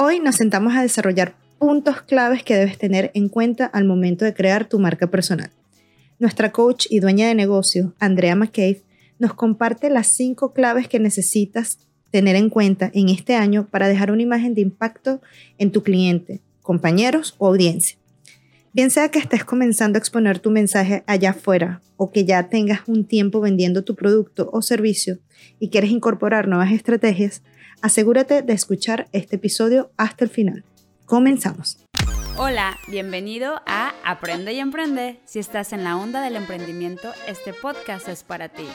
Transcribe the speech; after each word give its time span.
Hoy 0.00 0.20
nos 0.20 0.36
sentamos 0.36 0.76
a 0.76 0.82
desarrollar 0.82 1.34
puntos 1.58 2.02
claves 2.02 2.44
que 2.44 2.54
debes 2.54 2.78
tener 2.78 3.10
en 3.14 3.28
cuenta 3.28 3.66
al 3.66 3.84
momento 3.84 4.24
de 4.24 4.32
crear 4.32 4.68
tu 4.68 4.78
marca 4.78 5.08
personal. 5.08 5.50
Nuestra 6.20 6.52
coach 6.52 6.86
y 6.88 7.00
dueña 7.00 7.26
de 7.26 7.34
negocio, 7.34 7.96
Andrea 7.98 8.36
McCabe, 8.36 8.84
nos 9.18 9.34
comparte 9.34 9.90
las 9.90 10.06
cinco 10.06 10.52
claves 10.52 10.86
que 10.86 11.00
necesitas 11.00 11.80
tener 12.12 12.36
en 12.36 12.48
cuenta 12.48 12.92
en 12.94 13.08
este 13.08 13.34
año 13.34 13.66
para 13.72 13.88
dejar 13.88 14.12
una 14.12 14.22
imagen 14.22 14.54
de 14.54 14.60
impacto 14.60 15.20
en 15.58 15.72
tu 15.72 15.82
cliente, 15.82 16.42
compañeros 16.62 17.34
o 17.38 17.48
audiencia. 17.48 17.98
Bien 18.72 18.92
sea 18.92 19.08
que 19.08 19.18
estés 19.18 19.44
comenzando 19.44 19.96
a 19.96 19.98
exponer 19.98 20.38
tu 20.38 20.52
mensaje 20.52 21.02
allá 21.08 21.30
afuera 21.30 21.82
o 21.96 22.12
que 22.12 22.24
ya 22.24 22.48
tengas 22.48 22.82
un 22.86 23.04
tiempo 23.04 23.40
vendiendo 23.40 23.82
tu 23.82 23.96
producto 23.96 24.48
o 24.52 24.62
servicio 24.62 25.18
y 25.58 25.70
quieres 25.70 25.90
incorporar 25.90 26.46
nuevas 26.46 26.70
estrategias, 26.70 27.42
asegúrate 27.82 28.42
de 28.42 28.52
escuchar 28.52 29.08
este 29.12 29.36
episodio 29.36 29.90
hasta 29.96 30.24
el 30.24 30.30
final. 30.30 30.64
Comenzamos. 31.06 31.78
Hola, 32.36 32.78
bienvenido 32.88 33.60
a 33.66 33.94
Aprende 34.04 34.52
y 34.52 34.60
Emprende. 34.60 35.20
Si 35.24 35.38
estás 35.38 35.72
en 35.72 35.82
la 35.84 35.96
onda 35.96 36.22
del 36.22 36.36
emprendimiento, 36.36 37.12
este 37.26 37.52
podcast 37.52 38.08
es 38.08 38.22
para 38.22 38.48
ti. 38.48 38.66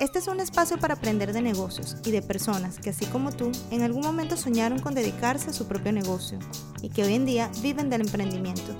Este 0.00 0.18
es 0.18 0.26
un 0.26 0.40
espacio 0.40 0.76
para 0.76 0.94
aprender 0.94 1.32
de 1.32 1.40
negocios 1.40 1.96
y 2.04 2.10
de 2.10 2.20
personas 2.20 2.78
que, 2.78 2.90
así 2.90 3.06
como 3.06 3.30
tú, 3.30 3.52
en 3.70 3.82
algún 3.82 4.02
momento 4.02 4.36
soñaron 4.36 4.80
con 4.80 4.92
dedicarse 4.92 5.50
a 5.50 5.52
su 5.52 5.68
propio 5.68 5.92
negocio 5.92 6.38
y 6.82 6.88
que 6.88 7.04
hoy 7.04 7.14
en 7.14 7.24
día 7.24 7.48
viven 7.62 7.90
del 7.90 8.00
emprendimiento. 8.00 8.76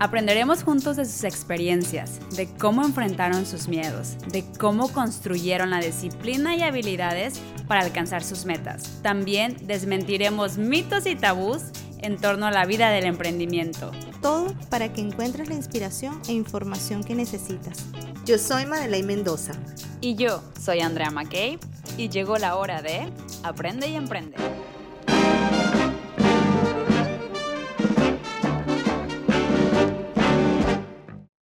Aprenderemos 0.00 0.64
juntos 0.64 0.96
de 0.96 1.04
sus 1.04 1.22
experiencias, 1.22 2.18
de 2.36 2.48
cómo 2.48 2.84
enfrentaron 2.84 3.46
sus 3.46 3.68
miedos, 3.68 4.16
de 4.32 4.44
cómo 4.58 4.88
construyeron 4.88 5.70
la 5.70 5.78
disciplina 5.78 6.56
y 6.56 6.62
habilidades 6.62 7.40
para 7.68 7.82
alcanzar 7.82 8.24
sus 8.24 8.44
metas. 8.44 8.98
También 9.02 9.56
desmentiremos 9.66 10.58
mitos 10.58 11.06
y 11.06 11.14
tabús 11.14 11.62
en 12.02 12.16
torno 12.16 12.46
a 12.46 12.50
la 12.50 12.66
vida 12.66 12.90
del 12.90 13.04
emprendimiento. 13.04 13.92
Todo 14.22 14.54
para 14.70 14.92
que 14.92 15.00
encuentres 15.00 15.48
la 15.48 15.54
inspiración 15.54 16.20
e 16.28 16.32
información 16.32 17.04
que 17.04 17.14
necesitas. 17.14 17.86
Yo 18.24 18.38
soy 18.38 18.66
Madeleine 18.66 19.06
Mendoza. 19.06 19.52
Y 20.00 20.14
yo 20.14 20.42
soy 20.60 20.80
Andrea 20.80 21.10
McKay 21.10 21.58
y 21.96 22.08
llegó 22.08 22.36
la 22.38 22.56
hora 22.56 22.82
de 22.82 23.10
Aprende 23.42 23.88
y 23.88 23.94
Emprende. 23.94 24.36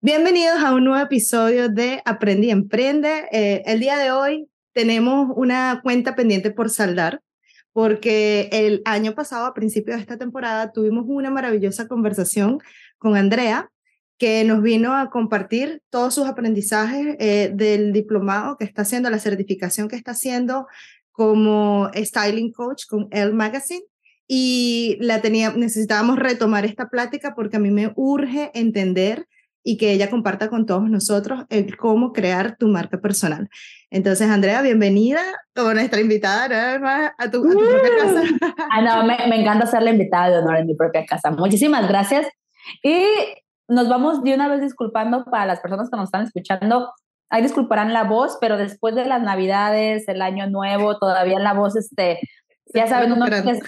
Bienvenidos 0.00 0.62
a 0.64 0.74
un 0.74 0.84
nuevo 0.84 1.00
episodio 1.00 1.68
de 1.68 2.02
Aprende 2.04 2.48
y 2.48 2.50
Emprende. 2.50 3.28
Eh, 3.30 3.62
el 3.66 3.78
día 3.78 3.96
de 3.96 4.10
hoy 4.10 4.48
tenemos 4.72 5.28
una 5.36 5.80
cuenta 5.82 6.16
pendiente 6.16 6.50
por 6.50 6.70
saldar 6.70 7.20
porque 7.72 8.48
el 8.52 8.82
año 8.84 9.14
pasado, 9.14 9.46
a 9.46 9.54
principio 9.54 9.94
de 9.94 10.00
esta 10.00 10.18
temporada, 10.18 10.72
tuvimos 10.72 11.04
una 11.08 11.30
maravillosa 11.30 11.88
conversación 11.88 12.58
con 12.98 13.16
Andrea, 13.16 13.70
que 14.18 14.44
nos 14.44 14.62
vino 14.62 14.94
a 14.94 15.10
compartir 15.10 15.82
todos 15.90 16.14
sus 16.14 16.28
aprendizajes 16.28 17.16
eh, 17.18 17.50
del 17.54 17.92
diplomado 17.92 18.56
que 18.56 18.64
está 18.64 18.82
haciendo, 18.82 19.10
la 19.10 19.18
certificación 19.18 19.88
que 19.88 19.96
está 19.96 20.12
haciendo 20.12 20.68
como 21.10 21.90
styling 21.94 22.52
coach 22.52 22.84
con 22.86 23.08
Elle 23.10 23.32
Magazine. 23.32 23.82
Y 24.28 24.96
la 25.00 25.20
tenía, 25.20 25.52
necesitábamos 25.52 26.18
retomar 26.18 26.64
esta 26.64 26.88
plática 26.88 27.34
porque 27.34 27.56
a 27.56 27.60
mí 27.60 27.70
me 27.70 27.92
urge 27.96 28.50
entender 28.54 29.26
y 29.64 29.76
que 29.76 29.92
ella 29.92 30.10
comparta 30.10 30.48
con 30.48 30.66
todos 30.66 30.88
nosotros 30.90 31.44
el 31.48 31.76
cómo 31.76 32.12
crear 32.12 32.56
tu 32.56 32.68
marca 32.68 32.98
personal. 32.98 33.48
Entonces, 33.90 34.28
Andrea, 34.28 34.62
bienvenida 34.62 35.20
como 35.54 35.74
nuestra 35.74 36.00
invitada 36.00 36.44
a 37.18 37.30
tu, 37.30 37.46
a 37.46 37.52
tu 37.52 37.58
propia 37.58 37.90
casa. 37.98 38.22
Ah, 38.70 38.82
no, 38.82 39.04
me, 39.04 39.16
me, 39.28 39.40
encanta 39.40 39.66
ser 39.66 39.82
la 39.82 39.90
invitada 39.90 40.30
de 40.30 40.38
honor 40.38 40.56
en 40.56 40.66
mi 40.66 40.74
propia 40.74 41.04
casa. 41.06 41.30
Muchísimas 41.30 41.86
gracias. 41.88 42.26
Y 42.82 43.04
nos 43.68 43.88
vamos 43.88 44.22
de 44.22 44.34
una 44.34 44.48
vez 44.48 44.60
disculpando 44.60 45.24
para 45.24 45.46
las 45.46 45.60
personas 45.60 45.90
que 45.90 45.96
nos 45.96 46.06
están 46.06 46.22
escuchando. 46.22 46.92
Ahí 47.30 47.42
disculparán 47.42 47.92
la 47.92 48.04
voz, 48.04 48.36
pero 48.40 48.56
después 48.56 48.94
de 48.94 49.06
las 49.06 49.22
Navidades, 49.22 50.08
el 50.08 50.20
Año 50.22 50.48
Nuevo, 50.50 50.98
todavía 50.98 51.38
la 51.38 51.54
voz, 51.54 51.76
este, 51.76 52.18
ya 52.74 52.86
saben, 52.86 53.12
uno 53.12 53.26
que, 53.26 53.50
es, 53.50 53.60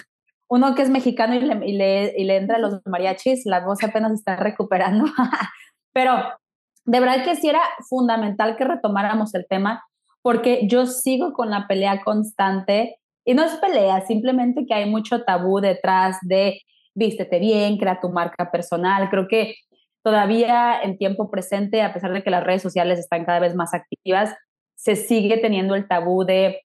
uno 0.47 0.75
que 0.75 0.83
es 0.83 0.89
mexicano 0.89 1.35
y 1.35 1.39
le, 1.39 1.67
y 1.67 1.73
le, 1.73 2.13
y 2.15 2.25
le 2.25 2.37
entra 2.37 2.59
los 2.59 2.81
mariachis, 2.85 3.45
la 3.45 3.61
voz 3.61 3.83
apenas 3.83 4.11
está 4.11 4.35
recuperando. 4.35 5.05
Pero 5.95 6.21
de 6.83 6.99
verdad 6.99 7.23
que 7.23 7.37
sí 7.37 7.47
era 7.47 7.61
fundamental 7.89 8.57
que 8.57 8.65
retomáramos 8.65 9.33
el 9.33 9.47
tema 9.47 9.83
porque 10.21 10.67
yo 10.67 10.87
sigo 10.87 11.31
con 11.33 11.49
la 11.49 11.67
pelea 11.67 12.03
constante 12.03 12.99
y 13.23 13.33
no 13.33 13.43
es 13.43 13.55
pelea, 13.55 14.01
simplemente 14.01 14.65
que 14.67 14.73
hay 14.73 14.89
mucho 14.89 15.23
tabú 15.23 15.61
detrás 15.61 16.17
de 16.21 16.61
vístete 16.93 17.39
bien, 17.39 17.77
crea 17.77 18.01
tu 18.01 18.09
marca 18.09 18.51
personal. 18.51 19.09
Creo 19.09 19.27
que 19.27 19.55
todavía 20.03 20.81
en 20.81 20.97
tiempo 20.97 21.31
presente, 21.31 21.81
a 21.81 21.93
pesar 21.93 22.11
de 22.11 22.23
que 22.23 22.29
las 22.29 22.43
redes 22.43 22.61
sociales 22.61 22.99
están 22.99 23.23
cada 23.23 23.39
vez 23.39 23.55
más 23.55 23.73
activas, 23.73 24.35
se 24.75 24.95
sigue 24.95 25.37
teniendo 25.37 25.75
el 25.75 25.87
tabú 25.87 26.25
de 26.25 26.61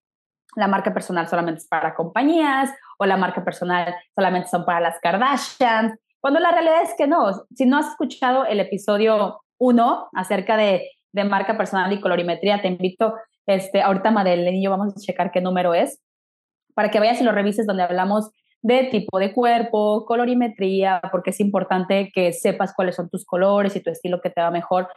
la 0.57 0.67
marca 0.67 0.93
personal 0.93 1.29
solamente 1.29 1.61
es 1.61 1.69
para 1.69 1.95
compañías 1.95 2.71
o 2.99 3.07
la 3.07 3.17
marca 3.17 3.45
personal 3.45 3.95
solamente 4.17 4.49
son 4.49 4.65
para 4.65 4.81
las 4.81 4.99
Kardashians 5.01 5.95
cuando 6.21 6.41
la 6.41 6.53
realidad 6.53 6.83
es 6.83 6.95
que 6.97 7.07
no. 7.07 7.31
Si 7.55 7.67
no 7.67 7.79
has 7.79 7.89
escuchado 7.89 8.45
el 8.45 8.61
episodio 8.61 9.41
1 9.59 10.09
acerca 10.15 10.57
de, 10.57 10.89
de, 11.13 11.25
marca 11.25 11.57
personal 11.57 11.93
y 11.93 12.01
colorimetría, 12.01 12.63
te 12.63 12.69
invito, 12.69 13.15
este, 13.47 13.83
ahorita 13.83 14.11
Madeleine 14.11 14.59
y 14.59 14.65
yo 14.65 14.71
vamos 14.71 14.95
a 14.95 15.01
checar 15.01 15.31
qué 15.31 15.41
número 15.41 15.75
es, 15.75 16.01
para 16.75 16.91
que 16.91 17.01
vayas 17.01 17.21
y 17.21 17.25
lo 17.25 17.33
revises 17.33 17.67
donde 17.67 17.83
hablamos 17.83 18.31
de 18.63 18.85
tipo 18.85 19.19
de 19.19 19.33
cuerpo, 19.33 20.05
colorimetría, 20.05 21.01
porque 21.11 21.31
es 21.31 21.41
importante 21.41 22.11
que 22.15 22.33
sepas 22.33 22.75
cuáles 22.75 22.97
son 22.97 23.09
tus 23.09 23.25
colores 23.25 23.75
y 23.75 23.81
tu 23.81 23.91
estilo 23.91 24.21
que 24.21 24.31
te 24.31 24.41
va 24.41 24.51
mejor, 24.51 24.89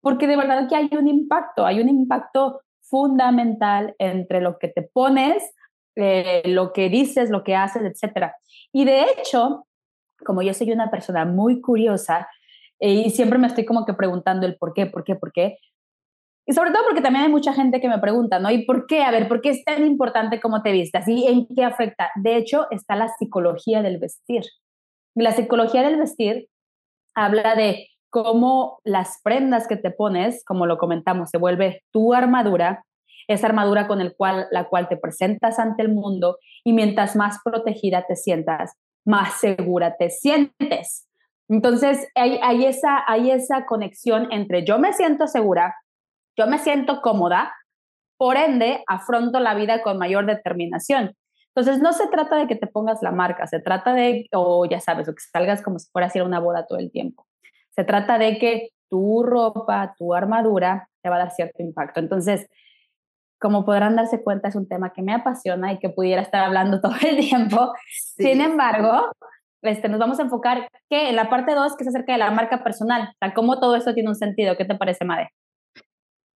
porque 0.00 0.26
de 0.26 0.36
verdad 0.36 0.68
que 0.68 0.74
hay 0.74 0.90
un 0.98 1.06
impacto, 1.06 1.64
hay 1.64 1.80
un 1.80 1.88
impacto 1.88 2.60
fundamental 2.80 3.94
entre 3.98 4.40
lo 4.40 4.58
que 4.58 4.68
te 4.68 4.82
pones, 4.82 5.54
eh, 5.94 6.42
lo 6.46 6.72
que 6.72 6.88
dices, 6.88 7.30
lo 7.30 7.44
que 7.44 7.54
haces, 7.54 7.82
etc. 7.82 8.32
Y 8.72 8.84
de 8.84 9.04
hecho, 9.04 9.66
como 10.24 10.42
yo 10.42 10.54
soy 10.54 10.72
una 10.72 10.90
persona 10.90 11.24
muy 11.24 11.60
curiosa 11.60 12.28
eh, 12.80 12.92
y 12.92 13.10
siempre 13.10 13.38
me 13.38 13.46
estoy 13.46 13.64
como 13.64 13.84
que 13.84 13.94
preguntando 13.94 14.46
el 14.46 14.56
por 14.56 14.74
qué, 14.74 14.86
por 14.86 15.04
qué, 15.04 15.14
por 15.14 15.32
qué. 15.32 15.58
Y 16.46 16.52
sobre 16.52 16.72
todo 16.72 16.82
porque 16.84 17.00
también 17.00 17.26
hay 17.26 17.30
mucha 17.30 17.52
gente 17.52 17.80
que 17.80 17.88
me 17.88 17.98
pregunta, 17.98 18.40
¿no? 18.40 18.50
¿Y 18.50 18.64
por 18.64 18.86
qué? 18.86 19.04
A 19.04 19.12
ver, 19.12 19.28
¿por 19.28 19.40
qué 19.40 19.50
es 19.50 19.64
tan 19.64 19.86
importante 19.86 20.40
cómo 20.40 20.62
te 20.62 20.72
vistas? 20.72 21.06
¿Y 21.06 21.26
en 21.28 21.46
qué 21.46 21.62
afecta? 21.64 22.10
De 22.16 22.36
hecho, 22.36 22.66
está 22.70 22.96
la 22.96 23.08
psicología 23.08 23.82
del 23.82 23.98
vestir. 23.98 24.42
la 25.14 25.32
psicología 25.32 25.82
del 25.82 25.98
vestir 25.98 26.48
habla 27.14 27.54
de 27.54 27.88
cómo 28.10 28.80
las 28.84 29.20
prendas 29.22 29.68
que 29.68 29.76
te 29.76 29.90
pones, 29.90 30.44
como 30.44 30.66
lo 30.66 30.78
comentamos, 30.78 31.30
se 31.30 31.38
vuelve 31.38 31.82
tu 31.92 32.12
armadura, 32.12 32.84
esa 33.28 33.46
armadura 33.46 33.86
con 33.86 34.00
el 34.00 34.14
cual, 34.16 34.48
la 34.50 34.68
cual 34.68 34.88
te 34.88 34.96
presentas 34.96 35.58
ante 35.58 35.82
el 35.82 35.88
mundo 35.88 36.38
y 36.64 36.72
mientras 36.72 37.14
más 37.14 37.38
protegida 37.44 38.04
te 38.06 38.16
sientas, 38.16 38.76
más 39.04 39.40
segura 39.40 39.96
te 39.96 40.10
sientes. 40.10 41.08
Entonces, 41.48 42.08
hay, 42.14 42.38
hay, 42.42 42.66
esa, 42.66 43.02
hay 43.06 43.30
esa 43.30 43.66
conexión 43.66 44.28
entre 44.32 44.64
yo 44.64 44.78
me 44.78 44.92
siento 44.92 45.26
segura, 45.26 45.74
yo 46.36 46.46
me 46.46 46.58
siento 46.58 47.02
cómoda, 47.02 47.52
por 48.16 48.36
ende, 48.36 48.84
afronto 48.86 49.40
la 49.40 49.54
vida 49.54 49.82
con 49.82 49.98
mayor 49.98 50.26
determinación. 50.26 51.14
Entonces, 51.54 51.82
no 51.82 51.92
se 51.92 52.06
trata 52.06 52.36
de 52.36 52.46
que 52.46 52.56
te 52.56 52.66
pongas 52.66 53.02
la 53.02 53.10
marca, 53.10 53.46
se 53.46 53.60
trata 53.60 53.92
de, 53.92 54.26
o 54.32 54.64
ya 54.64 54.80
sabes, 54.80 55.08
o 55.08 55.14
que 55.14 55.20
salgas 55.20 55.60
como 55.60 55.78
si 55.78 55.90
fueras 55.90 56.14
a 56.14 56.18
ir 56.18 56.24
una 56.24 56.40
boda 56.40 56.66
todo 56.66 56.78
el 56.78 56.90
tiempo. 56.90 57.26
Se 57.70 57.84
trata 57.84 58.18
de 58.18 58.38
que 58.38 58.68
tu 58.88 59.22
ropa, 59.22 59.94
tu 59.98 60.14
armadura 60.14 60.88
te 61.02 61.10
va 61.10 61.16
a 61.16 61.18
dar 61.20 61.30
cierto 61.32 61.62
impacto. 61.62 62.00
Entonces, 62.00 62.46
como 63.42 63.64
podrán 63.66 63.96
darse 63.96 64.22
cuenta, 64.22 64.48
es 64.48 64.54
un 64.54 64.68
tema 64.68 64.92
que 64.94 65.02
me 65.02 65.12
apasiona 65.12 65.72
y 65.72 65.78
que 65.78 65.90
pudiera 65.90 66.22
estar 66.22 66.44
hablando 66.44 66.80
todo 66.80 66.94
el 67.02 67.18
tiempo. 67.18 67.74
Sin 68.16 68.40
embargo, 68.40 69.10
este, 69.62 69.88
nos 69.88 69.98
vamos 69.98 70.18
a 70.20 70.22
enfocar 70.22 70.68
que 70.88 71.10
en 71.10 71.16
la 71.16 71.28
parte 71.28 71.54
2, 71.54 71.76
que 71.76 71.84
es 71.84 71.88
acerca 71.88 72.12
de 72.12 72.18
la 72.18 72.30
marca 72.30 72.62
personal, 72.64 73.14
o 73.20 73.34
cómo 73.34 73.60
todo 73.60 73.76
esto 73.76 73.92
tiene 73.92 74.08
un 74.08 74.16
sentido. 74.16 74.56
¿Qué 74.56 74.64
te 74.64 74.76
parece, 74.76 75.04
Made? 75.04 75.28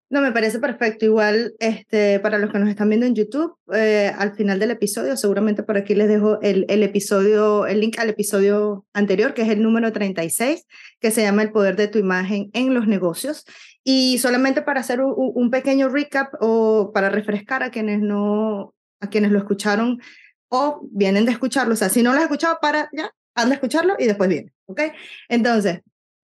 No, 0.08 0.20
me 0.20 0.30
parece 0.30 0.60
perfecto. 0.60 1.04
Igual, 1.04 1.54
este, 1.58 2.20
para 2.20 2.38
los 2.38 2.52
que 2.52 2.60
nos 2.60 2.68
están 2.68 2.88
viendo 2.88 3.06
en 3.06 3.16
YouTube, 3.16 3.56
eh, 3.74 4.12
al 4.16 4.36
final 4.36 4.60
del 4.60 4.70
episodio, 4.70 5.16
seguramente 5.16 5.64
por 5.64 5.76
aquí 5.76 5.96
les 5.96 6.06
dejo 6.06 6.40
el, 6.42 6.64
el, 6.68 6.84
episodio, 6.84 7.66
el 7.66 7.80
link 7.80 7.98
al 7.98 8.10
episodio 8.10 8.84
anterior, 8.92 9.34
que 9.34 9.42
es 9.42 9.48
el 9.48 9.62
número 9.62 9.92
36, 9.92 10.64
que 11.00 11.10
se 11.10 11.22
llama 11.22 11.42
El 11.42 11.50
poder 11.50 11.74
de 11.74 11.88
tu 11.88 11.98
imagen 11.98 12.50
en 12.52 12.72
los 12.72 12.86
negocios. 12.86 13.44
Y 13.88 14.18
solamente 14.18 14.62
para 14.62 14.80
hacer 14.80 15.00
un, 15.00 15.48
pequeño 15.48 15.88
recap 15.88 16.34
o 16.40 16.90
para 16.92 17.08
refrescar 17.08 17.62
a 17.62 17.70
quienes 17.70 18.00
no, 18.00 18.74
a 18.98 19.06
quienes 19.06 19.30
lo 19.30 19.38
escucharon 19.38 20.00
o 20.48 20.80
vienen 20.90 21.24
de 21.24 21.30
escucharlo. 21.30 21.74
O 21.74 21.76
sea, 21.76 21.88
si 21.88 22.02
no 22.02 22.10
lo 22.10 22.16
has 22.16 22.24
escuchado, 22.24 22.58
para 22.60 22.88
ya, 22.92 23.12
anda 23.36 23.52
a 23.52 23.54
escucharlo 23.54 23.94
y 23.96 24.06
después 24.06 24.28
viene, 24.28 24.52
¿ok? 24.66 24.80
Entonces, 25.28 25.82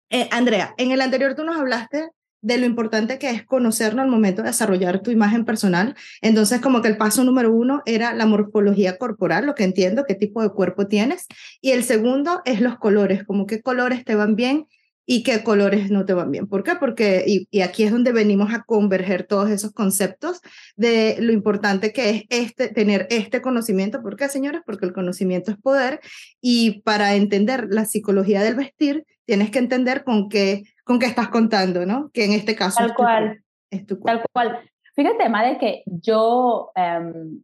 eh, 0.09 0.27
Andrea, 0.29 0.73
en 0.77 0.91
el 0.91 0.99
anterior 0.99 1.35
tú 1.35 1.45
nos 1.45 1.55
hablaste 1.55 2.09
de 2.41 2.57
lo 2.57 2.65
importante 2.65 3.17
que 3.17 3.29
es 3.29 3.45
conocernos 3.45 4.03
al 4.03 4.11
momento 4.11 4.41
de 4.41 4.49
desarrollar 4.49 4.99
tu 5.01 5.11
imagen 5.11 5.45
personal. 5.45 5.95
Entonces, 6.21 6.59
como 6.59 6.81
que 6.81 6.89
el 6.89 6.97
paso 6.97 7.23
número 7.23 7.53
uno 7.53 7.81
era 7.85 8.13
la 8.13 8.25
morfología 8.25 8.97
corporal, 8.97 9.45
lo 9.45 9.55
que 9.55 9.63
entiendo, 9.63 10.03
qué 10.05 10.15
tipo 10.15 10.41
de 10.41 10.49
cuerpo 10.49 10.87
tienes. 10.87 11.27
Y 11.61 11.71
el 11.71 11.85
segundo 11.85 12.41
es 12.43 12.59
los 12.59 12.77
colores, 12.77 13.23
como 13.23 13.45
qué 13.45 13.61
colores 13.61 14.03
te 14.03 14.15
van 14.15 14.35
bien 14.35 14.67
y 15.09 15.23
qué 15.23 15.41
colores 15.41 15.89
no 15.89 16.05
te 16.05 16.13
van 16.13 16.31
bien. 16.31 16.47
¿Por 16.47 16.63
qué? 16.63 16.73
Porque, 16.75 17.23
y, 17.25 17.61
aquí 17.61 17.83
es 17.83 17.91
donde 17.91 18.11
venimos 18.11 18.53
a 18.53 18.63
converger 18.63 19.25
todos 19.25 19.49
esos 19.49 19.71
conceptos 19.71 20.41
de 20.75 21.15
lo 21.21 21.31
importante 21.31 21.93
que 21.93 22.09
es 22.09 22.23
este, 22.29 22.67
tener 22.67 23.07
este 23.09 23.41
conocimiento. 23.41 24.03
¿Por 24.03 24.17
qué, 24.17 24.27
señores? 24.27 24.61
Porque 24.65 24.85
el 24.85 24.91
conocimiento 24.91 25.49
es 25.49 25.57
poder 25.57 26.01
y 26.41 26.81
para 26.81 27.15
entender 27.15 27.67
la 27.69 27.85
psicología 27.85 28.43
del 28.43 28.55
vestir, 28.55 29.05
tienes 29.23 29.49
que 29.49 29.59
entender 29.59 30.03
con 30.03 30.27
qué, 30.27 30.63
con 30.83 30.99
qué 30.99 31.05
estás 31.05 31.29
contando, 31.29 31.85
¿no? 31.85 32.11
Que 32.13 32.25
en 32.25 32.33
este 32.33 32.57
caso 32.57 32.79
Tal 32.79 32.89
es, 32.89 32.95
cual. 32.95 33.43
Tu, 33.69 33.77
es 33.77 33.85
tu 33.85 33.99
cuerpo. 33.99 34.25
Tal 34.33 34.49
cual. 34.51 34.59
Fíjate, 34.93 35.29
Madre, 35.29 35.57
que 35.57 35.83
yo, 35.85 36.71
um, 36.75 37.41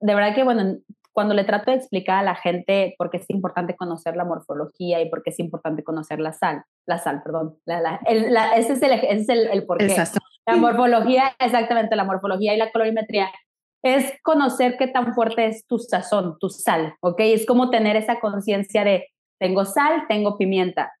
de 0.00 0.14
verdad 0.14 0.34
que, 0.34 0.44
bueno, 0.44 0.76
cuando 1.14 1.32
le 1.32 1.44
trato 1.44 1.70
de 1.70 1.76
explicar 1.76 2.18
a 2.18 2.22
la 2.22 2.34
gente 2.34 2.94
por 2.98 3.08
qué 3.08 3.18
es 3.18 3.30
importante 3.30 3.76
conocer 3.76 4.16
la 4.16 4.24
morfología 4.24 5.00
y 5.00 5.08
por 5.08 5.22
qué 5.22 5.30
es 5.30 5.38
importante 5.38 5.84
conocer 5.84 6.18
la 6.18 6.32
sal, 6.32 6.64
la 6.86 6.98
sal, 6.98 7.22
perdón, 7.22 7.56
ese 7.66 8.72
es 8.72 8.82
el, 8.82 8.92
ese 8.92 9.14
es 9.14 9.28
el, 9.28 9.46
el 9.46 9.64
porqué. 9.64 9.94
La 10.46 10.56
morfología, 10.56 11.34
exactamente, 11.38 11.96
la 11.96 12.04
morfología 12.04 12.52
y 12.52 12.58
la 12.58 12.70
colorimetría 12.70 13.30
es 13.82 14.12
conocer 14.22 14.76
qué 14.76 14.88
tan 14.88 15.14
fuerte 15.14 15.46
es 15.46 15.66
tu 15.66 15.78
sazón, 15.78 16.36
tu 16.40 16.48
sal, 16.48 16.94
¿ok? 17.00 17.20
Es 17.20 17.46
como 17.46 17.70
tener 17.70 17.96
esa 17.96 18.18
conciencia 18.18 18.82
de 18.82 19.06
tengo 19.38 19.64
sal, 19.64 20.06
tengo 20.08 20.36
pimienta. 20.36 20.92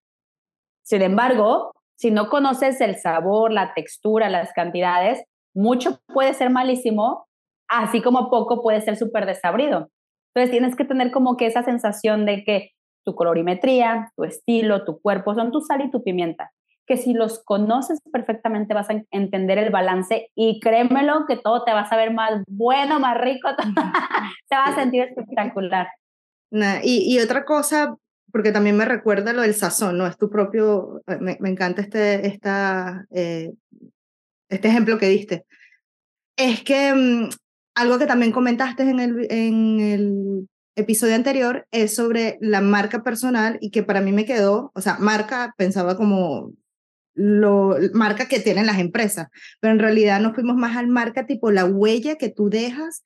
Sin 0.82 1.02
embargo, 1.02 1.72
si 1.96 2.10
no 2.10 2.28
conoces 2.28 2.80
el 2.80 2.96
sabor, 2.96 3.52
la 3.52 3.74
textura, 3.74 4.28
las 4.28 4.52
cantidades, 4.52 5.24
mucho 5.54 5.98
puede 6.12 6.34
ser 6.34 6.50
malísimo, 6.50 7.26
así 7.68 8.02
como 8.02 8.30
poco 8.30 8.62
puede 8.62 8.80
ser 8.80 8.96
súper 8.96 9.26
desabrido. 9.26 9.88
Entonces 10.34 10.50
tienes 10.50 10.74
que 10.74 10.84
tener 10.84 11.12
como 11.12 11.36
que 11.36 11.46
esa 11.46 11.62
sensación 11.62 12.26
de 12.26 12.42
que 12.44 12.70
tu 13.04 13.14
colorimetría, 13.14 14.10
tu 14.16 14.24
estilo, 14.24 14.84
tu 14.84 15.00
cuerpo 15.00 15.34
son 15.34 15.52
tu 15.52 15.60
sal 15.60 15.82
y 15.82 15.90
tu 15.90 16.02
pimienta. 16.02 16.50
Que 16.86 16.96
si 16.96 17.14
los 17.14 17.42
conoces 17.44 18.00
perfectamente 18.12 18.74
vas 18.74 18.90
a 18.90 19.02
entender 19.10 19.58
el 19.58 19.70
balance 19.70 20.30
y 20.34 20.60
créemelo 20.60 21.26
que 21.26 21.36
todo 21.36 21.64
te 21.64 21.72
va 21.72 21.80
a 21.80 21.88
saber 21.88 22.12
más 22.12 22.42
bueno, 22.48 22.98
más 22.98 23.18
rico, 23.20 23.48
te 24.48 24.56
vas 24.56 24.70
a 24.70 24.74
sentir 24.74 25.02
espectacular. 25.02 25.88
y, 26.82 27.14
y, 27.14 27.20
otra 27.20 27.44
cosa, 27.44 27.96
porque 28.32 28.52
también 28.52 28.76
me 28.76 28.84
recuerda 28.84 29.32
lo 29.32 29.42
del 29.42 29.54
sazón, 29.54 29.96
¿no? 29.98 30.06
Es 30.06 30.18
tu 30.18 30.28
propio, 30.28 31.00
eh, 31.06 31.18
me, 31.20 31.36
me 31.40 31.50
encanta 31.50 31.80
este, 31.80 32.26
esta, 32.26 33.06
eh, 33.12 33.52
este 34.48 34.68
ejemplo 34.68 34.98
que 34.98 35.08
diste. 35.08 35.46
Es 36.36 36.62
que 36.62 36.92
mm, 36.92 37.28
algo 37.74 37.98
que 37.98 38.06
también 38.06 38.32
comentaste 38.32 38.82
en 38.82 39.00
el, 39.00 39.26
en 39.30 39.80
el 39.80 40.48
episodio 40.76 41.14
anterior 41.14 41.66
es 41.70 41.94
sobre 41.94 42.38
la 42.40 42.60
marca 42.60 43.02
personal 43.02 43.58
y 43.60 43.70
que 43.70 43.82
para 43.82 44.00
mí 44.00 44.12
me 44.12 44.24
quedó, 44.24 44.72
o 44.74 44.80
sea, 44.80 44.98
marca 44.98 45.54
pensaba 45.56 45.96
como 45.96 46.52
lo 47.14 47.76
marca 47.92 48.26
que 48.26 48.40
tienen 48.40 48.66
las 48.66 48.78
empresas, 48.78 49.28
pero 49.60 49.72
en 49.72 49.78
realidad 49.78 50.20
nos 50.20 50.34
fuimos 50.34 50.56
más 50.56 50.76
al 50.76 50.88
marca 50.88 51.26
tipo 51.26 51.50
la 51.50 51.64
huella 51.64 52.16
que 52.16 52.28
tú 52.28 52.50
dejas 52.50 53.02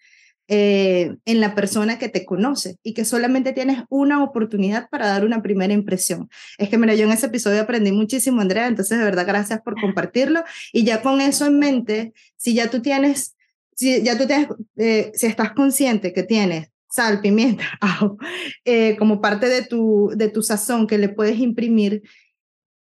eh, 0.51 1.15
en 1.27 1.41
la 1.43 1.55
persona 1.55 1.99
que 1.99 2.09
te 2.09 2.25
conoce 2.25 2.79
y 2.83 2.95
que 2.95 3.05
solamente 3.05 3.53
tienes 3.53 3.83
una 3.91 4.25
oportunidad 4.25 4.89
para 4.89 5.07
dar 5.07 5.27
una 5.27 5.43
primera 5.43 5.75
impresión. 5.75 6.31
Es 6.57 6.71
que, 6.71 6.79
mira, 6.79 6.95
yo 6.95 7.05
en 7.05 7.13
ese 7.13 7.27
episodio 7.27 7.61
aprendí 7.61 7.93
muchísimo, 7.93 8.41
Andrea, 8.41 8.67
entonces 8.67 8.97
de 8.97 9.05
verdad 9.05 9.27
gracias 9.27 9.61
por 9.61 9.75
compartirlo 9.81 10.43
y 10.73 10.85
ya 10.85 11.03
con 11.03 11.21
eso 11.21 11.45
en 11.45 11.59
mente, 11.59 12.15
si 12.37 12.55
ya 12.55 12.71
tú 12.71 12.81
tienes 12.81 13.37
si 13.79 14.03
ya 14.03 14.19
tú 14.19 14.27
tienes, 14.27 14.49
eh, 14.77 15.13
si 15.15 15.27
estás 15.27 15.53
consciente 15.53 16.13
que 16.13 16.25
tienes 16.25 16.71
sal, 16.91 17.21
pimienta, 17.21 17.65
ajo, 17.81 18.19
eh, 18.65 18.97
como 18.97 19.21
parte 19.21 19.49
de 19.49 19.63
tu, 19.63 20.11
de 20.17 20.29
tu 20.29 20.43
sazón 20.43 20.87
que 20.87 20.99
le 20.99 21.09
puedes 21.09 21.39
imprimir, 21.39 22.03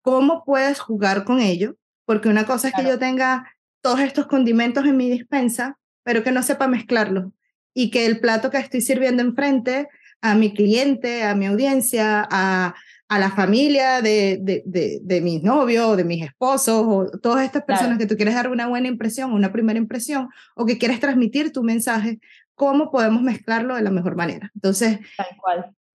¿cómo 0.02 0.44
puedes 0.44 0.80
jugar 0.80 1.24
con 1.24 1.40
ello? 1.40 1.76
Porque 2.04 2.28
una 2.28 2.46
cosa 2.46 2.68
es 2.68 2.74
que 2.74 2.84
yo 2.84 2.98
tenga 2.98 3.54
todos 3.80 4.00
estos 4.00 4.26
condimentos 4.26 4.86
en 4.86 4.96
mi 4.96 5.08
dispensa, 5.08 5.78
pero 6.02 6.24
que 6.24 6.32
no 6.32 6.42
sepa 6.42 6.66
mezclarlos 6.66 7.26
y 7.74 7.90
que 7.90 8.06
el 8.06 8.18
plato 8.18 8.50
que 8.50 8.58
estoy 8.58 8.80
sirviendo 8.80 9.22
enfrente 9.22 9.88
a 10.20 10.34
mi 10.34 10.52
cliente, 10.52 11.22
a 11.22 11.36
mi 11.36 11.46
audiencia, 11.46 12.26
a, 12.28 12.74
a 13.08 13.18
la 13.18 13.30
familia 13.30 14.02
de, 14.02 14.38
de, 14.40 15.00
de, 15.02 15.20
mis 15.22 15.42
novios 15.42 15.86
o 15.86 15.96
de 15.96 16.04
mis 16.04 16.22
esposos 16.22 16.84
o 16.86 17.18
todas 17.18 17.44
estas 17.44 17.64
personas 17.64 17.96
que 17.96 18.06
tú 18.06 18.16
quieres 18.16 18.34
dar 18.34 18.48
una 18.48 18.68
buena 18.68 18.88
impresión, 18.88 19.32
una 19.32 19.50
primera 19.50 19.78
impresión 19.78 20.28
o 20.54 20.66
que 20.66 20.76
quieres 20.76 21.00
transmitir 21.00 21.50
tu 21.50 21.62
mensaje, 21.62 22.20
¿cómo 22.54 22.90
podemos 22.90 23.22
mezclarlo 23.22 23.76
de 23.76 23.82
la 23.82 23.90
mejor 23.90 24.14
manera? 24.14 24.50
Entonces, 24.54 24.98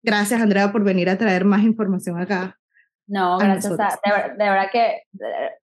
gracias 0.03 0.41
Andrea 0.41 0.71
por 0.71 0.85
venir 0.85 1.09
a 1.09 1.17
traer 1.17 1.47
más 1.47 1.63
información 1.63 2.21
acá. 2.21 2.59
No, 3.07 3.39
gracias. 3.39 3.75
de, 3.75 4.37
verdad 4.37 4.67
que 4.71 5.05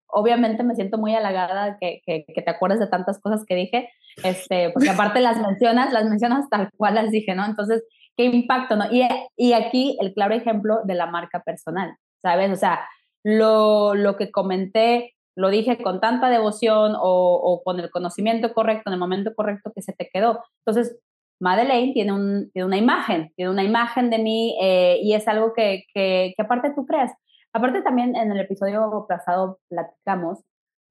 obviamente 0.07 0.63
me 0.63 0.73
siento 0.73 0.97
muy 0.97 1.13
halagada 1.13 1.77
que, 1.79 2.01
que, 2.03 2.25
que, 2.25 2.41
te 2.41 2.49
acuerdes 2.49 2.79
de 2.79 2.87
tantas 2.87 3.19
cosas 3.19 3.43
que 3.45 3.53
dije, 3.53 3.89
este, 4.23 4.71
porque 4.71 4.89
aparte 4.89 5.21
las 5.21 5.39
mencionas, 5.39 5.93
las 5.93 6.05
mencionas 6.05 6.49
tal 6.49 6.71
cual 6.75 6.95
las 6.95 7.11
dije, 7.11 7.35
¿no? 7.35 7.45
Entonces, 7.45 7.83
qué 8.15 8.25
impacto, 8.25 8.75
¿no? 8.75 8.85
Y, 8.91 9.07
y 9.35 9.53
aquí 9.53 9.97
el 10.01 10.13
claro 10.13 10.35
ejemplo 10.35 10.79
de 10.85 10.95
la 10.95 11.07
marca 11.07 11.41
personal, 11.43 11.95
¿sabes? 12.21 12.51
O 12.51 12.55
sea, 12.55 12.87
lo, 13.23 13.95
lo 13.95 14.15
que 14.17 14.31
comenté, 14.31 15.15
lo 15.35 15.49
dije 15.49 15.81
con 15.81 15.99
tanta 15.99 16.29
devoción 16.29 16.93
o, 16.95 17.61
con 17.65 17.79
el 17.79 17.89
conocimiento 17.89 18.53
correcto, 18.53 18.89
en 18.89 18.93
el 18.93 18.99
momento 18.99 19.33
correcto 19.35 19.71
que 19.73 19.81
se 19.81 19.93
te 19.93 20.09
quedó. 20.11 20.43
Entonces, 20.65 20.97
Madeleine 21.41 21.93
tiene, 21.93 22.13
un, 22.13 22.51
tiene 22.51 22.65
una 22.65 22.77
imagen, 22.77 23.33
tiene 23.35 23.51
una 23.51 23.63
imagen 23.63 24.09
de 24.09 24.19
mí 24.19 24.57
eh, 24.61 24.99
y 25.01 25.13
es 25.13 25.27
algo 25.27 25.53
que, 25.53 25.83
que, 25.93 26.33
que 26.35 26.41
aparte 26.41 26.71
tú 26.73 26.85
creas. 26.85 27.11
Aparte 27.51 27.81
también 27.81 28.15
en 28.15 28.31
el 28.31 28.39
episodio 28.39 29.05
pasado 29.09 29.59
platicamos 29.69 30.39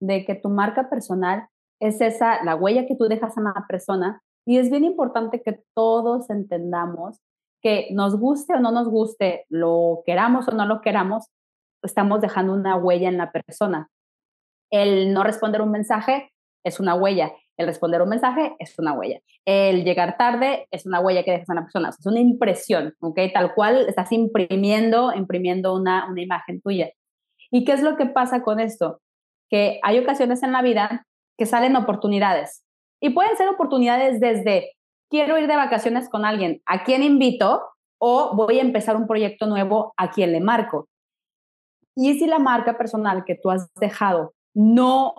de 0.00 0.25
que 0.25 0.35
tu 0.35 0.50
marca 0.50 0.91
personal 0.91 1.47
es 1.81 2.00
esa, 2.00 2.43
la 2.44 2.56
huella 2.56 2.87
que 2.87 2.97
tú 2.97 3.05
dejas 3.05 3.37
a 3.37 3.41
una 3.41 3.67
persona 3.69 4.23
y 4.46 4.58
es 4.58 4.70
bien 4.70 4.85
importante 4.85 5.43
que 5.43 5.61
todos 5.75 6.31
entendamos 6.31 7.20
que 7.62 7.88
nos 7.93 8.19
guste 8.19 8.55
o 8.55 8.61
no 8.61 8.73
nos 8.73 8.88
guste, 8.88 9.46
lo 9.49 10.02
queramos 10.05 10.46
o 10.49 10.52
no 10.52 10.67
lo 10.67 10.82
queramos, 10.82 11.31
estamos 11.82 12.20
dejando 12.20 12.52
una 12.52 12.76
huella 12.76 13.08
en 13.08 13.17
la 13.17 13.32
persona. 13.32 13.88
El 14.70 15.14
no 15.14 15.23
responder 15.23 15.62
un 15.62 15.70
mensaje 15.70 16.31
es 16.62 16.79
una 16.79 16.94
huella. 16.94 17.32
El 17.56 17.67
responder 17.67 18.02
un 18.02 18.08
mensaje 18.08 18.55
es 18.58 18.79
una 18.79 18.93
huella. 18.93 19.20
El 19.46 19.85
llegar 19.85 20.17
tarde 20.19 20.67
es 20.70 20.85
una 20.85 21.00
huella 21.00 21.23
que 21.23 21.31
dejas 21.31 21.49
en 21.49 21.56
la 21.56 21.62
persona. 21.62 21.88
Es 21.91 22.05
una 22.05 22.20
impresión, 22.20 22.94
¿ok? 23.00 23.19
Tal 23.32 23.55
cual 23.55 23.88
estás 23.88 24.11
imprimiendo, 24.12 25.14
imprimiendo 25.14 25.74
una, 25.74 26.06
una 26.10 26.20
imagen 26.20 26.60
tuya. 26.60 26.91
¿Y 27.51 27.65
qué 27.65 27.72
es 27.72 27.82
lo 27.82 27.96
que 27.96 28.06
pasa 28.06 28.43
con 28.43 28.60
esto? 28.60 29.01
Que 29.48 29.79
hay 29.82 29.98
ocasiones 29.98 30.43
en 30.43 30.53
la 30.53 30.63
vida 30.63 31.06
que 31.39 31.46
salen 31.46 31.77
oportunidades. 31.77 32.64
Y 33.05 33.11
pueden 33.11 33.37
ser 33.37 33.51
oportunidades 33.51 34.19
desde 34.19 34.73
quiero 35.11 35.37
ir 35.37 35.46
de 35.46 35.56
vacaciones 35.56 36.08
con 36.08 36.25
alguien, 36.25 36.63
¿a 36.65 36.84
quién 36.84 37.03
invito? 37.03 37.63
O 37.99 38.34
voy 38.34 38.58
a 38.58 38.63
empezar 38.63 38.96
un 38.96 39.06
proyecto 39.06 39.46
nuevo, 39.46 39.93
¿a 39.99 40.11
quién 40.11 40.32
le 40.32 40.41
marco? 40.41 40.89
Y 41.94 42.15
si 42.19 42.27
la 42.27 42.39
marca 42.39 42.79
personal 42.79 43.27
que 43.27 43.34
tú 43.34 43.51
has 43.51 43.69
dejado 43.75 44.32
no 44.55 45.13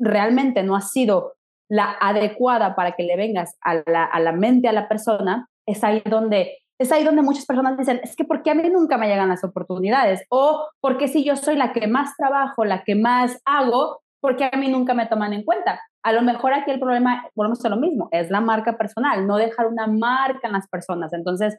realmente 0.00 0.64
no 0.64 0.74
ha 0.74 0.80
sido 0.80 1.34
la 1.68 1.96
adecuada 2.00 2.74
para 2.74 2.96
que 2.96 3.04
le 3.04 3.16
vengas 3.16 3.56
a 3.60 3.74
la, 3.86 4.04
a 4.06 4.18
la 4.18 4.32
mente 4.32 4.66
a 4.66 4.72
la 4.72 4.88
persona, 4.88 5.48
es 5.68 5.84
ahí 5.84 6.02
donde 6.04 6.58
es 6.80 6.90
ahí 6.90 7.04
donde 7.04 7.22
muchas 7.22 7.46
personas 7.46 7.78
dicen, 7.78 8.00
es 8.02 8.16
que 8.16 8.24
¿por 8.24 8.42
qué 8.42 8.50
a 8.50 8.54
mí 8.56 8.68
nunca 8.70 8.98
me 8.98 9.06
llegan 9.06 9.28
las 9.28 9.44
oportunidades? 9.44 10.24
O 10.30 10.66
porque 10.80 11.06
si 11.06 11.22
yo 11.22 11.36
soy 11.36 11.54
la 11.54 11.72
que 11.72 11.86
más 11.86 12.16
trabajo, 12.16 12.64
la 12.64 12.82
que 12.82 12.96
más 12.96 13.40
hago, 13.44 14.00
¿por 14.20 14.34
qué 14.34 14.50
a 14.50 14.56
mí 14.56 14.66
nunca 14.66 14.94
me 14.94 15.06
toman 15.06 15.32
en 15.32 15.44
cuenta? 15.44 15.80
A 16.02 16.12
lo 16.12 16.22
mejor 16.22 16.54
aquí 16.54 16.70
el 16.70 16.80
problema, 16.80 17.28
volvemos 17.34 17.64
a 17.64 17.68
lo 17.68 17.76
mismo, 17.76 18.08
es 18.10 18.30
la 18.30 18.40
marca 18.40 18.78
personal, 18.78 19.26
no 19.26 19.36
dejar 19.36 19.66
una 19.66 19.86
marca 19.86 20.46
en 20.46 20.52
las 20.52 20.66
personas. 20.68 21.12
Entonces, 21.12 21.58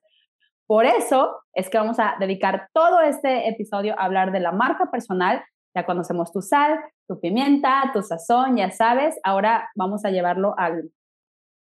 por 0.68 0.86
eso 0.86 1.42
es 1.54 1.70
que 1.70 1.78
vamos 1.78 2.00
a 2.00 2.16
dedicar 2.20 2.70
todo 2.74 3.02
este 3.02 3.50
episodio 3.50 3.94
a 4.00 4.06
hablar 4.06 4.32
de 4.32 4.40
la 4.40 4.52
marca 4.52 4.90
personal. 4.90 5.44
Ya 5.76 5.86
conocemos 5.86 6.32
tu 6.32 6.42
sal, 6.42 6.80
tu 7.08 7.20
pimienta, 7.20 7.92
tu 7.94 8.02
sazón, 8.02 8.56
ya 8.56 8.72
sabes. 8.72 9.20
Ahora 9.24 9.70
vamos 9.76 10.06
a 10.06 10.12
llevarlo 10.12 10.56
al, 10.58 10.92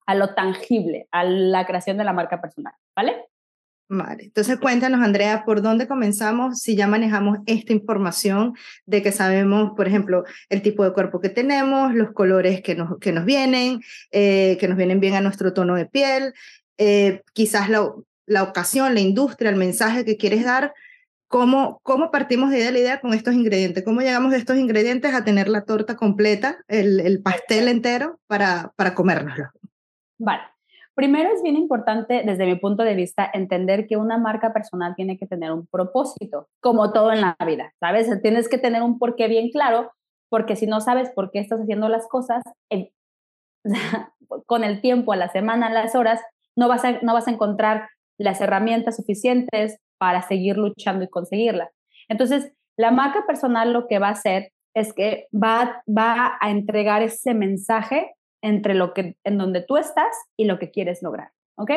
a 0.07 0.15
lo 0.15 0.35
tangible, 0.35 1.09
a 1.11 1.25
la 1.25 1.67
creación 1.67 1.99
de 1.99 2.05
la 2.05 2.13
marca 2.13 2.41
personal, 2.41 2.75
¿vale? 2.97 3.27
Vale, 3.93 4.23
entonces 4.23 4.57
cuéntanos, 4.61 5.01
Andrea, 5.01 5.45
¿por 5.45 5.63
dónde 5.63 5.89
comenzamos 5.89 6.61
si 6.61 6.77
ya 6.77 6.87
manejamos 6.87 7.39
esta 7.47 7.73
información 7.73 8.55
de 8.87 9.03
que 9.03 9.11
sabemos, 9.11 9.73
por 9.77 9.89
ejemplo, 9.89 10.23
el 10.49 10.63
tipo 10.63 10.85
de 10.85 10.93
cuerpo 10.93 11.21
que 11.21 11.29
tenemos, 11.29 11.93
los 11.93 12.13
colores 12.13 12.63
que 12.63 12.77
nos, 12.77 13.01
que 13.01 13.11
nos 13.11 13.25
vienen, 13.25 13.81
eh, 14.13 14.57
que 14.61 14.69
nos 14.69 14.77
vienen 14.77 15.01
bien 15.01 15.15
a 15.15 15.21
nuestro 15.21 15.53
tono 15.53 15.75
de 15.75 15.87
piel, 15.87 16.35
eh, 16.79 17.23
quizás 17.33 17.69
la, 17.69 17.93
la 18.27 18.45
ocasión, 18.45 18.95
la 18.95 19.01
industria, 19.01 19.51
el 19.51 19.57
mensaje 19.57 20.05
que 20.05 20.17
quieres 20.17 20.45
dar? 20.45 20.73
¿cómo, 21.27 21.81
¿cómo 21.83 22.13
partimos 22.13 22.51
de 22.51 22.71
la 22.71 22.79
idea 22.79 23.01
con 23.01 23.13
estos 23.13 23.35
ingredientes? 23.35 23.85
¿Cómo 23.85 24.03
llegamos 24.03 24.31
de 24.31 24.39
estos 24.39 24.57
ingredientes 24.57 25.15
a 25.15 25.25
tener 25.25 25.49
la 25.49 25.65
torta 25.65 25.97
completa, 25.97 26.59
el, 26.69 27.01
el 27.01 27.23
pastel 27.23 27.67
entero 27.67 28.21
para, 28.29 28.73
para 28.77 28.95
comérnoslo? 28.95 29.51
Vale. 30.19 30.43
Primero 31.01 31.33
es 31.33 31.43
bien 31.43 31.57
importante, 31.57 32.25
desde 32.27 32.45
mi 32.45 32.57
punto 32.57 32.83
de 32.83 32.95
vista, 32.95 33.31
entender 33.33 33.87
que 33.87 33.97
una 33.97 34.19
marca 34.19 34.53
personal 34.53 34.95
tiene 34.95 35.17
que 35.17 35.27
tener 35.27 35.51
un 35.51 35.67
propósito, 35.67 36.51
como 36.61 36.93
todo 36.93 37.11
en 37.11 37.23
la 37.23 37.39
vida, 37.47 37.73
¿sabes? 37.81 38.11
Tienes 38.21 38.51
que 38.51 38.59
tener 38.59 38.83
un 38.83 38.99
porqué 38.99 39.27
bien 39.27 39.49
claro, 39.49 39.93
porque 40.29 40.57
si 40.57 40.67
no 40.67 40.83
sabes 40.83 41.09
por 41.09 41.31
qué 41.31 41.39
estás 41.39 41.59
haciendo 41.59 41.89
las 41.89 42.07
cosas, 42.07 42.43
con 44.45 44.63
el 44.63 44.83
tiempo, 44.83 45.15
a 45.15 45.17
la 45.17 45.31
semana, 45.31 45.69
a 45.69 45.73
las 45.73 45.95
horas, 45.95 46.21
no 46.55 46.69
vas 46.69 46.85
a, 46.85 47.01
no 47.01 47.15
vas 47.15 47.29
a 47.29 47.31
encontrar 47.31 47.89
las 48.19 48.43
herramientas 48.43 48.97
suficientes 48.97 49.79
para 49.97 50.21
seguir 50.21 50.59
luchando 50.59 51.07
y 51.07 51.09
conseguirla. 51.09 51.71
Entonces, 52.11 52.53
la 52.77 52.91
marca 52.91 53.25
personal 53.27 53.73
lo 53.73 53.89
que 53.89 54.01
va 54.01 54.09
a 54.09 54.13
hacer 54.13 54.53
es 54.75 54.93
que 54.93 55.29
va, 55.33 55.83
va 55.89 56.37
a 56.43 56.51
entregar 56.51 57.01
ese 57.01 57.33
mensaje 57.33 58.13
entre 58.43 58.75
lo 58.75 58.95
que, 58.95 59.17
en 59.25 59.39
donde 59.39 59.63
tú 59.63 59.77
estás 59.77 60.17
y 60.37 60.45
lo 60.45 60.59
que 60.59 60.71
quieres 60.71 61.03
lograr, 61.03 61.31
¿ok? 61.57 61.71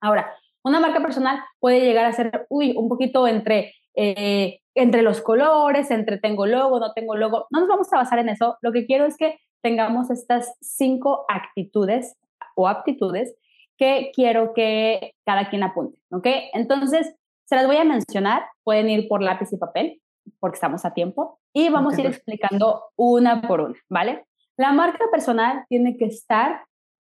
Ahora, 0.00 0.34
una 0.66 0.80
marca 0.80 1.00
personal 1.00 1.38
puede 1.60 1.80
llegar 1.80 2.06
a 2.06 2.12
ser, 2.12 2.46
uy, 2.48 2.74
un 2.76 2.88
poquito 2.88 3.28
entre, 3.28 3.74
eh, 3.94 4.60
entre 4.74 5.02
los 5.02 5.20
colores, 5.20 5.90
entre 5.90 6.18
tengo 6.18 6.44
logo, 6.46 6.80
no 6.80 6.92
tengo 6.92 7.14
logo. 7.14 7.46
No 7.50 7.60
nos 7.60 7.68
vamos 7.68 7.92
a 7.92 7.98
basar 7.98 8.18
en 8.18 8.28
eso. 8.28 8.58
Lo 8.62 8.72
que 8.72 8.84
quiero 8.84 9.06
es 9.06 9.16
que 9.16 9.38
tengamos 9.62 10.10
estas 10.10 10.56
cinco 10.60 11.24
actitudes 11.28 12.16
o 12.56 12.68
aptitudes 12.68 13.36
que 13.76 14.10
quiero 14.12 14.54
que 14.54 15.14
cada 15.24 15.50
quien 15.50 15.62
apunte, 15.62 15.98
¿ok? 16.10 16.26
Entonces, 16.52 17.14
se 17.44 17.54
las 17.54 17.66
voy 17.66 17.76
a 17.76 17.84
mencionar. 17.84 18.42
Pueden 18.64 18.88
ir 18.90 19.06
por 19.06 19.22
lápiz 19.22 19.52
y 19.52 19.58
papel, 19.58 20.02
porque 20.40 20.56
estamos 20.56 20.84
a 20.84 20.94
tiempo, 20.94 21.38
y 21.52 21.68
vamos 21.68 21.96
a 21.96 22.00
ir 22.00 22.06
explicando 22.06 22.86
una 22.96 23.42
por 23.42 23.60
una, 23.60 23.78
¿vale? 23.88 24.24
La 24.56 24.72
marca 24.72 25.04
personal 25.10 25.66
tiene 25.68 25.96
que 25.96 26.06
estar 26.06 26.64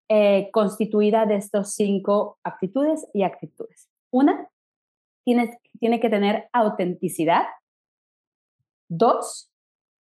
eh, 0.08 0.50
constituida 0.52 1.26
de 1.26 1.36
estos 1.36 1.74
cinco 1.74 2.38
aptitudes 2.44 3.06
y 3.12 3.22
actitudes. 3.22 3.90
Una, 4.10 4.48
tiene 5.24 6.00
que 6.00 6.10
tener 6.10 6.48
autenticidad. 6.52 7.46
Dos, 8.88 9.50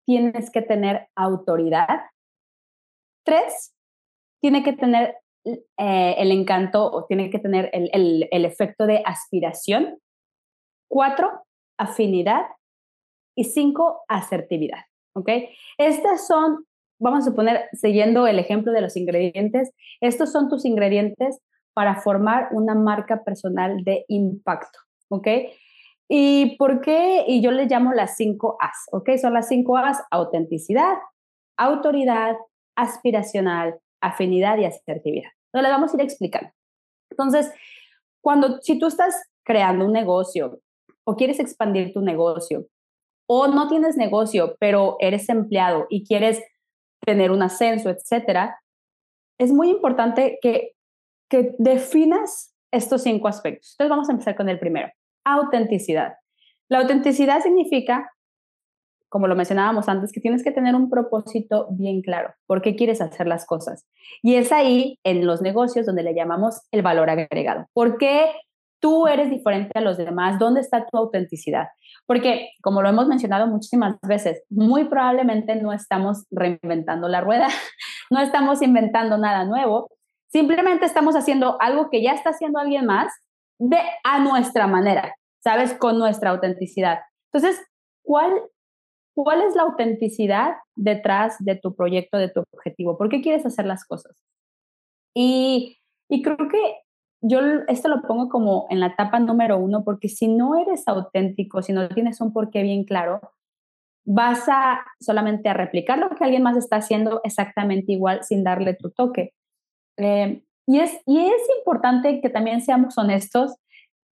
tienes 0.06 0.50
que 0.50 0.62
tener 0.62 1.08
autoridad. 1.14 2.10
Tres, 3.24 3.74
tiene 4.40 4.62
que 4.62 4.72
tener 4.72 5.16
eh, 5.44 6.14
el 6.18 6.32
encanto 6.32 6.90
o 6.90 7.04
tiene 7.06 7.30
que 7.30 7.38
tener 7.38 7.70
el, 7.72 8.28
el, 8.30 8.44
efecto 8.44 8.86
de 8.86 9.02
aspiración. 9.04 9.98
Cuatro, 10.88 11.44
afinidad. 11.78 12.46
Y 13.34 13.44
cinco, 13.44 14.02
asertividad. 14.08 14.84
Estas 15.78 16.26
son 16.26 16.66
vamos 17.02 17.26
a 17.26 17.30
suponer, 17.30 17.68
siguiendo 17.73 18.26
el 18.26 18.38
ejemplo 18.38 18.73
de 18.73 18.80
los 18.80 18.97
ingredientes, 18.97 19.73
estos 20.00 20.32
son 20.32 20.49
tus 20.49 20.64
ingredientes 20.64 21.40
para 21.75 22.00
formar 22.00 22.49
una 22.52 22.75
marca 22.75 23.25
personal 23.25 23.82
de 23.85 24.04
impacto, 24.09 24.78
¿ok? 25.09 25.28
¿Y 26.09 26.56
por 26.56 26.80
qué? 26.80 27.25
Y 27.26 27.42
yo 27.42 27.50
les 27.50 27.71
llamo 27.71 27.92
las 27.92 28.16
cinco 28.16 28.56
As, 28.61 28.87
¿ok? 28.92 29.16
Son 29.21 29.32
las 29.32 29.49
cinco 29.49 29.76
As, 29.76 30.02
autenticidad, 30.11 30.94
autoridad, 31.56 32.37
aspiracional, 32.76 33.78
afinidad 34.00 34.59
y 34.59 34.64
asertividad. 34.64 35.30
Entonces, 35.47 35.62
les 35.62 35.71
vamos 35.71 35.92
a 35.92 35.97
ir 35.97 36.02
explicando. 36.02 36.50
Entonces, 37.11 37.52
cuando, 38.21 38.61
si 38.61 38.78
tú 38.78 38.87
estás 38.87 39.14
creando 39.42 39.87
un 39.87 39.92
negocio 39.92 40.61
o 41.04 41.16
quieres 41.16 41.40
expandir 41.40 41.92
tu 41.92 42.00
negocio 42.00 42.66
o 43.26 43.49
no 43.49 43.68
tienes 43.68 43.97
negocio, 43.97 44.56
pero 44.59 44.97
eres 45.00 45.28
empleado 45.28 45.87
y 45.88 46.06
quieres 46.06 46.42
tener 47.04 47.30
un 47.30 47.42
ascenso, 47.42 47.90
etcétera, 47.90 48.59
es 49.38 49.52
muy 49.52 49.71
importante 49.71 50.38
que, 50.40 50.73
que 51.28 51.54
definas 51.59 52.54
estos 52.71 53.02
cinco 53.02 53.28
aspectos. 53.28 53.73
Entonces 53.73 53.90
vamos 53.90 54.09
a 54.09 54.12
empezar 54.12 54.37
con 54.37 54.49
el 54.49 54.59
primero, 54.59 54.88
autenticidad. 55.25 56.14
La 56.68 56.78
autenticidad 56.78 57.40
significa, 57.42 58.11
como 59.09 59.26
lo 59.26 59.37
mencionábamos 59.37 59.88
antes, 59.88 60.12
que 60.12 60.21
tienes 60.21 60.42
que 60.42 60.52
tener 60.52 60.75
un 60.75 60.88
propósito 60.88 61.68
bien 61.71 62.02
claro, 62.02 62.35
por 62.47 62.62
qué 62.62 62.76
quieres 62.76 63.00
hacer 63.00 63.26
las 63.26 63.47
cosas. 63.47 63.87
Y 64.23 64.37
es 64.37 64.52
ahí, 64.52 64.99
en 65.04 65.26
los 65.26 65.42
negocios, 65.42 65.87
donde 65.87 66.02
le 66.02 66.14
llamamos 66.14 66.62
el 66.71 66.82
valor 66.82 67.11
agregado. 67.11 67.66
¿Por 67.75 67.99
qué 67.99 68.30
tú 68.82 69.06
eres 69.06 69.30
diferente 69.30 69.70
a 69.78 69.80
los 69.80 69.96
demás? 69.96 70.38
¿Dónde 70.38 70.60
está 70.60 70.84
tu 70.84 70.98
autenticidad? 70.98 71.68
Porque, 72.04 72.50
como 72.60 72.82
lo 72.82 72.88
hemos 72.88 73.06
mencionado 73.06 73.46
muchísimas 73.46 73.96
veces, 74.02 74.42
muy 74.50 74.84
probablemente 74.86 75.54
no 75.54 75.72
estamos 75.72 76.26
reinventando 76.30 77.08
la 77.08 77.20
rueda, 77.20 77.48
no 78.10 78.20
estamos 78.20 78.60
inventando 78.60 79.16
nada 79.16 79.44
nuevo, 79.44 79.88
simplemente 80.28 80.84
estamos 80.84 81.14
haciendo 81.14 81.56
algo 81.62 81.90
que 81.90 82.02
ya 82.02 82.12
está 82.12 82.30
haciendo 82.30 82.58
alguien 82.58 82.84
más 82.84 83.12
de 83.58 83.78
a 84.02 84.18
nuestra 84.18 84.66
manera, 84.66 85.14
¿sabes? 85.38 85.74
Con 85.74 85.98
nuestra 85.98 86.30
autenticidad. 86.30 86.98
Entonces, 87.32 87.64
¿cuál, 88.02 88.32
cuál 89.14 89.42
es 89.42 89.54
la 89.54 89.62
autenticidad 89.62 90.56
detrás 90.74 91.36
de 91.38 91.54
tu 91.54 91.76
proyecto, 91.76 92.18
de 92.18 92.30
tu 92.30 92.42
objetivo? 92.52 92.98
¿Por 92.98 93.08
qué 93.08 93.22
quieres 93.22 93.46
hacer 93.46 93.64
las 93.64 93.84
cosas? 93.84 94.16
Y, 95.14 95.78
y 96.08 96.22
creo 96.22 96.48
que 96.48 96.82
yo 97.22 97.40
esto 97.68 97.88
lo 97.88 98.02
pongo 98.02 98.28
como 98.28 98.66
en 98.68 98.80
la 98.80 98.88
etapa 98.88 99.20
número 99.20 99.56
uno, 99.56 99.84
porque 99.84 100.08
si 100.08 100.28
no 100.28 100.56
eres 100.56 100.86
auténtico, 100.86 101.62
si 101.62 101.72
no 101.72 101.88
tienes 101.88 102.20
un 102.20 102.32
porqué 102.32 102.62
bien 102.62 102.84
claro, 102.84 103.20
vas 104.04 104.48
a 104.48 104.84
solamente 105.00 105.48
a 105.48 105.54
replicar 105.54 105.98
lo 105.98 106.10
que 106.10 106.24
alguien 106.24 106.42
más 106.42 106.56
está 106.56 106.76
haciendo 106.76 107.20
exactamente 107.22 107.92
igual 107.92 108.24
sin 108.24 108.42
darle 108.42 108.74
tu 108.74 108.90
toque. 108.90 109.32
Eh, 109.96 110.42
y, 110.66 110.80
es, 110.80 111.00
y 111.06 111.20
es 111.20 111.42
importante 111.58 112.20
que 112.20 112.28
también 112.28 112.60
seamos 112.60 112.98
honestos, 112.98 113.54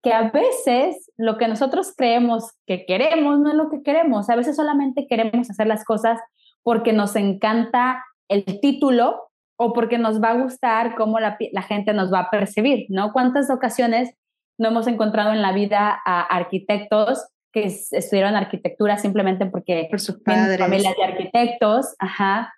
que 0.02 0.12
a 0.12 0.30
veces 0.30 1.10
lo 1.16 1.36
que 1.36 1.48
nosotros 1.48 1.92
creemos 1.96 2.52
que 2.66 2.86
queremos 2.86 3.40
no 3.40 3.50
es 3.50 3.56
lo 3.56 3.68
que 3.70 3.82
queremos. 3.82 4.30
A 4.30 4.36
veces 4.36 4.56
solamente 4.56 5.06
queremos 5.08 5.50
hacer 5.50 5.66
las 5.66 5.84
cosas 5.84 6.20
porque 6.62 6.92
nos 6.92 7.16
encanta 7.16 8.04
el 8.28 8.44
título 8.60 9.29
o 9.62 9.74
porque 9.74 9.98
nos 9.98 10.22
va 10.22 10.30
a 10.30 10.40
gustar 10.40 10.94
cómo 10.94 11.20
la, 11.20 11.36
gente 11.68 11.92
nos 11.92 12.10
va 12.10 12.20
a 12.20 12.30
percibir, 12.30 12.86
¿no? 12.88 13.12
¿Cuántas 13.12 13.50
ocasiones 13.50 14.10
no 14.58 14.68
hemos 14.68 14.86
encontrado 14.86 15.34
en 15.34 15.42
la 15.42 15.52
vida 15.52 16.00
a 16.06 16.22
arquitectos 16.22 17.28
que 17.52 17.64
estudiaron 17.64 18.36
arquitectura 18.36 18.96
simplemente 18.96 19.44
porque 19.44 19.86
por 19.90 20.00
sus 20.00 20.18
padres. 20.22 20.58
familias 20.58 20.94
de 20.96 21.04
arquitectos, 21.04 21.94
ajá, 21.98 22.54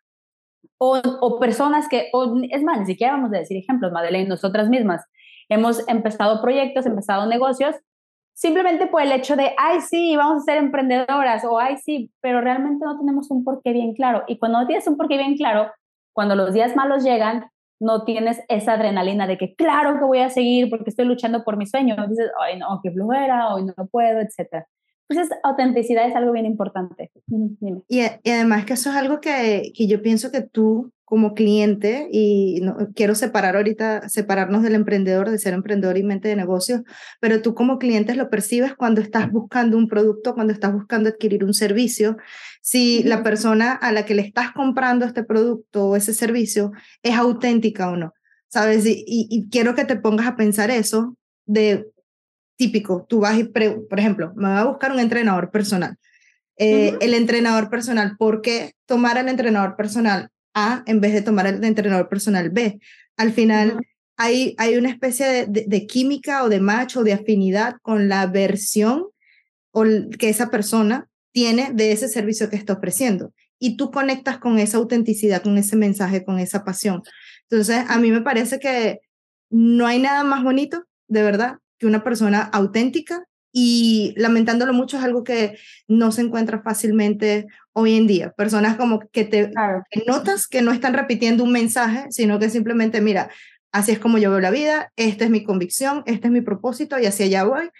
o, 0.79 1.01
o, 1.21 1.41
personas 1.41 1.89
que, 1.89 2.09
o, 2.13 2.37
es 2.49 2.63
más, 2.63 2.79
ni 2.79 2.87
siquiera 2.87 3.15
vamos 3.15 3.33
a 3.35 3.39
decir 3.39 3.57
ejemplos, 3.57 3.91
Madeleine, 3.91 4.29
nosotras 4.29 4.69
mismas 4.69 5.05
hemos 5.49 5.87
empezado 5.89 6.41
proyectos, 6.41 6.87
empezado 6.87 7.27
negocios, 7.27 7.75
simplemente 8.33 8.87
por 8.87 9.03
el 9.03 9.11
hecho 9.11 9.35
de, 9.35 9.55
ay, 9.59 9.81
sí, 9.81 10.17
vamos 10.17 10.43
a 10.43 10.45
ser 10.45 10.59
emprendedoras, 10.59 11.45
o 11.45 11.59
ay, 11.59 11.79
sí, 11.79 12.13
pero 12.21 12.41
realmente 12.41 12.85
no 12.85 12.97
tenemos 12.97 13.29
un 13.33 13.43
porqué 13.43 13.73
bien 13.73 13.93
claro. 13.93 14.23
Y 14.29 14.39
cuando 14.39 14.61
no 14.61 14.67
tienes 14.69 14.87
un 14.87 14.97
porqué 14.97 15.17
bien 15.17 15.37
claro, 15.37 15.69
cuando 16.13 16.35
los 16.35 16.53
días 16.53 16.77
malos 16.77 17.05
llegan, 17.05 17.47
no 17.81 18.05
tienes 18.05 18.41
esa 18.49 18.75
adrenalina 18.75 19.27
de 19.27 19.37
que 19.37 19.55
claro 19.55 19.99
que 19.99 20.05
voy 20.05 20.21
a 20.21 20.31
seguir 20.31 20.71
porque 20.71 20.91
estoy 20.91 21.05
luchando 21.05 21.43
por 21.43 21.57
mi 21.57 21.67
sueño. 21.67 21.97
Dices, 22.09 22.31
ay, 22.41 22.59
no, 22.59 22.81
qué 22.83 22.93
flojera, 22.93 23.53
hoy 23.55 23.65
no 23.65 23.75
puedo, 23.91 24.21
etc. 24.21 24.65
Entonces, 25.09 25.37
autenticidad 25.43 26.07
es 26.07 26.15
algo 26.15 26.33
bien 26.33 26.47
importante. 26.47 27.11
Y, 27.89 28.03
y, 28.23 28.31
además 28.31 28.65
que 28.65 28.75
eso 28.75 28.91
es 28.91 28.97
algo 28.97 29.21
que, 29.21 29.73
que 29.75 29.89
yo 29.89 30.01
pienso 30.01 30.31
que 30.31 30.43
tú 30.43 30.93
como 31.13 31.35
cliente 31.35 32.09
y 32.11 32.63
no, 32.63 32.75
quiero 32.95 33.15
separar 33.15 33.55
ahorita, 33.57 34.09
separarnos 34.09 34.63
del 34.63 34.75
emprendedor, 34.75 35.29
de 35.29 35.39
ser 35.39 35.53
emprendedor 35.53 35.99
y 35.99 36.03
mente 36.03 36.29
de 36.29 36.37
negocios, 36.37 36.81
pero 37.21 37.43
tú 37.43 37.55
como 37.55 37.79
cliente 37.79 38.15
lo 38.15 38.31
percibes 38.31 38.75
cuando 38.75 39.03
estás 39.03 39.31
buscando 39.31 39.77
un 39.77 39.89
producto, 39.89 40.33
cuando 40.33 40.55
estás 40.55 40.73
buscando 40.73 41.11
adquirir 41.11 41.45
un 41.45 41.53
servicio, 41.53 42.17
si 42.63 43.03
la 43.03 43.23
persona 43.23 43.73
a 43.73 43.93
la 43.93 44.07
que 44.07 44.15
le 44.15 44.23
estás 44.23 44.53
comprando 44.53 45.05
este 45.05 45.23
producto 45.23 45.89
o 45.89 45.97
ese 45.97 46.15
servicio 46.15 46.73
es 47.03 47.15
auténtica 47.15 47.91
o 47.91 47.97
no, 47.99 48.15
¿sabes? 48.49 48.87
Y, 48.87 49.05
y, 49.07 49.51
quiero 49.51 49.75
que 49.75 49.85
te 49.85 49.97
pongas 49.97 50.27
a 50.27 50.37
pensar 50.37 50.71
eso 50.71 51.19
de 51.45 51.89
típico, 52.57 53.05
tú 53.07 53.21
vas 53.21 53.39
y, 53.39 53.45
por 53.45 53.99
ejemplo, 53.99 54.33
me 54.35 54.49
va 54.49 54.61
a 54.61 54.65
buscar 54.65 54.91
un 54.91 54.99
entrenador 54.99 55.51
personal. 55.51 55.99
Eh, 56.57 56.97
El 57.03 57.13
entrenador 57.13 57.69
personal, 57.69 58.17
¿por 58.17 58.41
qué 58.41 58.73
tomar 58.87 59.19
al 59.19 59.29
entrenador 59.29 59.77
personal 59.77 60.32
a 60.55 60.83
en 60.87 61.01
vez 61.01 61.13
de 61.13 61.23
tomar 61.23 61.47
el 61.47 61.61
de 61.61 61.67
entrenador 61.67 62.09
personal 62.09 62.51
B. 62.51 62.81
Al 63.17 63.33
final 63.33 63.79
hay, 64.17 64.55
hay 64.59 64.77
una 64.77 64.91
especie 64.91 65.47
de, 65.47 65.65
de, 65.67 65.87
química 65.87 66.45
o 66.45 66.49
de 66.49 66.61
match 66.61 66.97
o 66.97 67.05
de 67.05 67.13
afinidad 67.13 67.77
con 67.83 68.09
la 68.09 68.27
versión 68.27 69.07
o 69.73 69.85
que 70.19 70.29
esa 70.29 70.51
persona 70.51 71.09
tiene 71.33 71.71
de 71.73 71.93
ese 71.93 72.09
servicio 72.09 72.51
que 72.51 72.57
está 72.57 72.75
ofreciendo. 72.75 73.33
Y 73.59 73.77
tú 73.77 73.91
conectas 73.91 74.39
con 74.39 74.59
esa 74.59 74.79
autenticidad, 74.79 75.43
con 75.43 75.57
ese 75.57 75.77
mensaje, 75.77 76.25
con 76.25 76.39
esa 76.39 76.65
pasión. 76.65 77.03
Entonces, 77.49 77.85
a 77.89 77.99
mí 77.99 78.11
me 78.11 78.23
parece 78.23 78.59
que 78.59 78.99
no 79.51 79.87
hay 79.87 79.99
nada 79.99 80.25
más 80.25 80.43
bonito, 80.43 80.85
de 81.09 81.23
verdad, 81.23 81.59
que 81.79 81.87
una 81.87 82.03
persona 82.03 82.43
auténtica 82.43 83.25
y 83.53 84.15
lamentándolo 84.17 84.73
mucho 84.73 84.97
es 84.97 85.05
algo 85.05 85.25
que 85.25 85.59
no 85.87 86.11
se 86.11 86.23
encuentra 86.23 86.63
fácilmente 86.63 87.47
hoy 87.75 87.97
en 87.97 88.07
día. 88.07 88.33
Personas 88.33 88.77
como 88.77 89.01
que 89.01 89.25
te 89.25 89.53
notas 90.07 90.49
que 90.49 90.63
no 90.63 90.73
están 90.73 90.95
repitiendo 90.95 91.45
un 91.45 91.53
mensaje, 91.53 92.07
sino 92.11 92.39
que 92.39 92.49
simplemente, 92.49 93.03
mira, 93.03 93.31
así 93.71 93.93
es 93.93 93.99
como 93.99 94.19
yo 94.19 94.31
veo 94.31 94.41
la 94.41 94.51
vida, 94.51 94.91
esta 94.97 95.25
es 95.25 95.31
mi 95.31 95.45
convicción, 95.45 96.03
este 96.07 96.29
es 96.29 96.33
mi 96.33 96.41
propósito 96.41 96.99
y 96.99 97.07
hacia 97.07 97.27
allá 97.27 97.45
voy. 97.45 97.71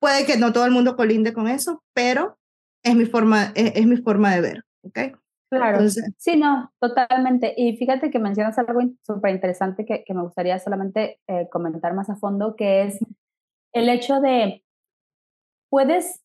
Puede 0.00 0.26
que 0.26 0.36
no 0.36 0.52
todo 0.52 0.66
el 0.66 0.72
mundo 0.72 0.96
colinde 0.96 1.32
con 1.32 1.46
eso, 1.46 1.84
pero 1.94 2.38
es 2.82 2.96
mi 2.96 3.06
forma, 3.06 3.52
es, 3.54 3.86
mi 3.86 3.96
forma 3.98 4.34
de 4.34 4.40
ver, 4.40 4.64
¿ok? 4.82 4.98
Claro. 5.48 5.86
sí, 6.16 6.36
no, 6.36 6.72
totalmente. 6.80 7.54
Y 7.56 7.76
fíjate 7.76 8.10
que 8.10 8.18
mencionas 8.18 8.58
algo 8.58 8.80
súper 9.02 9.34
interesante 9.34 9.84
que, 9.84 10.02
que, 10.02 10.14
me 10.14 10.22
gustaría 10.22 10.58
solamente 10.58 11.20
eh, 11.28 11.46
comentar 11.52 11.94
más 11.94 12.08
a 12.08 12.16
fondo, 12.16 12.56
que 12.56 12.84
es 12.84 12.98
el 13.74 13.90
hecho 13.90 14.20
de, 14.20 14.64
puedes, 15.72 16.22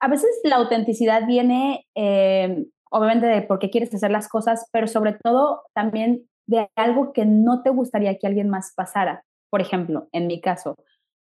a 0.00 0.08
veces 0.08 0.30
la 0.42 0.56
autenticidad 0.56 1.26
viene, 1.26 1.86
eh, 1.94 2.64
obviamente, 2.90 3.26
de 3.26 3.42
por 3.42 3.58
qué 3.58 3.68
quieres 3.68 3.94
hacer 3.94 4.10
las 4.10 4.26
cosas, 4.26 4.66
pero 4.72 4.86
sobre 4.86 5.12
todo 5.22 5.64
también 5.74 6.22
de 6.46 6.70
algo 6.76 7.12
que 7.12 7.26
no 7.26 7.62
te 7.62 7.68
gustaría 7.68 8.16
que 8.16 8.26
alguien 8.26 8.48
más 8.48 8.72
pasara. 8.74 9.22
Por 9.50 9.60
ejemplo, 9.60 10.08
en 10.12 10.26
mi 10.26 10.40
caso, 10.40 10.76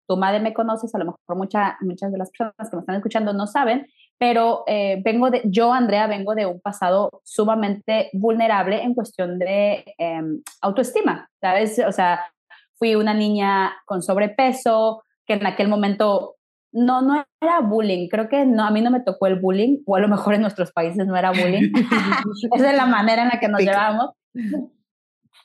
tu 0.08 0.16
madre 0.16 0.40
me 0.40 0.54
conoces, 0.54 0.96
a 0.96 1.00
lo 1.00 1.06
mejor 1.06 1.36
mucha, 1.36 1.78
muchas 1.82 2.14
de 2.14 2.18
las 2.18 2.32
personas 2.32 2.70
que 2.70 2.78
me 2.78 2.80
están 2.80 2.96
escuchando 2.96 3.34
no 3.34 3.46
saben, 3.46 3.88
pero 4.18 4.64
eh, 4.66 5.02
vengo 5.04 5.30
de, 5.30 5.42
yo, 5.44 5.74
Andrea, 5.74 6.08
vengo 6.08 6.36
de 6.36 6.46
un 6.46 6.62
pasado 6.62 7.22
sumamente 7.26 8.10
vulnerable 8.14 8.82
en 8.82 8.94
cuestión 8.94 9.38
de 9.38 9.84
em, 9.98 10.42
autoestima, 10.62 11.30
¿sabes? 11.42 11.78
O 11.86 11.92
sea, 11.92 12.22
fui 12.76 12.96
una 12.96 13.14
niña 13.14 13.74
con 13.86 14.02
sobrepeso, 14.02 15.04
que 15.26 15.34
en 15.34 15.46
aquel 15.46 15.68
momento 15.68 16.38
no, 16.72 17.02
no 17.02 17.26
era 17.42 17.62
bullying, 17.62 18.08
creo 18.10 18.30
que 18.30 18.46
no, 18.46 18.64
a 18.64 18.72
mí 18.72 18.82
no 18.82 18.92
me 18.92 19.02
tocó 19.02 19.28
el 19.28 19.40
bullying, 19.40 19.80
o 19.86 19.96
a 19.96 20.00
lo 20.00 20.08
mejor 20.08 20.36
en 20.36 20.42
nuestros 20.42 20.72
países 20.72 21.06
no 21.08 21.16
era 21.16 21.32
bullying, 21.32 21.72
esa 22.54 22.72
es 22.72 22.78
la 22.78 22.86
manera 22.86 23.24
en 23.24 23.30
la 23.30 23.40
que 23.40 23.48
nos 23.48 23.62
llevábamos 23.62 24.12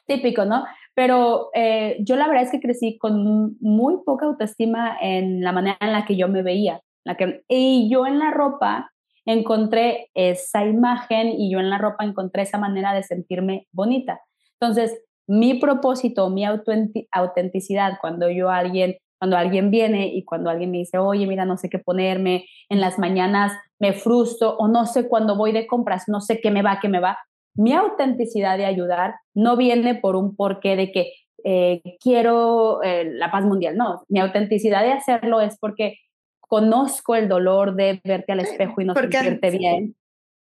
típico, 0.07 0.45
¿no? 0.45 0.64
Pero 0.95 1.50
eh, 1.54 1.97
yo 2.00 2.16
la 2.16 2.28
verdad 2.28 2.45
es 2.45 2.50
que 2.50 2.61
crecí 2.61 2.99
con 2.99 3.57
muy 3.61 3.97
poca 4.04 4.26
autoestima 4.26 4.97
en 5.00 5.43
la 5.43 5.52
manera 5.52 5.76
en 5.81 5.93
la 5.93 6.04
que 6.04 6.16
yo 6.16 6.28
me 6.28 6.43
veía. 6.43 6.81
La 7.04 7.16
que, 7.16 7.43
y 7.49 7.90
yo 7.90 8.07
en 8.07 8.19
la 8.19 8.31
ropa 8.31 8.93
encontré 9.26 10.11
esa 10.14 10.64
imagen 10.64 11.28
y 11.28 11.50
yo 11.50 11.59
en 11.59 11.71
la 11.71 11.78
ropa 11.78 12.04
encontré 12.04 12.43
esa 12.43 12.59
manera 12.59 12.93
de 12.93 13.02
sentirme 13.02 13.66
bonita. 13.73 14.21
Entonces, 14.61 15.02
mi 15.26 15.54
propósito, 15.54 16.28
mi 16.31 16.45
autenticidad, 16.45 17.95
cuando 18.00 18.31
yo 18.31 18.50
alguien, 18.50 18.97
cuando 19.25 19.38
alguien 19.38 19.71
viene 19.71 20.09
y 20.09 20.23
cuando 20.23 20.50
alguien 20.50 20.71
me 20.71 20.76
dice, 20.76 20.99
oye, 20.99 21.26
mira, 21.26 21.47
no 21.47 21.57
sé 21.57 21.71
qué 21.71 21.78
ponerme, 21.78 22.45
en 22.69 22.78
las 22.78 22.99
mañanas 22.99 23.52
me 23.78 23.95
frustro 23.95 24.54
o 24.59 24.69
no 24.69 24.85
sé 24.85 25.09
cuándo 25.09 25.35
voy 25.35 25.50
de 25.52 25.66
compras, 25.66 26.04
no 26.09 26.21
sé 26.21 26.43
qué 26.43 26.50
me 26.50 26.61
va, 26.61 26.78
qué 26.78 26.90
me 26.90 27.00
va, 27.00 27.16
mi 27.54 27.73
autenticidad 27.73 28.59
de 28.59 28.66
ayudar 28.66 29.14
no 29.33 29.57
viene 29.57 29.95
por 29.95 30.14
un 30.14 30.37
porqué 30.37 30.76
de 30.76 30.93
que 30.93 31.12
eh, 31.43 31.81
quiero 32.00 32.83
eh, 32.83 33.11
la 33.14 33.31
paz 33.31 33.47
mundial, 33.47 33.78
no, 33.78 34.04
mi 34.11 34.21
autenticidad 34.21 34.83
de 34.83 34.93
hacerlo 34.93 35.40
es 35.40 35.57
porque 35.59 35.97
conozco 36.40 37.14
el 37.14 37.26
dolor 37.26 37.75
de 37.76 38.02
verte 38.04 38.33
al 38.33 38.40
espejo 38.40 38.83
y 38.83 38.85
no 38.85 38.95
sentirte 38.95 39.50
bien. 39.52 39.97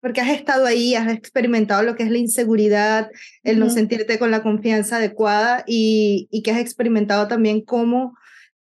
Porque 0.02 0.20
has 0.20 0.28
estado 0.28 0.66
ahí, 0.66 0.94
has 0.94 1.10
experimentado 1.10 1.82
lo 1.84 1.96
que 1.96 2.02
es 2.02 2.10
la 2.10 2.18
inseguridad, 2.18 3.08
el 3.44 3.58
no 3.58 3.70
sentirte 3.70 4.18
con 4.18 4.30
la 4.30 4.42
confianza 4.42 4.96
adecuada 4.96 5.64
y, 5.66 6.28
y 6.30 6.42
que 6.42 6.50
has 6.50 6.58
experimentado 6.58 7.28
también 7.28 7.62
cómo 7.62 8.12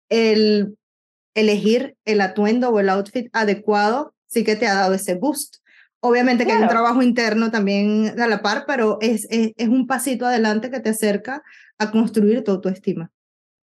el 0.08 0.76
elegir 1.34 1.96
el 2.04 2.20
atuendo 2.20 2.70
o 2.70 2.80
el 2.80 2.88
outfit 2.88 3.28
adecuado 3.32 4.14
sí 4.26 4.44
que 4.44 4.56
te 4.56 4.66
ha 4.66 4.74
dado 4.74 4.94
ese 4.94 5.14
boost. 5.14 5.56
Obviamente 6.00 6.46
que 6.46 6.52
hay 6.52 6.62
un 6.62 6.68
trabajo 6.68 7.02
interno 7.02 7.50
también 7.50 8.20
a 8.20 8.28
la 8.28 8.40
par, 8.40 8.64
pero 8.66 8.98
es, 9.00 9.26
es, 9.30 9.68
un 9.68 9.88
pasito 9.88 10.26
adelante 10.26 10.70
que 10.70 10.78
te 10.78 10.90
acerca 10.90 11.42
a 11.76 11.90
construir 11.90 12.44
tu 12.44 12.52
autoestima. 12.52 13.10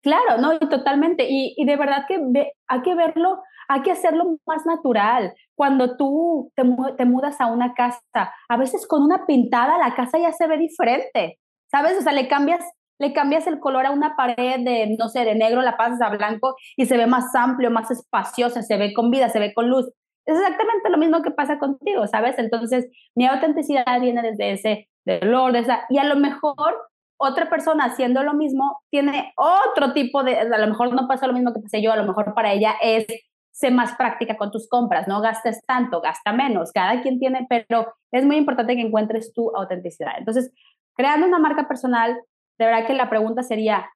Claro, 0.02 0.38
no, 0.40 0.60
totalmente. 0.60 1.28
Y, 1.30 1.54
y 1.56 1.66
de 1.66 1.78
verdad 1.78 2.04
que 2.08 2.20
hay 2.68 2.82
que 2.82 2.94
verlo, 2.94 3.42
hay 3.70 3.84
que 3.84 3.92
hacerlo 3.92 4.38
más 4.46 4.66
natural. 4.66 5.34
Cuando 5.56 5.96
tú 5.96 6.52
te, 6.56 6.64
te, 6.98 7.06
mudas 7.06 7.40
a 7.40 7.48
una 7.48 7.74
casa, 7.74 8.34
a 8.50 8.58
veces 8.58 8.86
con 8.86 9.02
una 9.02 9.26
pintada 9.26 9.78
la 9.78 9.96
casa 9.96 10.20
ya 10.20 10.34
se 10.34 10.48
ve 10.48 10.58
diferente, 10.58 11.40
¿sabes? 11.72 11.98
O 11.98 12.02
sea, 12.02 12.12
le 12.12 12.28
cambias, 12.28 12.66
le 13.00 13.14
cambias 13.14 13.48
el 13.48 13.60
color 13.60 13.86
a 13.86 13.92
una 13.92 14.16
pared 14.16 14.60
de, 14.60 14.96
no 14.98 15.10
sé, 15.10 15.26
de 15.26 15.36
negro, 15.36 15.62
la 15.62 15.78
pasas 15.78 16.02
a 16.02 16.10
blanco 16.10 16.56
y 16.76 16.86
se 16.86 16.98
ve 16.98 17.08
más 17.08 17.34
amplio, 17.36 17.72
más 17.72 17.92
espaciosa, 17.92 18.62
se 18.62 18.78
ve 18.78 18.94
con 18.94 19.12
vida, 19.12 19.30
se 19.30 19.40
ve 19.40 19.54
con 19.54 19.70
luz 19.70 19.92
es 20.26 20.40
exactamente 20.40 20.90
lo 20.90 20.98
mismo 20.98 21.22
que 21.22 21.32
pasa 21.32 21.60
contigo, 21.60 22.08
¿sabes? 22.08 22.38
Entonces, 22.40 22.88
mi 23.14 23.28
autenticidad 23.28 24.02
viene 24.02 24.22
desde 24.22 24.52
ese 24.52 24.90
dolor, 25.06 25.54
de 25.54 25.60
esa, 25.60 25.86
y 25.90 26.00
a 26.00 26.04
lo 26.04 26.16
mejor 26.16 26.76
otra 27.18 27.50
persona 27.50 27.86
haciendo 27.86 28.24
lo 28.24 28.34
mismo 28.34 28.82
tiene 28.90 29.34
otro 29.38 29.94
tipo 29.94 30.24
de, 30.24 30.38
a 30.38 30.58
lo 30.58 30.68
mejor 30.68 30.94
no 30.94 31.08
pasa 31.08 31.28
lo 31.28 31.34
mismo 31.34 31.54
que 31.54 31.62
pasé 31.62 31.82
yo, 31.82 31.92
a 31.92 31.96
lo 31.96 32.06
mejor 32.06 32.34
para 32.34 32.52
ella 32.54 32.74
es 32.82 33.06
ser 33.52 33.72
más 33.72 33.96
práctica 33.96 34.36
con 34.36 34.52
tus 34.52 34.68
compras, 34.68 35.08
no 35.08 35.22
gastes 35.22 35.64
tanto, 35.66 36.02
gasta 36.02 36.34
menos, 36.34 36.72
cada 36.74 37.02
quien 37.02 37.20
tiene, 37.20 37.46
pero 37.48 37.94
es 38.12 38.26
muy 38.26 38.36
importante 38.36 38.76
que 38.76 38.82
encuentres 38.82 39.32
tu 39.32 39.56
autenticidad. 39.56 40.14
Entonces, 40.18 40.52
creando 40.96 41.28
una 41.28 41.40
marca 41.40 41.68
personal, 41.68 42.20
de 42.58 42.66
verdad 42.66 42.88
que 42.88 42.94
la 42.94 43.10
pregunta 43.10 43.44
sería, 43.44 43.90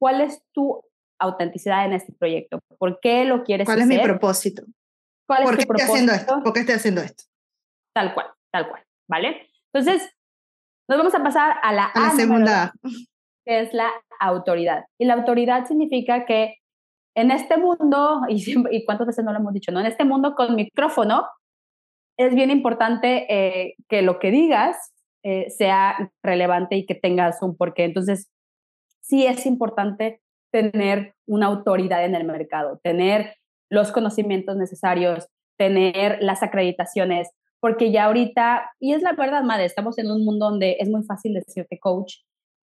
¿cuál 0.00 0.20
es 0.20 0.42
tu 0.52 0.82
autenticidad 1.20 1.84
en 1.84 1.92
este 1.92 2.12
proyecto? 2.12 2.60
¿Por 2.78 3.00
qué 3.00 3.24
lo 3.24 3.44
quieres 3.44 3.66
¿Cuál 3.66 3.80
hacer? 3.80 3.92
es 3.92 3.98
mi 3.98 4.04
propósito? 4.04 4.62
¿Cuál 5.26 5.44
¿Por 5.44 5.54
es 5.54 5.66
qué 5.66 5.72
estoy 5.72 5.80
haciendo 5.82 6.12
esto? 6.12 6.40
¿Por 6.42 6.52
qué 6.52 6.60
estoy 6.60 6.74
haciendo 6.76 7.00
esto? 7.00 7.24
Tal 7.94 8.14
cual, 8.14 8.26
tal 8.52 8.68
cual, 8.68 8.82
¿vale? 9.08 9.50
Entonces, 9.72 10.10
nos 10.88 10.98
vamos 10.98 11.14
a 11.14 11.22
pasar 11.22 11.56
a 11.62 11.72
la, 11.72 11.86
a 11.86 12.00
la 12.00 12.10
segunda, 12.10 12.72
que 13.44 13.60
es 13.60 13.74
la 13.74 13.90
autoridad. 14.20 14.84
Y 14.98 15.04
la 15.04 15.14
autoridad 15.14 15.66
significa 15.66 16.24
que 16.24 16.56
en 17.14 17.30
este 17.30 17.56
mundo, 17.56 18.22
y, 18.28 18.42
y 18.70 18.84
cuántas 18.84 19.08
veces 19.08 19.24
no 19.24 19.32
lo 19.32 19.38
hemos 19.38 19.52
dicho, 19.52 19.72
¿no? 19.72 19.80
En 19.80 19.86
este 19.86 20.04
mundo 20.04 20.34
con 20.34 20.54
micrófono, 20.54 21.26
es 22.18 22.34
bien 22.34 22.50
importante 22.50 23.26
eh, 23.28 23.74
que 23.88 24.02
lo 24.02 24.18
que 24.18 24.30
digas 24.30 24.92
eh, 25.22 25.50
sea 25.50 26.12
relevante 26.22 26.76
y 26.76 26.86
que 26.86 26.94
tengas 26.94 27.42
un 27.42 27.56
porqué. 27.56 27.84
Entonces, 27.84 28.30
sí 29.00 29.26
es 29.26 29.46
importante 29.46 30.20
tener 30.52 31.14
una 31.26 31.46
autoridad 31.46 32.04
en 32.04 32.14
el 32.14 32.24
mercado, 32.24 32.80
tener 32.82 33.34
los 33.70 33.92
conocimientos 33.92 34.56
necesarios, 34.56 35.28
tener 35.58 36.18
las 36.20 36.42
acreditaciones, 36.42 37.28
porque 37.60 37.90
ya 37.90 38.04
ahorita, 38.04 38.70
y 38.78 38.94
es 38.94 39.02
la 39.02 39.12
verdad, 39.12 39.42
madre, 39.42 39.64
estamos 39.64 39.98
en 39.98 40.10
un 40.10 40.24
mundo 40.24 40.50
donde 40.50 40.76
es 40.78 40.88
muy 40.88 41.02
fácil 41.04 41.34
decirte 41.34 41.78
coach, 41.78 42.14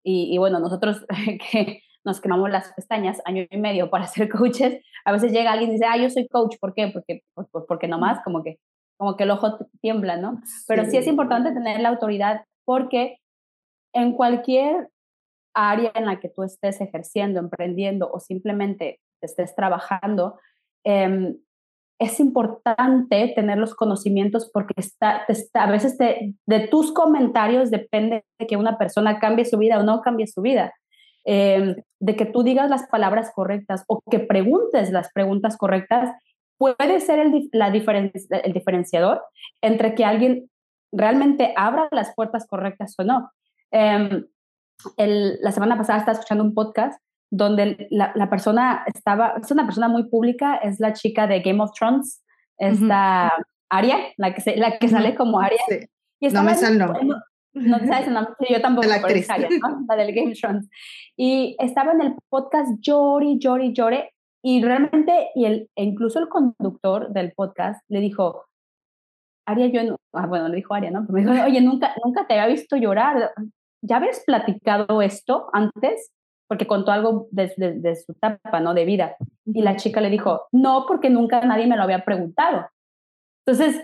y, 0.07 0.37
bueno, 0.37 0.59
nosotros 0.59 1.03
que 1.51 1.81
nos 2.03 2.21
quemamos 2.21 2.51
las 2.51 2.71
pestañas 2.73 3.19
año 3.25 3.45
y 3.49 3.57
medio 3.57 3.89
para 3.89 4.05
ser 4.07 4.29
coaches, 4.29 4.81
a 5.03 5.11
veces 5.11 5.31
llega 5.31 5.51
alguien 5.51 5.71
y 5.71 5.73
dice, 5.73 5.85
ah, 5.85 5.97
yo 5.97 6.09
soy 6.09 6.27
coach, 6.27 6.57
¿por 6.59 6.73
qué? 6.73 6.89
Porque, 6.93 7.21
pues, 7.33 7.47
pues 7.51 7.65
porque 7.67 7.87
nomás, 7.87 8.23
como 8.23 8.43
que, 8.43 8.59
como 8.97 9.15
que 9.15 9.23
el 9.23 9.31
ojo 9.31 9.57
tiembla, 9.81 10.17
¿no? 10.17 10.41
Pero 10.67 10.85
sí 10.85 10.97
es 10.97 11.07
importante 11.07 11.51
tener 11.51 11.79
la 11.81 11.89
autoridad 11.89 12.45
porque 12.65 13.17
en 13.93 14.13
cualquier 14.13 14.89
área 15.53 15.91
en 15.95 16.05
la 16.05 16.19
que 16.19 16.29
tú 16.29 16.43
estés 16.43 16.81
ejerciendo, 16.81 17.39
emprendiendo 17.39 18.09
o 18.11 18.19
simplemente 18.19 18.99
estés 19.21 19.55
trabajando, 19.55 20.37
Em, 20.85 21.35
es 21.99 22.19
importante 22.19 23.33
tener 23.35 23.57
los 23.57 23.73
conocimientos 23.73 24.49
porque 24.53 24.73
está, 24.77 25.25
a 25.53 25.71
veces 25.71 25.97
de 25.97 26.67
tus 26.69 26.93
comentarios 26.93 27.71
depende 27.71 28.23
de 28.37 28.47
que 28.47 28.57
una 28.57 28.77
persona 28.77 29.17
cambie 29.17 29.45
su 29.45 29.57
vida 29.57 29.79
o 29.79 29.83
no 29.83 30.01
cambie 30.01 30.27
su 30.27 30.41
vida. 30.41 30.73
Em, 31.23 31.75
de 31.99 32.15
que 32.15 32.25
tú 32.25 32.43
digas 32.43 32.69
las 32.69 32.87
palabras 32.87 33.31
correctas 33.33 33.83
o 33.87 34.01
que 34.11 34.19
preguntes 34.19 34.91
las 34.91 35.11
preguntas 35.11 35.57
correctas 35.57 36.11
puede 36.57 36.99
ser 36.99 37.19
el, 37.19 37.49
la 37.51 37.67
el 37.67 38.53
diferenciador 38.53 39.21
entre 39.61 39.95
que 39.95 40.05
alguien 40.05 40.49
realmente 40.91 41.53
abra 41.55 41.87
las 41.91 42.13
puertas 42.15 42.47
correctas 42.47 42.95
o 42.97 43.03
no. 43.03 43.31
Em, 43.71 44.25
la 44.97 45.51
semana 45.51 45.77
pasada 45.77 45.99
estaba 45.99 46.13
escuchando 46.13 46.43
un 46.43 46.53
podcast 46.53 47.01
donde 47.31 47.87
la, 47.89 48.11
la, 48.15 48.29
persona 48.29 48.85
estaba, 48.93 49.35
es 49.41 49.51
una 49.51 49.65
persona 49.65 49.87
muy 49.87 50.07
pública, 50.09 50.55
es 50.57 50.79
la 50.79 50.93
chica 50.93 51.27
de 51.27 51.41
Game 51.41 51.61
of 51.61 51.71
Thrones, 51.73 52.23
esta 52.57 53.33
Aria, 53.69 53.97
la 54.17 54.33
que, 54.33 54.41
se, 54.41 54.55
la 54.55 54.77
que 54.77 54.87
sale 54.87 55.15
como 55.15 55.39
Aria. 55.39 55.59
Y 56.19 56.29
no 56.29 56.43
me 56.43 56.55
sale 56.55 56.73
el 56.73 56.79
nombre. 56.79 57.01
No, 57.53 57.79
sabes 57.79 58.07
el 58.07 58.13
nombre, 58.13 58.33
yo 58.49 58.61
tampoco. 58.61 58.87
La 58.89 58.95
actriz. 58.95 59.29
Aria, 59.29 59.47
La 59.87 59.95
del 59.95 60.13
Game 60.13 60.31
of 60.31 60.39
Thrones. 60.39 60.69
Y 61.15 61.55
estaba 61.59 61.93
en 61.93 62.01
el 62.01 62.15
podcast 62.29 62.69
llori, 62.81 63.39
llori, 63.39 63.73
llore, 63.73 64.13
y 64.45 64.63
realmente, 64.63 65.29
y 65.33 65.45
el, 65.45 65.69
e 65.75 65.83
incluso 65.83 66.19
el 66.19 66.29
conductor 66.29 67.11
del 67.11 67.31
podcast 67.33 67.83
le 67.89 67.99
dijo, 67.99 68.45
Aria, 69.47 69.67
yo, 69.67 69.95
ah, 70.13 70.27
bueno, 70.27 70.47
le 70.49 70.57
dijo 70.57 70.75
Aria, 70.75 70.91
¿no? 70.91 71.01
Pero 71.01 71.13
me 71.13 71.21
dijo, 71.21 71.45
oye, 71.45 71.61
nunca, 71.61 71.95
nunca 72.03 72.27
te 72.27 72.35
había 72.35 72.53
visto 72.53 72.75
llorar. 72.75 73.31
¿Ya 73.81 73.97
habías 73.97 74.23
platicado 74.23 75.01
esto 75.01 75.47
antes? 75.51 76.11
porque 76.47 76.67
contó 76.67 76.91
algo 76.91 77.27
de, 77.31 77.51
de, 77.57 77.95
su 77.95 78.11
etapa, 78.11 78.59
¿no? 78.59 78.73
De 78.73 78.85
vida. 78.85 79.15
Y 79.45 79.61
la 79.61 79.77
chica 79.77 79.99
le 79.99 80.09
dijo, 80.09 80.43
no, 80.51 80.85
porque 80.87 81.09
nunca 81.09 81.41
nadie 81.41 81.67
me 81.67 81.75
lo 81.75 81.83
había 81.83 82.05
preguntado. 82.05 82.67
Entonces, 83.45 83.83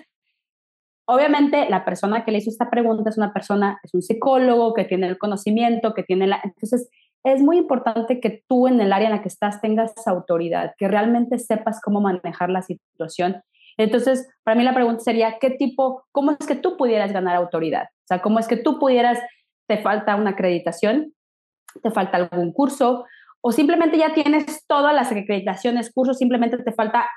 obviamente 1.07 1.67
la 1.69 1.83
persona 1.83 2.23
que 2.23 2.31
le 2.31 2.37
hizo 2.37 2.51
esta 2.51 2.69
pregunta 2.69 3.09
es 3.09 3.17
una 3.17 3.33
persona, 3.33 3.79
es 3.83 3.93
un 3.93 4.01
psicólogo 4.01 4.73
que 4.73 4.85
tiene 4.85 5.07
el 5.07 5.17
conocimiento, 5.17 5.93
que 5.93 6.03
tiene 6.03 6.27
la... 6.27 6.39
Entonces, 6.43 6.87
es 7.23 7.41
muy 7.41 7.57
importante 7.57 8.19
que 8.19 8.43
tú 8.47 8.67
en 8.67 8.79
el 8.81 8.91
área 8.93 9.07
en 9.07 9.15
la 9.15 9.21
que 9.21 9.27
estás 9.27 9.61
tengas 9.61 9.93
autoridad, 10.07 10.73
que 10.77 10.87
realmente 10.87 11.37
sepas 11.37 11.79
cómo 11.81 12.01
manejar 12.01 12.49
la 12.49 12.61
situación. 12.61 13.41
Entonces, 13.77 14.27
para 14.43 14.55
mí 14.55 14.63
la 14.63 14.73
pregunta 14.73 15.03
sería, 15.03 15.37
¿qué 15.39 15.51
tipo, 15.51 16.03
cómo 16.11 16.31
es 16.31 16.47
que 16.47 16.55
tú 16.55 16.77
pudieras 16.77 17.13
ganar 17.13 17.35
autoridad? 17.35 17.83
O 17.83 18.07
sea, 18.07 18.21
¿cómo 18.21 18.39
es 18.39 18.47
que 18.47 18.57
tú 18.57 18.79
pudieras, 18.79 19.19
te 19.67 19.77
falta 19.81 20.15
una 20.15 20.31
acreditación, 20.31 21.13
te 21.81 21.91
falta 21.91 22.17
algún 22.17 22.51
curso, 22.51 23.05
o 23.41 23.51
simplemente 23.51 23.97
ya 23.97 24.13
tienes 24.13 24.65
todas 24.67 24.93
las 24.93 25.11
acreditaciones, 25.11 25.91
cursos, 25.91 26.17
simplemente 26.17 26.57
te 26.57 26.71
falta 26.73 27.07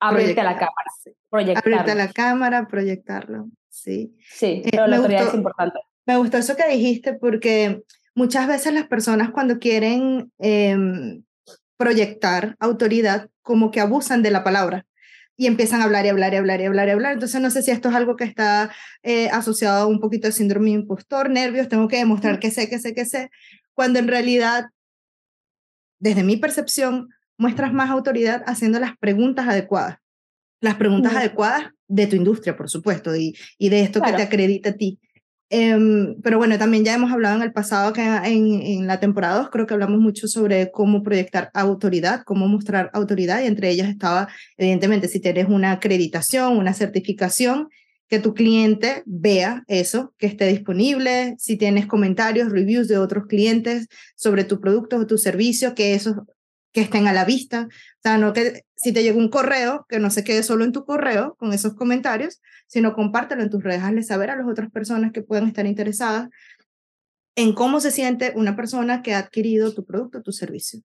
abrirte 0.00 0.40
a 0.40 0.44
la 0.44 0.54
cámara, 0.54 0.90
proyectarlo. 1.30 1.74
Abrirte 1.74 1.92
a 1.92 2.06
la 2.06 2.12
cámara, 2.12 2.66
proyectarlo, 2.66 3.46
sí. 3.68 4.14
Sí, 4.20 4.62
eh, 4.64 4.68
pero 4.70 4.86
la 4.86 4.96
autoridad 4.96 5.28
es 5.28 5.34
importante. 5.34 5.78
Me 6.06 6.16
gustó 6.16 6.38
eso 6.38 6.54
que 6.56 6.68
dijiste 6.68 7.14
porque 7.14 7.82
muchas 8.16 8.48
veces 8.48 8.72
las 8.72 8.88
personas 8.88 9.30
cuando 9.30 9.60
quieren 9.60 10.32
em, 10.38 11.22
proyectar 11.76 12.56
autoridad, 12.58 13.28
como 13.42 13.70
que 13.70 13.80
abusan 13.80 14.22
de 14.22 14.32
la 14.32 14.42
palabra 14.42 14.86
y 15.36 15.46
empiezan 15.46 15.82
a 15.82 15.84
hablar 15.84 16.06
y 16.06 16.08
hablar 16.08 16.32
y 16.32 16.38
hablar 16.38 16.60
y 16.62 16.64
hablar 16.64 16.88
y 16.88 16.90
hablar. 16.92 17.12
Entonces 17.12 17.40
no 17.40 17.50
sé 17.50 17.62
si 17.62 17.70
esto 17.70 17.90
es 17.90 17.94
algo 17.94 18.16
que 18.16 18.24
está 18.24 18.72
eh, 19.02 19.28
asociado 19.28 19.82
a 19.82 19.86
un 19.86 20.00
poquito 20.00 20.26
de 20.26 20.32
síndrome 20.32 20.70
impostor, 20.70 21.28
nervios, 21.30 21.68
tengo 21.68 21.88
que 21.88 21.98
demostrar 21.98 22.40
que 22.40 22.50
sé, 22.50 22.68
que 22.70 22.78
sé, 22.78 22.94
que 22.94 23.04
sé, 23.04 23.30
cuando 23.74 23.98
en 23.98 24.08
realidad, 24.08 24.64
desde 26.00 26.24
mi 26.24 26.38
percepción, 26.38 27.10
muestras 27.36 27.74
más 27.74 27.90
autoridad 27.90 28.42
haciendo 28.46 28.80
las 28.80 28.96
preguntas 28.96 29.46
adecuadas. 29.46 29.98
Las 30.62 30.76
preguntas 30.76 31.14
adecuadas 31.14 31.66
de 31.86 32.06
tu 32.06 32.16
industria, 32.16 32.56
por 32.56 32.70
supuesto, 32.70 33.14
y, 33.14 33.36
y 33.58 33.68
de 33.68 33.82
esto 33.82 34.00
que 34.00 34.14
te 34.14 34.22
acredita 34.22 34.70
a 34.70 34.72
ti. 34.72 34.98
Em, 35.48 36.20
pero 36.22 36.38
bueno, 36.38 36.58
también 36.58 36.84
ya 36.84 36.94
hemos 36.94 37.12
hablado 37.12 37.36
en 37.36 37.42
el 37.42 37.52
pasado 37.52 37.92
que 37.92 38.02
en, 38.02 38.60
en 38.62 38.86
la 38.88 38.98
temporada 38.98 39.38
2 39.38 39.50
creo 39.50 39.66
que 39.66 39.74
hablamos 39.74 40.00
mucho 40.00 40.26
sobre 40.26 40.72
cómo 40.72 41.04
proyectar 41.04 41.50
autoridad, 41.54 42.22
cómo 42.24 42.48
mostrar 42.48 42.90
autoridad 42.92 43.42
y 43.42 43.46
entre 43.46 43.70
ellas 43.70 43.88
estaba, 43.88 44.28
evidentemente, 44.56 45.06
si 45.06 45.20
tienes 45.20 45.48
una 45.48 45.72
acreditación, 45.72 46.56
una 46.56 46.74
certificación, 46.74 47.68
que 48.08 48.18
tu 48.20 48.34
cliente 48.34 49.02
vea 49.04 49.64
eso, 49.66 50.14
que 50.18 50.26
esté 50.26 50.46
disponible, 50.46 51.34
si 51.38 51.56
tienes 51.56 51.86
comentarios, 51.86 52.50
reviews 52.50 52.88
de 52.88 52.98
otros 52.98 53.26
clientes 53.26 53.88
sobre 54.14 54.44
tu 54.44 54.60
producto 54.60 54.96
o 54.96 55.06
tu 55.06 55.18
servicio, 55.18 55.74
que 55.74 55.94
esos 55.94 56.16
que 56.76 56.82
estén 56.82 57.08
a 57.08 57.14
la 57.14 57.24
vista. 57.24 57.68
O 57.70 58.02
sea, 58.02 58.18
no 58.18 58.34
que 58.34 58.66
si 58.74 58.92
te 58.92 59.02
llega 59.02 59.16
un 59.16 59.30
correo, 59.30 59.86
que 59.88 59.98
no 59.98 60.10
se 60.10 60.24
quede 60.24 60.42
solo 60.42 60.62
en 60.62 60.72
tu 60.72 60.84
correo 60.84 61.34
con 61.38 61.54
esos 61.54 61.72
comentarios, 61.72 62.42
sino 62.66 62.92
compártelo 62.92 63.42
en 63.42 63.48
tus 63.48 63.64
redes, 63.64 63.82
hazle 63.82 64.02
saber 64.02 64.28
a 64.28 64.36
las 64.36 64.46
otras 64.46 64.70
personas 64.70 65.10
que 65.10 65.22
puedan 65.22 65.48
estar 65.48 65.64
interesadas 65.64 66.28
en 67.34 67.54
cómo 67.54 67.80
se 67.80 67.90
siente 67.90 68.34
una 68.36 68.56
persona 68.56 69.00
que 69.00 69.14
ha 69.14 69.20
adquirido 69.20 69.72
tu 69.72 69.86
producto, 69.86 70.20
tu 70.20 70.32
servicio. 70.32 70.80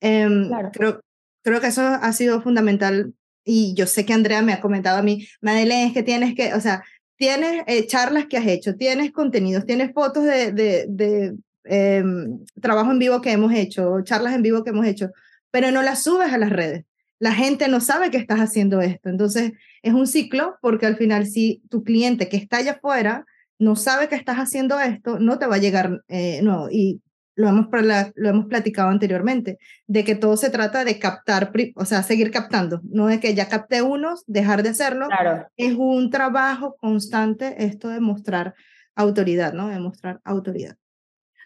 Em, 0.00 0.50
creo, 0.72 1.00
creo 1.44 1.60
que 1.60 1.68
eso 1.68 1.82
ha 1.82 2.12
sido 2.12 2.42
fundamental 2.42 3.14
y 3.44 3.74
yo 3.74 3.86
sé 3.86 4.04
que 4.04 4.14
Andrea 4.14 4.42
me 4.42 4.52
ha 4.52 4.60
comentado 4.60 4.98
a 4.98 5.02
mí, 5.02 5.28
Madeleine, 5.40 5.86
es 5.86 5.92
que 5.92 6.02
tienes 6.02 6.34
que, 6.34 6.54
o 6.54 6.60
sea, 6.60 6.82
tienes 7.14 7.62
eh, 7.68 7.86
charlas 7.86 8.26
que 8.26 8.36
has 8.36 8.48
hecho, 8.48 8.74
tienes 8.74 9.12
contenidos, 9.12 9.64
tienes 9.64 9.92
fotos 9.92 10.24
de, 10.24 10.50
de, 10.50 10.86
de 10.88 11.36
em, 11.62 12.44
trabajo 12.60 12.90
en 12.90 12.98
vivo 12.98 13.20
que 13.20 13.30
hemos 13.30 13.54
hecho, 13.54 14.00
charlas 14.02 14.34
en 14.34 14.42
vivo 14.42 14.64
que 14.64 14.70
hemos 14.70 14.86
hecho, 14.86 15.10
pero 15.56 15.70
no 15.70 15.80
las 15.80 16.02
subes 16.02 16.34
a 16.34 16.36
las 16.36 16.50
redes. 16.50 16.84
La 17.18 17.32
gente 17.32 17.66
no 17.68 17.80
sabe 17.80 18.10
que 18.10 18.18
estás 18.18 18.40
haciendo 18.40 18.82
esto. 18.82 19.08
Entonces, 19.08 19.52
es 19.80 19.94
un 19.94 20.06
ciclo 20.06 20.58
porque 20.60 20.84
al 20.84 20.98
final 20.98 21.26
si 21.26 21.62
tu 21.70 21.82
cliente 21.82 22.28
que 22.28 22.36
está 22.36 22.58
allá 22.58 22.72
afuera 22.72 23.24
no 23.58 23.74
sabe 23.74 24.08
que 24.08 24.16
estás 24.16 24.36
haciendo 24.36 24.78
esto, 24.78 25.18
no 25.18 25.38
te 25.38 25.46
va 25.46 25.54
a 25.54 25.58
llegar 25.58 26.02
eh. 26.08 26.42
Y 26.70 27.00
lo 27.36 27.48
hemos, 27.48 27.68
lo 28.16 28.28
hemos 28.28 28.46
platicado 28.48 28.90
anteriormente, 28.90 29.56
de 29.86 30.04
que 30.04 30.14
todo 30.14 30.36
se 30.36 30.50
trata 30.50 30.84
de 30.84 30.98
captar, 30.98 31.50
o 31.74 31.86
sea, 31.86 32.02
seguir 32.02 32.30
captando, 32.30 32.82
no 32.84 33.06
de 33.06 33.18
que 33.18 33.34
ya 33.34 33.48
capté 33.48 33.80
unos, 33.80 34.24
dejar 34.26 34.62
de 34.62 34.68
hacerlo. 34.68 35.06
Claro. 35.06 35.46
Es 35.56 35.74
un 35.74 36.10
trabajo 36.10 36.76
constante 36.78 37.64
esto 37.64 37.88
de 37.88 38.00
mostrar 38.00 38.54
autoridad, 38.94 39.54
¿no? 39.54 39.68
De 39.68 39.80
mostrar 39.80 40.20
autoridad. 40.22 40.76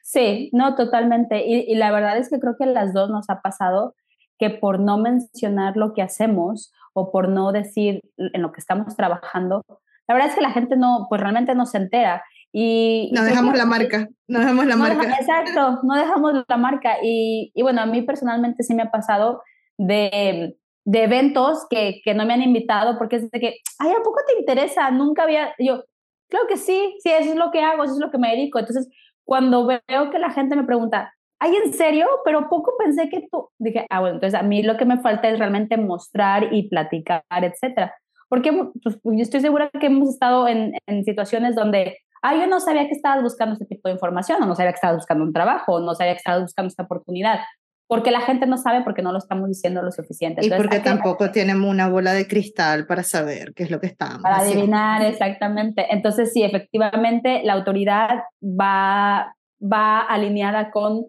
Sí, 0.03 0.51
no, 0.53 0.75
totalmente. 0.75 1.47
Y, 1.47 1.61
y 1.71 1.77
la 1.77 1.93
verdad 1.93 2.19
es 2.19 2.29
que 2.29 2.41
creo 2.41 2.57
que 2.59 2.67
las 2.67 2.93
dos 2.93 3.09
nos 3.11 3.31
ha 3.31 3.41
pasado 3.43 3.95
que 4.41 4.51
por 4.51 4.81
no 4.81 4.97
mencionar 4.97 5.77
lo 5.77 5.93
que 5.93 6.03
hacemos 6.03 6.73
o 6.95 7.13
por 7.13 7.29
no 7.29 7.53
decir 7.53 8.01
en 8.17 8.43
lo 8.43 8.51
que 8.53 8.61
estamos 8.61 8.97
trabajando, 8.97 9.63
la 10.09 10.15
verdad 10.15 10.31
es 10.31 10.35
que 10.35 10.41
la 10.41 10.51
gente 10.51 10.77
no, 10.77 11.07
pues 11.09 11.21
realmente 11.21 11.55
no 11.55 11.67
se 11.67 11.79
entera. 11.79 12.25
Y, 12.53 13.13
no 13.15 13.23
dejamos 13.23 13.57
la 13.57 13.67
marca, 13.67 14.09
no 14.27 14.41
dejamos 14.41 14.67
la 14.67 14.77
marca. 14.77 15.15
exacto, 15.21 15.79
no 15.85 15.95
dejamos 15.95 16.33
la 16.49 16.57
marca. 16.57 16.97
Y, 17.01 17.53
y, 17.55 17.63
bueno, 17.63 17.83
a 17.83 17.87
mí 17.87 18.03
personalmente 18.03 18.65
sí 18.65 18.75
me 18.75 18.83
ha 18.83 18.91
pasado 18.91 19.43
de, 19.79 20.57
de 20.85 21.05
eventos 21.05 21.67
que, 21.71 22.01
que, 22.03 22.15
no 22.15 22.27
me 22.27 22.35
han 22.35 22.43
invitado 22.43 22.99
porque 22.99 23.17
es 23.17 23.31
de 23.31 23.39
que, 23.39 23.55
ay, 23.79 23.91
¿a 23.91 24.03
poco 24.03 24.21
te 24.27 24.41
interesa? 24.41 24.91
Nunca 24.91 25.23
había, 25.23 25.55
yo, 25.61 25.85
creo 26.29 26.47
que 26.49 26.57
sí, 26.57 26.97
sí, 27.03 27.11
eso 27.11 27.31
es 27.31 27.37
lo 27.37 27.51
que 27.51 27.63
hago, 27.63 27.85
eso 27.85 27.95
es 27.95 28.01
lo 28.01 28.11
que 28.11 28.19
me 28.19 28.31
dedico. 28.31 28.59
Entonces, 28.59 28.89
cuando 29.23 29.67
veo 29.67 30.11
que 30.11 30.19
la 30.19 30.31
gente 30.31 30.57
me 30.57 30.65
pregunta, 30.65 31.15
ay, 31.41 31.57
¿en 31.65 31.73
serio? 31.73 32.07
Pero 32.25 32.49
poco 32.49 32.75
pensé 32.79 33.09
que 33.09 33.27
tú, 33.31 33.49
dije, 33.59 33.87
ah, 33.91 34.01
bueno, 34.01 34.17
entonces 34.17 34.39
a 34.39 34.43
mí 34.43 34.63
lo 34.63 34.77
que 34.77 34.85
me 34.85 35.01
falta 35.01 35.29
es 35.29 35.39
realmente 35.39 35.77
mostrar 35.79 36.53
y 36.53 36.69
platicar, 36.69 37.25
etcétera. 37.31 37.95
Porque 38.29 38.53
pues, 38.83 39.01
yo 39.03 39.23
estoy 39.23 39.41
segura 39.41 39.71
que 39.71 39.87
hemos 39.87 40.11
estado 40.11 40.47
en, 40.47 40.75
en 40.87 41.05
situaciones 41.05 41.57
donde, 41.57 41.99
ay, 42.23 42.41
yo 42.41 42.47
no 42.47 42.61
sabía 42.61 42.87
que 42.87 42.95
estabas 42.95 43.23
buscando 43.23 43.55
este 43.55 43.65
tipo 43.65 43.89
de 43.89 43.95
información, 43.95 44.43
o 44.43 44.47
no 44.47 44.55
sabía 44.55 44.73
que 44.73 44.77
estabas 44.77 44.99
buscando 44.99 45.25
un 45.25 45.33
trabajo, 45.33 45.75
o 45.75 45.81
no 45.81 45.95
sabía 45.95 46.13
que 46.13 46.19
estabas 46.19 46.43
buscando 46.43 46.69
esta 46.69 46.85
oportunidad. 46.85 47.41
Porque 47.89 48.13
la 48.13 48.21
gente 48.21 48.47
no 48.47 48.57
sabe 48.57 48.85
porque 48.85 49.03
no 49.03 49.11
lo 49.11 49.19
estamos 49.19 49.49
diciendo 49.49 49.83
lo 49.83 49.91
suficiente. 49.91 50.47
y 50.47 50.51
porque 50.51 50.79
tampoco 50.79 51.33
tenemos 51.33 51.69
una 51.69 51.89
bola 51.89 52.13
de 52.13 52.29
cristal 52.29 52.87
para 52.87 53.03
saber 53.03 53.53
qué 53.55 53.65
es 53.65 53.71
lo 53.71 53.81
que 53.81 53.89
estamos. 53.89 54.23
Para 54.23 54.39
adivinar, 54.39 55.03
exactamente. 55.03 55.87
Entonces, 55.91 56.33
sí, 56.33 56.45
efectivamente, 56.45 57.41
la 57.43 57.55
autoridad 57.55 58.21
va, 58.41 59.35
va 59.61 60.03
alineada 60.03 60.71
con 60.71 61.07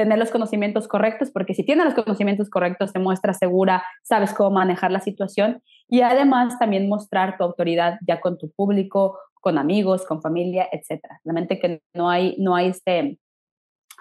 tener 0.00 0.18
los 0.18 0.30
conocimientos 0.30 0.88
correctos, 0.88 1.30
porque 1.30 1.52
si 1.52 1.62
tienes 1.62 1.84
los 1.84 1.92
conocimientos 1.92 2.48
correctos, 2.48 2.94
te 2.94 2.98
muestras 2.98 3.36
segura, 3.36 3.84
sabes 4.02 4.32
cómo 4.32 4.52
manejar 4.52 4.90
la 4.90 5.00
situación 5.00 5.62
y 5.88 6.00
además 6.00 6.58
también 6.58 6.88
mostrar 6.88 7.36
tu 7.36 7.44
autoridad 7.44 7.98
ya 8.08 8.18
con 8.18 8.38
tu 8.38 8.50
público, 8.50 9.18
con 9.34 9.58
amigos, 9.58 10.06
con 10.06 10.22
familia, 10.22 10.66
etcétera. 10.72 11.20
Realmente 11.22 11.58
que 11.58 11.82
no 11.92 12.08
hay, 12.08 12.34
no 12.38 12.56
hay 12.56 12.68
este, 12.68 13.18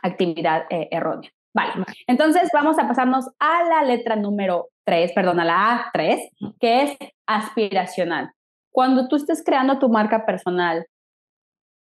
actividad 0.01 0.63
eh, 0.69 0.88
errónea. 0.89 1.29
Vale, 1.53 1.73
entonces 2.07 2.49
vamos 2.53 2.79
a 2.79 2.88
pasarnos 2.88 3.25
a 3.39 3.63
la 3.65 3.83
letra 3.83 4.15
número 4.15 4.69
3, 4.85 5.12
perdón, 5.12 5.41
a 5.41 5.45
la 5.45 5.91
A3, 5.93 6.29
que 6.62 6.83
es 6.83 6.97
aspiracional. 7.27 8.31
Cuando 8.71 9.09
tú 9.09 9.17
estés 9.17 9.43
creando 9.43 9.79
tu 9.79 9.89
marca 9.89 10.25
personal, 10.25 10.85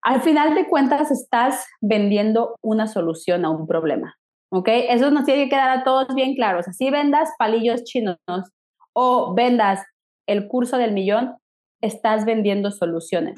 al 0.05 0.21
final 0.21 0.55
de 0.55 0.69
cuentas 0.69 1.11
estás 1.11 1.67
vendiendo 1.81 2.57
una 2.63 2.87
solución 2.87 3.45
a 3.45 3.51
un 3.51 3.67
problema. 3.67 4.15
¿Ok? 4.53 4.69
Eso 4.69 5.11
nos 5.11 5.25
tiene 5.25 5.45
que 5.45 5.51
quedar 5.51 5.71
a 5.71 5.83
todos 5.83 6.15
bien 6.15 6.35
claros. 6.35 6.69
Así 6.69 6.91
vendas 6.91 7.31
palillos 7.39 7.83
chinos 7.85 8.19
o 8.93 9.35
vendas 9.35 9.83
el 10.29 10.47
curso 10.47 10.79
del 10.79 10.93
millón, 10.93 11.37
estás 11.83 12.25
vendiendo 12.25 12.71
soluciones. 12.71 13.35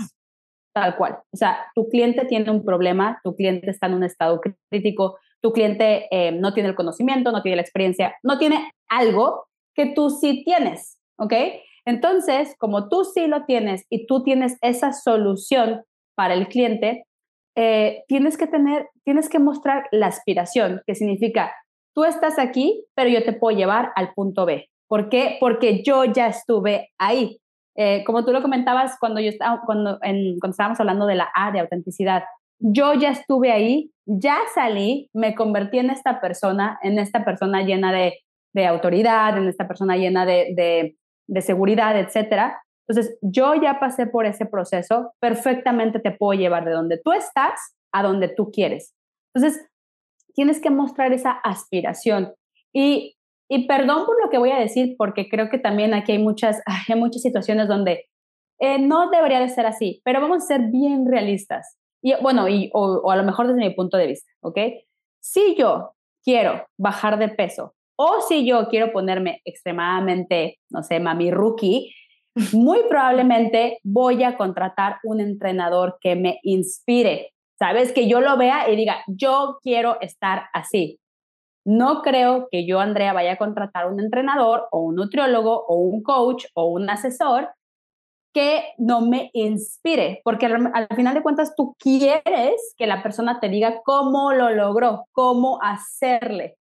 Tal 0.74 0.96
cual. 0.96 1.20
O 1.32 1.36
sea, 1.36 1.66
tu 1.74 1.88
cliente 1.88 2.26
tiene 2.26 2.50
un 2.50 2.64
problema, 2.64 3.18
tu 3.24 3.34
cliente 3.34 3.70
está 3.70 3.86
en 3.86 3.94
un 3.94 4.04
estado 4.04 4.40
crítico, 4.70 5.16
tu 5.40 5.52
cliente 5.52 6.06
eh, 6.10 6.32
no 6.32 6.52
tiene 6.52 6.68
el 6.68 6.74
conocimiento, 6.74 7.32
no 7.32 7.42
tiene 7.42 7.56
la 7.56 7.62
experiencia, 7.62 8.14
no 8.22 8.38
tiene 8.38 8.70
algo 8.88 9.46
que 9.74 9.86
tú 9.86 10.10
sí 10.10 10.42
tienes. 10.44 10.98
¿Ok? 11.18 11.32
Entonces, 11.86 12.56
como 12.58 12.88
tú 12.88 13.04
sí 13.04 13.28
lo 13.28 13.44
tienes 13.44 13.86
y 13.88 14.06
tú 14.06 14.22
tienes 14.22 14.58
esa 14.60 14.92
solución 14.92 15.84
para 16.16 16.34
el 16.34 16.48
cliente, 16.48 17.04
eh, 17.56 18.02
tienes 18.08 18.36
que 18.36 18.46
tener, 18.46 18.88
tienes 19.04 19.28
que 19.28 19.38
mostrar 19.38 19.86
la 19.92 20.08
aspiración, 20.08 20.82
que 20.86 20.94
significa, 20.94 21.54
tú 21.94 22.04
estás 22.04 22.38
aquí, 22.38 22.84
pero 22.94 23.08
yo 23.08 23.22
te 23.22 23.32
puedo 23.32 23.56
llevar 23.56 23.92
al 23.94 24.12
punto 24.14 24.44
B. 24.44 24.68
¿Por 24.88 25.08
qué? 25.08 25.36
Porque 25.40 25.82
yo 25.84 26.04
ya 26.04 26.26
estuve 26.28 26.90
ahí. 26.98 27.38
Eh, 27.76 28.04
como 28.04 28.24
tú 28.24 28.32
lo 28.32 28.42
comentabas 28.42 28.96
cuando, 28.98 29.20
yo 29.20 29.28
estaba, 29.28 29.62
cuando, 29.64 29.98
cuando 30.00 30.50
estábamos 30.50 30.80
hablando 30.80 31.06
de 31.06 31.16
la 31.16 31.28
A 31.34 31.52
de 31.52 31.60
autenticidad, 31.60 32.24
yo 32.58 32.94
ya 32.94 33.10
estuve 33.10 33.52
ahí, 33.52 33.90
ya 34.06 34.38
salí, 34.54 35.10
me 35.12 35.34
convertí 35.34 35.78
en 35.78 35.90
esta 35.90 36.20
persona, 36.20 36.78
en 36.82 36.98
esta 36.98 37.24
persona 37.24 37.62
llena 37.62 37.92
de, 37.92 38.20
de 38.54 38.66
autoridad, 38.66 39.36
en 39.36 39.48
esta 39.48 39.68
persona 39.68 39.96
llena 39.96 40.24
de, 40.24 40.54
de, 40.56 40.96
de 41.26 41.40
seguridad, 41.42 41.98
etcétera. 41.98 42.62
Entonces, 42.88 43.18
yo 43.20 43.54
ya 43.54 43.80
pasé 43.80 44.06
por 44.06 44.26
ese 44.26 44.46
proceso, 44.46 45.12
perfectamente 45.20 45.98
te 45.98 46.12
puedo 46.12 46.38
llevar 46.38 46.64
de 46.64 46.72
donde 46.72 47.00
tú 47.02 47.12
estás 47.12 47.76
a 47.92 48.02
donde 48.02 48.28
tú 48.28 48.50
quieres. 48.50 48.94
Entonces, 49.34 49.66
tienes 50.34 50.60
que 50.60 50.70
mostrar 50.70 51.12
esa 51.12 51.32
aspiración. 51.32 52.34
Y, 52.72 53.16
y 53.48 53.66
perdón 53.66 54.06
por 54.06 54.22
lo 54.22 54.30
que 54.30 54.38
voy 54.38 54.50
a 54.50 54.58
decir, 54.58 54.94
porque 54.98 55.28
creo 55.28 55.48
que 55.48 55.58
también 55.58 55.94
aquí 55.94 56.12
hay 56.12 56.18
muchas, 56.18 56.60
hay 56.88 56.98
muchas 56.98 57.22
situaciones 57.22 57.68
donde 57.68 58.06
eh, 58.60 58.78
no 58.78 59.10
debería 59.10 59.40
de 59.40 59.48
ser 59.48 59.66
así, 59.66 60.00
pero 60.04 60.20
vamos 60.20 60.44
a 60.44 60.46
ser 60.46 60.60
bien 60.70 61.06
realistas. 61.10 61.76
Y 62.02 62.14
bueno, 62.22 62.48
y, 62.48 62.70
o, 62.72 63.00
o, 63.04 63.10
a 63.10 63.16
lo 63.16 63.24
mejor 63.24 63.48
desde 63.48 63.60
mi 63.60 63.74
punto 63.74 63.96
de 63.96 64.06
vista, 64.06 64.30
¿ok? 64.40 64.58
Si 65.20 65.56
yo 65.56 65.92
quiero 66.22 66.66
bajar 66.78 67.18
de 67.18 67.28
peso 67.28 67.74
o 67.96 68.20
si 68.20 68.46
yo 68.46 68.68
quiero 68.68 68.92
ponerme 68.92 69.40
extremadamente, 69.44 70.58
no 70.70 70.82
sé, 70.82 71.00
mami 71.00 71.30
rookie, 71.30 71.92
muy 72.52 72.80
probablemente 72.88 73.78
voy 73.82 74.22
a 74.22 74.36
contratar 74.36 74.98
un 75.04 75.20
entrenador 75.20 75.98
que 76.00 76.16
me 76.16 76.38
inspire, 76.42 77.32
¿sabes? 77.58 77.92
Que 77.92 78.08
yo 78.08 78.20
lo 78.20 78.36
vea 78.36 78.70
y 78.70 78.76
diga, 78.76 78.98
yo 79.06 79.58
quiero 79.62 79.98
estar 80.00 80.44
así. 80.52 80.98
No 81.64 82.02
creo 82.02 82.48
que 82.50 82.66
yo, 82.66 82.78
Andrea, 82.78 83.12
vaya 83.12 83.32
a 83.32 83.38
contratar 83.38 83.90
un 83.90 83.98
entrenador 83.98 84.68
o 84.70 84.80
un 84.80 84.94
nutriólogo 84.94 85.64
o 85.66 85.76
un 85.76 86.02
coach 86.02 86.44
o 86.54 86.66
un 86.66 86.88
asesor 86.88 87.48
que 88.32 88.74
no 88.76 89.00
me 89.00 89.30
inspire, 89.32 90.20
porque 90.22 90.44
al, 90.44 90.88
final 90.94 91.14
de 91.14 91.22
cuentas 91.22 91.54
tú 91.56 91.74
quieres 91.78 92.74
que 92.76 92.86
la 92.86 93.02
persona 93.02 93.40
te 93.40 93.48
diga 93.48 93.80
cómo 93.82 94.34
lo 94.34 94.50
logró, 94.50 95.06
cómo 95.12 95.58
hacerle. 95.62 96.58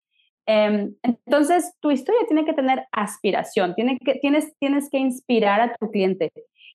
Em, 0.53 0.95
entonces, 1.01 1.77
tu 1.79 1.91
historia 1.91 2.27
tiene 2.27 2.43
que 2.43 2.51
tener 2.51 2.85
aspiración, 2.91 3.73
tiene 3.73 3.97
que, 3.97 4.15
tienes, 4.15 4.53
tienes 4.59 4.89
que 4.89 4.97
inspirar 4.97 5.61
a 5.61 5.73
tu 5.75 5.89
cliente. 5.89 6.29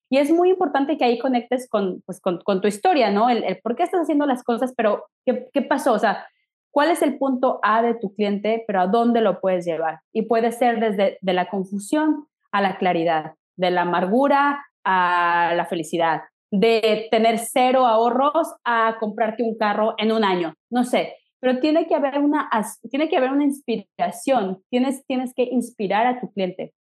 Y 0.09 0.17
es 0.17 0.31
muy 0.31 0.49
importante 0.49 0.97
que 0.97 1.05
ahí 1.05 1.19
conectes 1.19 1.69
con, 1.69 2.01
pues, 2.07 2.19
con, 2.19 2.41
con 2.41 2.63
tu 2.63 2.69
historia, 2.69 3.11
¿no? 3.11 3.29
El, 3.29 3.45
el, 3.45 3.59
por 3.59 3.77
qué 3.77 3.83
estás 3.83 4.01
haciendo 4.01 4.25
las 4.25 4.43
cosas, 4.45 4.73
pero 4.75 5.05
¿qué, 5.27 5.49
¿qué 5.53 5.61
pasó? 5.61 5.93
O 5.93 5.99
sea, 5.99 6.27
¿cuál 6.71 6.91
es 6.91 7.03
el 7.03 7.19
punto 7.19 7.61
A 7.63 7.83
de 7.83 7.93
tu 7.93 8.15
cliente, 8.15 8.65
pero 8.67 8.81
a 8.81 8.87
dónde 8.87 9.21
lo 9.21 9.43
puedes 9.43 9.67
llevar? 9.67 10.01
Y 10.11 10.23
puede 10.23 10.53
ser 10.53 10.81
desde 10.81 11.19
de 11.21 11.33
la 11.35 11.51
confusión 11.51 12.29
a 12.53 12.63
la 12.63 12.79
claridad, 12.79 13.35
de 13.57 13.71
la 13.71 13.83
amargura 13.83 14.65
a 14.85 15.53
la 15.55 15.67
felicidad, 15.67 16.23
de 16.51 17.09
tener 17.11 17.39
cero 17.41 17.85
ahorros 17.85 18.55
a 18.65 18.97
comprarte 18.99 19.43
un 19.43 19.59
carro 19.59 19.97
en 19.99 20.13
un 20.13 20.25
año, 20.25 20.55
no 20.71 20.85
sé, 20.85 21.15
pero 21.41 21.61
tiene 21.61 21.87
que 21.87 21.95
haber 21.95 22.19
una, 22.19 22.49
tiene 22.91 23.09
que 23.09 23.17
haber 23.17 23.31
una 23.31 23.45
inspiración, 23.45 24.63
tienes, 24.71 25.05
tienes 25.07 25.33
que 25.35 25.45
inspirar 25.45 26.07
a 26.07 26.21
tu 26.21 26.33
cliente 26.33 26.73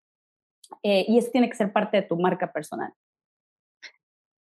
eh, 0.83 1.05
y 1.09 1.19
eso 1.19 1.31
tiene 1.31 1.49
que 1.49 1.57
ser 1.57 1.73
parte 1.73 1.99
de 1.99 2.03
tu 2.03 2.17
marca 2.17 2.53
personal. 2.53 2.93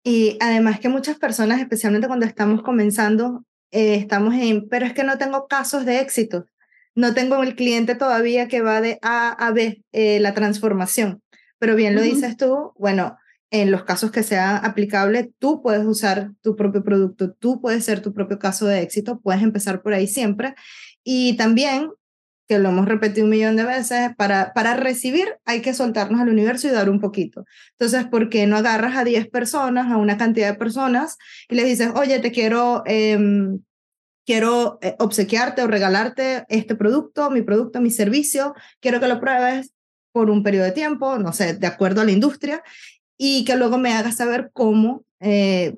Y 0.04 0.38
además 0.39 0.80
que 0.80 0.89
muchas 0.89 1.17
personas, 1.17 1.60
especialmente 1.60 2.08
cuando 2.08 2.25
estamos 2.25 2.62
comenzando, 2.62 3.43
eh, 3.71 3.95
estamos 3.95 4.36
en, 4.36 4.69
pero 4.69 4.86
es 4.86 4.93
que 4.93 5.04
no 5.04 5.17
tengo 5.17 5.47
casos 5.47 5.86
de 5.86 5.99
éxito, 5.99 6.45
no 6.93 7.13
tengo 7.13 7.41
el 7.41 7.56
cliente 7.56 7.95
todavía 7.95 8.47
que 8.47 8.62
va 8.62 8.82
de 8.82 8.99
A 9.01 9.32
a 9.32 9.51
B, 9.51 9.84
eh, 9.91 10.19
la 10.19 10.34
transformación. 10.34 11.21
Pero 11.58 11.75
bien 11.75 11.95
lo 11.95 12.01
dices 12.01 12.38
tú, 12.38 12.73
bueno, 12.78 13.17
en 13.51 13.71
los 13.71 13.84
casos 13.84 14.12
que 14.12 14.23
sea 14.23 14.58
aplicable, 14.58 15.31
tú 15.39 15.62
puedes 15.62 15.86
usar 15.86 16.31
tu 16.41 16.55
propio 16.55 16.84
producto, 16.84 17.31
tú 17.31 17.62
puedes 17.62 17.86
ser 17.86 18.01
tu 18.01 18.13
propio 18.13 18.39
caso 18.39 18.65
de 18.65 18.81
éxito, 18.81 19.19
puedes 19.19 19.43
empezar 19.43 19.81
por 19.81 19.93
ahí 19.93 20.08
siempre. 20.08 20.55
Y 21.03 21.38
también, 21.38 21.89
que 22.47 22.60
lo 22.60 22.69
hemos 22.69 22.86
repetido 22.86 23.25
un 23.25 23.31
millón 23.31 23.55
de 23.55 23.63
veces, 23.63 24.10
para, 24.17 24.53
para 24.53 24.75
recibir 24.75 25.38
hay 25.45 25.62
que 25.62 25.73
soltarnos 25.73 26.19
al 26.21 26.29
universo 26.29 26.67
y 26.67 26.71
dar 26.71 26.89
un 26.89 26.99
poquito. 26.99 27.45
Entonces, 27.71 28.05
¿por 28.08 28.29
qué 28.29 28.47
no 28.47 28.58
agarras 28.58 28.97
a 28.97 29.03
10 29.03 29.29
personas, 29.29 29.91
a 29.91 29.97
una 29.97 30.17
cantidad 30.17 30.51
de 30.51 30.58
personas, 30.58 31.17
y 31.49 31.55
les 31.55 31.65
dices, 31.65 31.91
oye, 31.95 32.19
te 32.19 32.31
quiero... 32.31 32.84
Eh, 32.86 33.17
quiero 34.27 34.79
obsequiarte 34.97 35.62
o 35.62 35.67
regalarte 35.67 36.45
este 36.49 36.73
producto, 36.73 37.29
mi 37.29 37.43
producto, 37.43 37.79
mi 37.79 37.91
servicio, 37.91 38.55
quiero 38.79 38.99
que 38.99 39.08
lo 39.08 39.19
pruebes 39.19 39.71
por 40.12 40.29
un 40.29 40.43
periodo 40.43 40.63
de 40.63 40.71
tiempo, 40.71 41.19
no 41.19 41.34
sé, 41.34 41.55
de 41.55 41.67
acuerdo 41.67 41.99
a 41.99 42.05
la 42.05 42.12
industria, 42.12 42.63
y 43.17 43.45
que 43.45 43.56
luego 43.56 43.78
me 43.78 43.93
hagas 43.93 44.17
saber 44.17 44.51
cómo, 44.54 45.04
eh, 45.19 45.73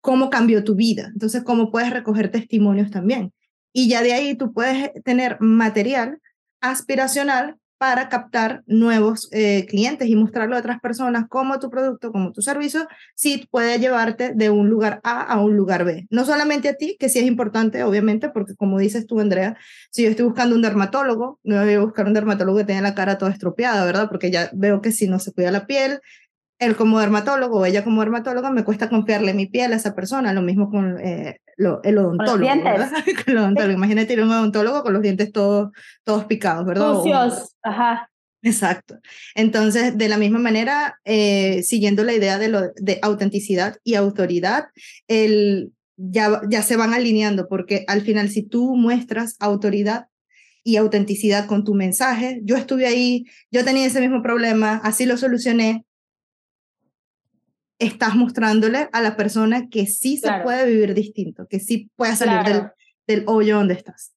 cómo 0.00 0.30
cambió 0.30 0.64
tu 0.64 0.74
vida. 0.74 1.10
Entonces, 1.12 1.42
cómo 1.42 1.70
puedes 1.70 1.90
recoger 1.90 2.30
testimonios 2.30 2.90
también. 2.90 3.32
Y 3.72 3.88
ya 3.88 4.02
de 4.02 4.12
ahí 4.12 4.36
tú 4.36 4.52
puedes 4.52 4.92
tener 5.04 5.38
material 5.40 6.20
aspiracional 6.60 7.56
para 7.78 8.08
captar 8.08 8.62
nuevos 8.66 9.28
eh, 9.32 9.66
clientes 9.66 10.08
y 10.08 10.16
mostrarlo 10.16 10.56
a 10.56 10.60
otras 10.60 10.80
personas 10.80 11.26
cómo 11.28 11.58
tu 11.58 11.70
producto, 11.70 12.12
como 12.12 12.32
tu 12.32 12.40
servicio, 12.42 12.86
sí 13.14 13.46
puede 13.50 13.78
llevarte 13.78 14.32
de 14.34 14.50
un 14.50 14.68
lugar 14.68 15.00
A 15.02 15.22
a 15.22 15.40
un 15.40 15.56
lugar 15.56 15.84
B. 15.84 16.06
No 16.10 16.24
solamente 16.24 16.68
a 16.68 16.74
ti, 16.74 16.96
que 16.98 17.08
sí 17.08 17.18
es 17.18 17.26
importante, 17.26 17.82
obviamente, 17.82 18.30
porque 18.30 18.54
como 18.54 18.78
dices 18.78 19.06
tú, 19.06 19.20
Andrea, 19.20 19.56
si 19.90 20.04
yo 20.04 20.10
estoy 20.10 20.26
buscando 20.26 20.54
un 20.54 20.62
dermatólogo, 20.62 21.40
no 21.42 21.62
voy 21.62 21.74
a 21.74 21.80
buscar 21.80 22.06
un 22.06 22.14
dermatólogo 22.14 22.58
que 22.58 22.64
tenga 22.64 22.80
la 22.80 22.94
cara 22.94 23.18
toda 23.18 23.32
estropeada, 23.32 23.84
¿verdad? 23.84 24.08
Porque 24.08 24.30
ya 24.30 24.50
veo 24.54 24.80
que 24.80 24.92
si 24.92 25.08
no 25.08 25.18
se 25.18 25.32
cuida 25.32 25.50
la 25.50 25.66
piel, 25.66 26.00
él 26.58 26.76
como 26.76 27.00
dermatólogo 27.00 27.60
o 27.60 27.66
ella 27.66 27.84
como 27.84 28.00
dermatóloga, 28.00 28.50
me 28.50 28.64
cuesta 28.64 28.88
confiarle 28.88 29.34
mi 29.34 29.46
piel 29.46 29.72
a 29.72 29.76
esa 29.76 29.94
persona. 29.94 30.32
Lo 30.32 30.42
mismo 30.42 30.70
con 30.70 30.98
eh, 31.00 31.40
lo, 31.56 31.82
el 31.82 31.98
odontólogo. 31.98 32.50
El 33.26 33.38
odontólogo. 33.38 33.72
Imagínate 33.72 34.12
ir 34.12 34.20
a 34.20 34.24
un 34.24 34.30
odontólogo 34.30 34.82
con 34.82 34.92
los 34.92 35.02
dientes 35.02 35.32
todos, 35.32 35.70
todos 36.04 36.24
picados, 36.24 36.64
¿verdad? 36.66 36.94
Sucios, 36.94 37.56
ajá. 37.62 38.10
Exacto. 38.42 38.98
Entonces, 39.34 39.96
de 39.96 40.08
la 40.08 40.18
misma 40.18 40.38
manera, 40.38 41.00
eh, 41.04 41.62
siguiendo 41.62 42.04
la 42.04 42.12
idea 42.12 42.38
de, 42.38 42.48
lo, 42.48 42.72
de 42.76 42.98
autenticidad 43.00 43.78
y 43.84 43.94
autoridad, 43.94 44.66
el, 45.08 45.72
ya, 45.96 46.42
ya 46.50 46.62
se 46.62 46.76
van 46.76 46.92
alineando, 46.92 47.48
porque 47.48 47.84
al 47.88 48.02
final, 48.02 48.28
si 48.28 48.42
tú 48.42 48.76
muestras 48.76 49.36
autoridad 49.40 50.08
y 50.62 50.76
autenticidad 50.76 51.46
con 51.46 51.64
tu 51.64 51.74
mensaje, 51.74 52.40
yo 52.44 52.56
estuve 52.56 52.86
ahí, 52.86 53.24
yo 53.50 53.64
tenía 53.64 53.86
ese 53.86 54.00
mismo 54.00 54.22
problema, 54.22 54.80
así 54.84 55.06
lo 55.06 55.16
solucioné, 55.16 55.86
estás 57.78 58.14
mostrándole 58.14 58.88
a 58.92 59.00
la 59.00 59.16
persona 59.16 59.68
que 59.68 59.86
sí 59.86 60.16
se 60.16 60.30
puede 60.42 60.66
vivir 60.66 60.94
distinto, 60.94 61.46
que 61.48 61.60
sí 61.60 61.90
puede 61.96 62.16
salir 62.16 62.44
del, 62.44 62.70
del, 63.06 63.24
hoyo 63.28 63.56
donde 63.56 63.74
estás, 63.74 64.14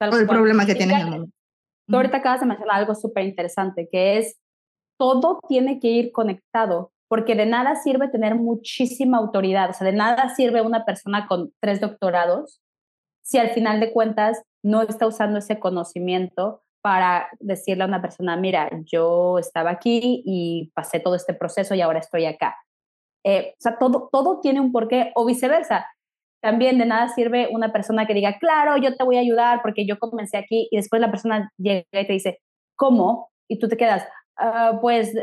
o 0.00 0.16
del 0.16 0.26
problema 0.26 0.66
que 0.66 0.74
tienes 0.74 0.96
en 0.96 1.02
el 1.02 1.10
momento. 1.10 1.36
Tú 1.86 1.96
ahorita 1.96 2.18
acabas 2.18 2.40
de 2.40 2.46
mencionar 2.46 2.76
algo 2.78 2.94
súper 2.94 3.24
interesante, 3.24 3.88
que 3.90 4.18
es 4.18 4.38
todo 4.98 5.40
tiene 5.48 5.80
que 5.80 5.88
ir 5.88 6.12
conectado, 6.12 6.92
porque 7.08 7.34
de 7.34 7.46
nada 7.46 7.74
sirve 7.76 8.08
tener 8.08 8.36
muchísima 8.36 9.18
autoridad, 9.18 9.70
o 9.70 9.72
sea, 9.72 9.86
de 9.86 9.92
nada 9.92 10.34
sirve 10.34 10.62
una 10.62 10.84
persona 10.84 11.26
con 11.26 11.52
tres 11.60 11.80
doctorados 11.80 12.62
si 13.22 13.38
al 13.38 13.50
final 13.50 13.80
de 13.80 13.92
cuentas 13.92 14.42
no 14.62 14.82
está 14.82 15.06
usando 15.06 15.38
ese 15.38 15.58
conocimiento 15.58 16.62
para 16.82 17.28
decirle 17.38 17.84
a 17.84 17.86
una 17.86 18.02
persona, 18.02 18.36
mira, 18.36 18.68
yo 18.84 19.38
estaba 19.38 19.70
aquí 19.70 20.22
y 20.26 20.72
pasé 20.74 20.98
todo 21.00 21.14
este 21.14 21.32
proceso 21.32 21.74
y 21.74 21.80
ahora 21.80 22.00
estoy 22.00 22.26
acá. 22.26 22.56
Eh, 23.24 23.52
o 23.52 23.60
sea, 23.60 23.78
todo, 23.78 24.08
todo 24.12 24.40
tiene 24.40 24.60
un 24.60 24.72
porqué 24.72 25.12
o 25.14 25.24
viceversa. 25.24 25.86
También 26.42 26.78
de 26.78 26.86
nada 26.86 27.08
sirve 27.08 27.48
una 27.52 27.72
persona 27.72 28.06
que 28.06 28.14
diga, 28.14 28.38
claro, 28.38 28.76
yo 28.76 28.96
te 28.96 29.04
voy 29.04 29.16
a 29.16 29.20
ayudar 29.20 29.60
porque 29.62 29.86
yo 29.86 29.98
comencé 29.98 30.36
aquí 30.36 30.68
y 30.70 30.76
después 30.76 31.00
la 31.00 31.10
persona 31.10 31.52
llega 31.56 31.84
y 31.92 32.06
te 32.06 32.12
dice, 32.12 32.40
¿cómo? 32.76 33.30
Y 33.48 33.60
tú 33.60 33.68
te 33.68 33.76
quedas, 33.76 34.04
uh, 34.40 34.80
pues 34.80 35.14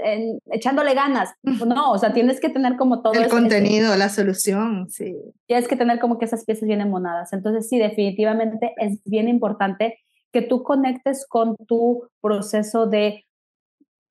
echándole 0.52 0.94
ganas. 0.94 1.34
No, 1.44 1.92
o 1.92 1.98
sea, 1.98 2.14
tienes 2.14 2.40
que 2.40 2.50
tener 2.50 2.78
como 2.78 3.02
todo. 3.02 3.14
El 3.14 3.28
contenido, 3.28 3.96
la 3.98 4.08
solución, 4.08 4.90
sí. 4.90 5.14
Tienes 5.46 5.68
que 5.68 5.76
tener 5.76 6.00
como 6.00 6.18
que 6.18 6.26
esas 6.26 6.46
piezas 6.46 6.68
bien 6.68 6.90
monadas. 6.90 7.34
Entonces, 7.34 7.68
sí, 7.68 7.78
definitivamente 7.78 8.74
es 8.78 9.02
bien 9.04 9.28
importante 9.28 10.00
que 10.32 10.42
tú 10.42 10.64
conectes 10.64 11.26
con 11.28 11.58
tu 11.68 12.08
proceso 12.22 12.86
de 12.86 13.26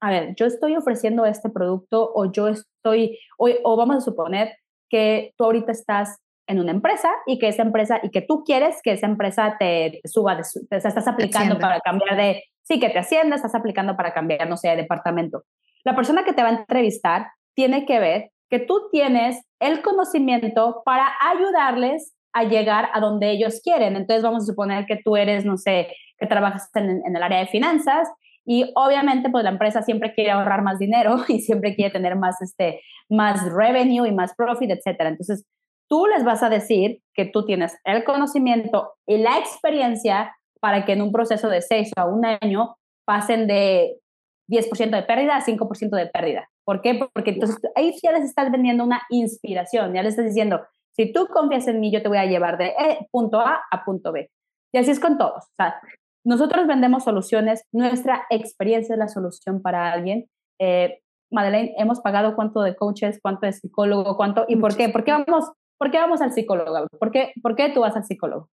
a 0.00 0.10
ver, 0.10 0.34
yo 0.36 0.46
estoy 0.46 0.76
ofreciendo 0.76 1.24
este 1.24 1.50
producto 1.50 2.10
o 2.14 2.30
yo 2.30 2.48
estoy, 2.48 3.18
o, 3.36 3.48
o, 3.64 3.76
vamos 3.76 3.96
a 3.96 4.00
suponer 4.00 4.56
que 4.88 5.32
tú 5.36 5.44
ahorita 5.44 5.72
estás 5.72 6.18
en 6.46 6.60
una 6.60 6.70
empresa 6.70 7.10
y 7.26 7.38
que 7.38 7.48
esa 7.48 7.62
empresa, 7.62 8.00
y 8.02 8.10
que 8.10 8.22
tú 8.22 8.42
quieres 8.44 8.80
que 8.82 8.92
esa 8.92 9.06
empresa 9.06 9.56
te, 9.58 10.00
suba, 10.04 10.34
de, 10.36 10.42
te, 10.70 10.76
estás 10.76 11.06
aplicando 11.06 11.58
para 11.58 11.80
cambiar 11.80 12.16
de, 12.16 12.44
sí, 12.62 12.80
que 12.80 12.88
te 12.88 12.98
ascienda, 12.98 13.36
estás 13.36 13.54
aplicando 13.54 13.96
para 13.96 14.14
cambiar, 14.14 14.48
no 14.48 14.56
sé, 14.56 14.68
de 14.68 14.76
departamento. 14.76 15.42
La 15.84 15.94
persona 15.94 16.24
que 16.24 16.32
te 16.32 16.42
va 16.42 16.48
a 16.48 16.58
entrevistar 16.58 17.26
tiene 17.54 17.84
que 17.84 17.98
ver 17.98 18.30
que 18.48 18.60
tú 18.60 18.88
tienes 18.90 19.44
el 19.60 19.82
conocimiento 19.82 20.82
para 20.84 21.06
ayudarles 21.20 22.14
a 22.32 22.44
llegar 22.44 22.88
a 22.94 23.00
donde 23.00 23.30
ellos 23.30 23.60
quieren. 23.62 23.96
Entonces 23.96 24.22
vamos 24.22 24.44
a 24.44 24.46
suponer 24.46 24.86
que 24.86 25.00
tú 25.04 25.16
eres, 25.16 25.44
no 25.44 25.58
sé, 25.58 25.88
que 26.18 26.26
trabajas 26.26 26.70
en, 26.74 27.02
en 27.04 27.14
el 27.14 27.22
área 27.22 27.40
de 27.40 27.46
finanzas 27.46 28.08
y 28.50 28.72
obviamente, 28.76 29.28
pues 29.28 29.44
la 29.44 29.50
empresa 29.50 29.82
siempre 29.82 30.14
quiere 30.14 30.30
ahorrar 30.30 30.62
más 30.62 30.78
dinero 30.78 31.16
y 31.28 31.40
siempre 31.40 31.74
quiere 31.74 31.92
tener 31.92 32.16
más, 32.16 32.40
este, 32.40 32.80
más 33.10 33.44
revenue 33.52 34.08
y 34.08 34.12
más 34.12 34.34
profit, 34.34 34.70
etcétera. 34.70 35.10
Entonces, 35.10 35.44
tú 35.86 36.06
les 36.06 36.24
vas 36.24 36.42
a 36.42 36.48
decir 36.48 37.02
que 37.12 37.26
tú 37.26 37.44
tienes 37.44 37.76
el 37.84 38.04
conocimiento 38.04 38.94
y 39.06 39.18
la 39.18 39.38
experiencia 39.38 40.34
para 40.60 40.86
que 40.86 40.92
en 40.92 41.02
un 41.02 41.12
proceso 41.12 41.50
de 41.50 41.60
seis 41.60 41.90
a 41.94 42.06
un 42.06 42.24
año 42.24 42.76
pasen 43.04 43.46
de 43.46 43.98
10% 44.50 44.96
de 44.96 45.02
pérdida 45.02 45.36
a 45.36 45.44
5% 45.44 45.90
de 45.90 46.06
pérdida. 46.06 46.48
¿Por 46.64 46.80
qué? 46.80 47.06
Porque 47.12 47.32
entonces 47.32 47.58
ahí 47.74 47.94
ya 48.02 48.12
les 48.12 48.24
estás 48.24 48.50
vendiendo 48.50 48.82
una 48.82 49.02
inspiración, 49.10 49.92
ya 49.92 50.02
les 50.02 50.14
estás 50.14 50.24
diciendo, 50.24 50.62
si 50.92 51.12
tú 51.12 51.26
confías 51.26 51.68
en 51.68 51.80
mí, 51.80 51.92
yo 51.92 52.02
te 52.02 52.08
voy 52.08 52.18
a 52.18 52.24
llevar 52.24 52.56
de 52.56 52.68
eh, 52.68 53.08
punto 53.10 53.40
A 53.40 53.60
a 53.70 53.84
punto 53.84 54.10
B. 54.10 54.30
Y 54.72 54.78
así 54.78 54.90
es 54.90 55.00
con 55.00 55.18
todos. 55.18 55.44
O 55.44 55.54
sea, 55.54 55.78
nosotros 56.24 56.66
vendemos 56.66 57.04
soluciones, 57.04 57.62
nuestra 57.72 58.26
experiencia 58.30 58.94
es 58.94 58.98
la 58.98 59.08
solución 59.08 59.62
para 59.62 59.92
alguien. 59.92 60.26
Eh, 60.58 61.00
Madeleine, 61.30 61.74
hemos 61.78 62.00
pagado 62.00 62.34
cuánto 62.34 62.62
de 62.62 62.74
coaches, 62.74 63.18
cuánto 63.22 63.46
de 63.46 63.52
psicólogo, 63.52 64.16
cuánto, 64.16 64.44
¿y 64.48 64.56
por 64.56 64.76
qué? 64.76 64.88
¿Por 64.88 65.04
qué 65.04 65.12
vamos, 65.12 65.50
por 65.78 65.90
qué 65.90 65.98
vamos 65.98 66.20
al 66.20 66.32
psicólogo? 66.32 66.86
¿Por 66.98 67.10
qué, 67.10 67.32
¿Por 67.42 67.54
qué 67.54 67.70
tú 67.70 67.80
vas 67.80 67.96
al 67.96 68.04
psicólogo? 68.04 68.48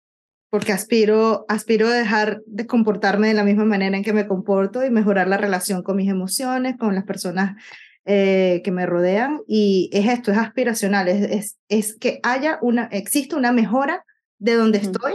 Porque 0.51 0.73
aspiro, 0.73 1.45
aspiro 1.49 1.89
a 1.89 1.93
dejar 1.93 2.41
de 2.47 2.67
comportarme 2.67 3.29
de 3.29 3.35
la 3.35 3.45
misma 3.45 3.65
manera 3.65 3.97
en 3.97 4.05
que 4.05 4.13
me 4.13 4.29
comporto 4.29 4.85
y 4.85 4.91
mejorar 4.91 5.27
la 5.29 5.37
relación 5.37 5.83
con 5.83 5.97
mis 5.97 6.09
emociones, 6.09 6.77
con 6.79 6.95
las 6.95 7.05
personas 7.05 7.61
eh, 8.05 8.61
que 8.63 8.71
me 8.71 8.87
rodean. 8.87 9.41
Y 9.49 9.91
es 9.93 10.07
esto, 10.07 10.31
es 10.31 10.39
aspiracional, 10.39 11.09
es, 11.09 11.31
es, 11.31 11.59
es 11.69 11.99
que 11.99 12.21
haya 12.23 12.59
una, 12.63 12.85
existe 12.93 13.35
una 13.35 13.51
mejora 13.51 14.05
de 14.39 14.55
donde 14.55 14.79
estoy 14.79 15.15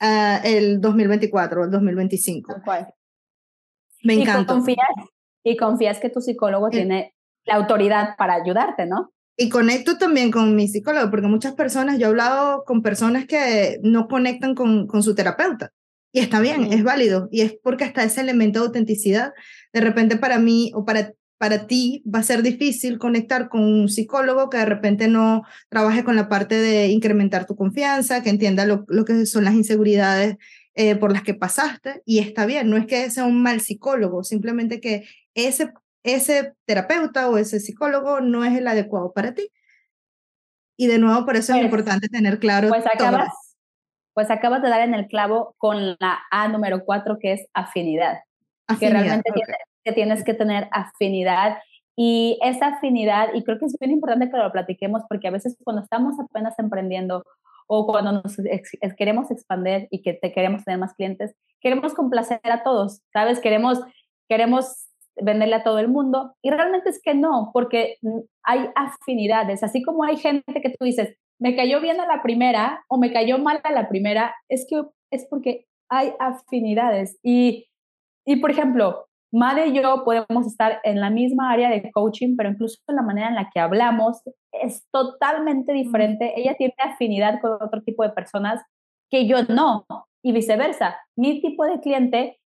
uh, 0.00 0.40
el 0.44 0.80
2024 0.80 1.64
el 1.64 1.70
2025. 1.70 2.54
Me 4.02 4.14
encanta. 4.14 4.52
Y 4.52 4.56
confías, 4.56 4.88
y 5.44 5.56
confías 5.56 6.00
que 6.00 6.10
tu 6.10 6.20
psicólogo 6.20 6.70
tiene 6.70 7.14
la 7.44 7.56
autoridad 7.56 8.16
para 8.16 8.34
ayudarte, 8.34 8.86
¿no? 8.86 9.12
Y 9.36 9.48
conecto 9.48 9.98
también 9.98 10.30
con 10.30 10.54
mi 10.54 10.68
psicólogo, 10.68 11.10
porque 11.10 11.26
muchas 11.26 11.54
personas, 11.54 11.98
yo 11.98 12.06
he 12.06 12.10
hablado 12.10 12.64
con 12.64 12.82
personas 12.82 13.26
que 13.26 13.78
no 13.82 14.06
conectan 14.06 14.54
con, 14.54 14.86
con 14.86 15.02
su 15.02 15.14
terapeuta. 15.14 15.72
Y 16.12 16.20
está 16.20 16.38
bien, 16.38 16.72
es 16.72 16.84
válido. 16.84 17.28
Y 17.32 17.40
es 17.40 17.56
porque 17.60 17.82
hasta 17.82 18.04
ese 18.04 18.20
elemento 18.20 18.60
de 18.60 18.66
autenticidad, 18.66 19.32
de 19.72 19.80
repente 19.80 20.16
para 20.16 20.38
mí 20.38 20.70
o 20.74 20.84
para 20.84 21.12
para 21.38 21.66
ti 21.66 22.02
va 22.12 22.20
a 22.20 22.24
ser 22.24 22.42
difícil 22.42 22.98
conectar 22.98 23.48
con 23.48 23.62
un 23.62 23.88
psicólogo 23.88 24.50
que 24.50 24.58
de 24.58 24.66
repente 24.66 25.08
no 25.08 25.42
trabaje 25.68 26.04
con 26.04 26.16
la 26.16 26.28
parte 26.28 26.56
de 26.56 26.88
incrementar 26.88 27.46
tu 27.46 27.56
confianza, 27.56 28.22
que 28.22 28.30
entienda 28.30 28.64
lo, 28.66 28.86
que 29.04 29.26
son 29.26 29.44
las 29.44 29.54
inseguridades 29.54 30.36
eh, 30.74 30.96
por 30.96 31.12
las 31.12 31.22
que 31.22 31.34
pasaste. 31.34 32.02
Y 32.04 32.20
está 32.20 32.46
bien, 32.46 32.70
no 32.70 32.76
es 32.76 32.86
que 32.86 33.10
sea 33.10 33.24
un 33.24 33.42
mal 33.42 33.60
psicólogo, 33.60 34.24
simplemente 34.24 34.80
que 34.80 35.04
ese, 35.34 35.72
ese 36.02 36.54
terapeuta 36.64 37.28
o 37.28 37.36
ese 37.36 37.60
psicólogo 37.60 38.20
no 38.20 38.44
es 38.44 38.56
el 38.56 38.66
adecuado 38.66 39.12
para 39.12 39.34
ti. 39.34 39.50
Y 40.76 40.86
de 40.86 40.98
nuevo, 40.98 41.24
por 41.24 41.36
eso 41.36 41.52
es 41.52 41.58
pues 41.58 41.64
importante 41.64 42.08
tener 42.08 42.38
claro. 42.38 42.68
Pues 42.68 42.86
acabas, 42.86 43.28
pues 44.12 44.30
acabas 44.30 44.62
de 44.62 44.68
dar 44.68 44.80
en 44.80 44.94
el 44.94 45.06
clavo 45.08 45.54
con 45.58 45.96
la 45.98 46.20
A 46.30 46.48
número 46.48 46.84
cuatro, 46.84 47.18
que 47.20 47.32
es 47.32 47.46
afinidad. 47.52 48.20
que 48.78 48.90
realmente 48.90 49.30
tiene, 49.32 49.54
que 49.84 49.92
tienes 49.92 50.24
que 50.24 50.34
tener 50.34 50.68
afinidad. 50.72 51.58
Y 51.96 52.38
esa 52.42 52.68
afinidad, 52.68 53.28
y 53.34 53.44
creo 53.44 53.58
que 53.58 53.66
es 53.66 53.76
bien 53.78 53.92
importante 53.92 54.30
que 54.30 54.36
lo 54.36 54.50
platiquemos 54.50 55.02
porque 55.08 55.28
a 55.28 55.30
veces 55.30 55.56
cuando 55.62 55.82
estamos 55.82 56.18
apenas 56.18 56.58
emprendiendo 56.58 57.24
o 57.66 57.86
cuando 57.86 58.12
nos 58.12 58.36
queremos 58.96 59.30
expandir 59.30 59.88
y 59.90 60.02
que 60.02 60.14
te 60.14 60.32
queremos 60.32 60.64
tener 60.64 60.80
más 60.80 60.94
clientes, 60.94 61.34
queremos 61.60 61.94
complacer 61.94 62.40
a 62.44 62.62
todos, 62.62 63.00
¿sabes? 63.12 63.40
Queremos, 63.40 63.80
queremos 64.28 64.88
venderle 65.16 65.54
a 65.54 65.62
todo 65.62 65.78
el 65.78 65.88
mundo 65.88 66.34
y 66.42 66.50
realmente 66.50 66.90
es 66.90 67.00
que 67.00 67.14
no, 67.14 67.50
porque 67.52 67.96
hay 68.42 68.68
afinidades, 68.74 69.62
así 69.62 69.82
como 69.82 70.04
hay 70.04 70.16
gente 70.16 70.60
que 70.60 70.70
tú 70.70 70.84
dices, 70.84 71.16
me 71.38 71.56
cayó 71.56 71.80
bien 71.80 72.00
a 72.00 72.06
la 72.06 72.22
primera 72.22 72.84
o 72.88 72.98
me 72.98 73.12
cayó 73.12 73.38
mal 73.38 73.60
a 73.64 73.72
la 73.72 73.88
primera, 73.88 74.34
es 74.48 74.66
que 74.68 74.82
es 75.10 75.26
porque 75.28 75.66
hay 75.88 76.12
afinidades. 76.18 77.18
Y, 77.22 77.68
y 78.24 78.36
por 78.36 78.50
ejemplo, 78.50 79.06
Made 79.34 79.66
y 79.66 79.72
yo 79.74 80.04
podemos 80.04 80.46
estar 80.46 80.80
en 80.84 81.00
la 81.00 81.10
misma 81.10 81.50
área 81.50 81.68
de 81.68 81.90
coaching, 81.90 82.36
pero 82.36 82.50
incluso 82.50 82.78
la 82.86 83.02
manera 83.02 83.28
en 83.28 83.34
la 83.34 83.50
que 83.52 83.58
hablamos 83.58 84.22
es 84.52 84.86
totalmente 84.92 85.72
diferente. 85.72 86.34
Ella 86.36 86.54
tiene 86.56 86.74
afinidad 86.78 87.40
con 87.40 87.54
otro 87.60 87.82
tipo 87.82 88.04
de 88.04 88.10
personas 88.10 88.62
que 89.10 89.26
yo 89.26 89.42
no, 89.48 89.86
y 90.22 90.30
viceversa. 90.30 90.96
Mi 91.16 91.40
tipo 91.40 91.64
de 91.64 91.80
cliente 91.80 92.38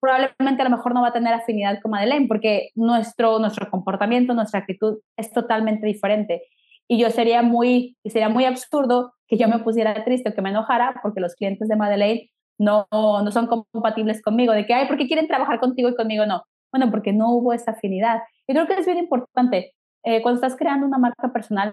probablemente 0.00 0.60
a 0.60 0.68
lo 0.68 0.76
mejor 0.76 0.92
no 0.92 1.00
va 1.00 1.08
a 1.08 1.12
tener 1.14 1.32
afinidad 1.32 1.80
con 1.80 1.92
Madeleine 1.92 2.28
porque 2.28 2.68
nuestro, 2.74 3.38
nuestro 3.38 3.70
comportamiento, 3.70 4.34
nuestra 4.34 4.60
actitud 4.60 4.98
es 5.16 5.32
totalmente 5.32 5.86
diferente. 5.86 6.42
Y 6.86 6.98
yo 6.98 7.08
sería 7.08 7.40
muy, 7.40 7.96
sería 8.04 8.28
muy 8.28 8.44
absurdo 8.44 9.14
que 9.26 9.38
yo 9.38 9.48
me 9.48 9.60
pusiera 9.60 10.04
triste 10.04 10.28
o 10.28 10.34
que 10.34 10.42
me 10.42 10.50
enojara 10.50 11.00
porque 11.02 11.22
los 11.22 11.34
clientes 11.34 11.68
de 11.68 11.76
Madeleine 11.76 12.30
no, 12.58 12.86
no 12.90 13.30
son 13.30 13.46
compatibles 13.46 14.22
conmigo, 14.22 14.52
de 14.52 14.66
que, 14.66 14.74
ay, 14.74 14.86
¿por 14.86 14.96
qué 14.96 15.06
quieren 15.06 15.26
trabajar 15.26 15.60
contigo 15.60 15.88
y 15.88 15.96
conmigo 15.96 16.26
no? 16.26 16.44
Bueno, 16.72 16.90
porque 16.90 17.12
no 17.12 17.30
hubo 17.30 17.52
esa 17.52 17.72
afinidad. 17.72 18.22
Y 18.46 18.52
creo 18.52 18.66
que 18.66 18.74
es 18.74 18.86
bien 18.86 18.98
importante, 18.98 19.74
eh, 20.04 20.22
cuando 20.22 20.40
estás 20.40 20.56
creando 20.56 20.86
una 20.86 20.98
marca 20.98 21.32
personal, 21.32 21.72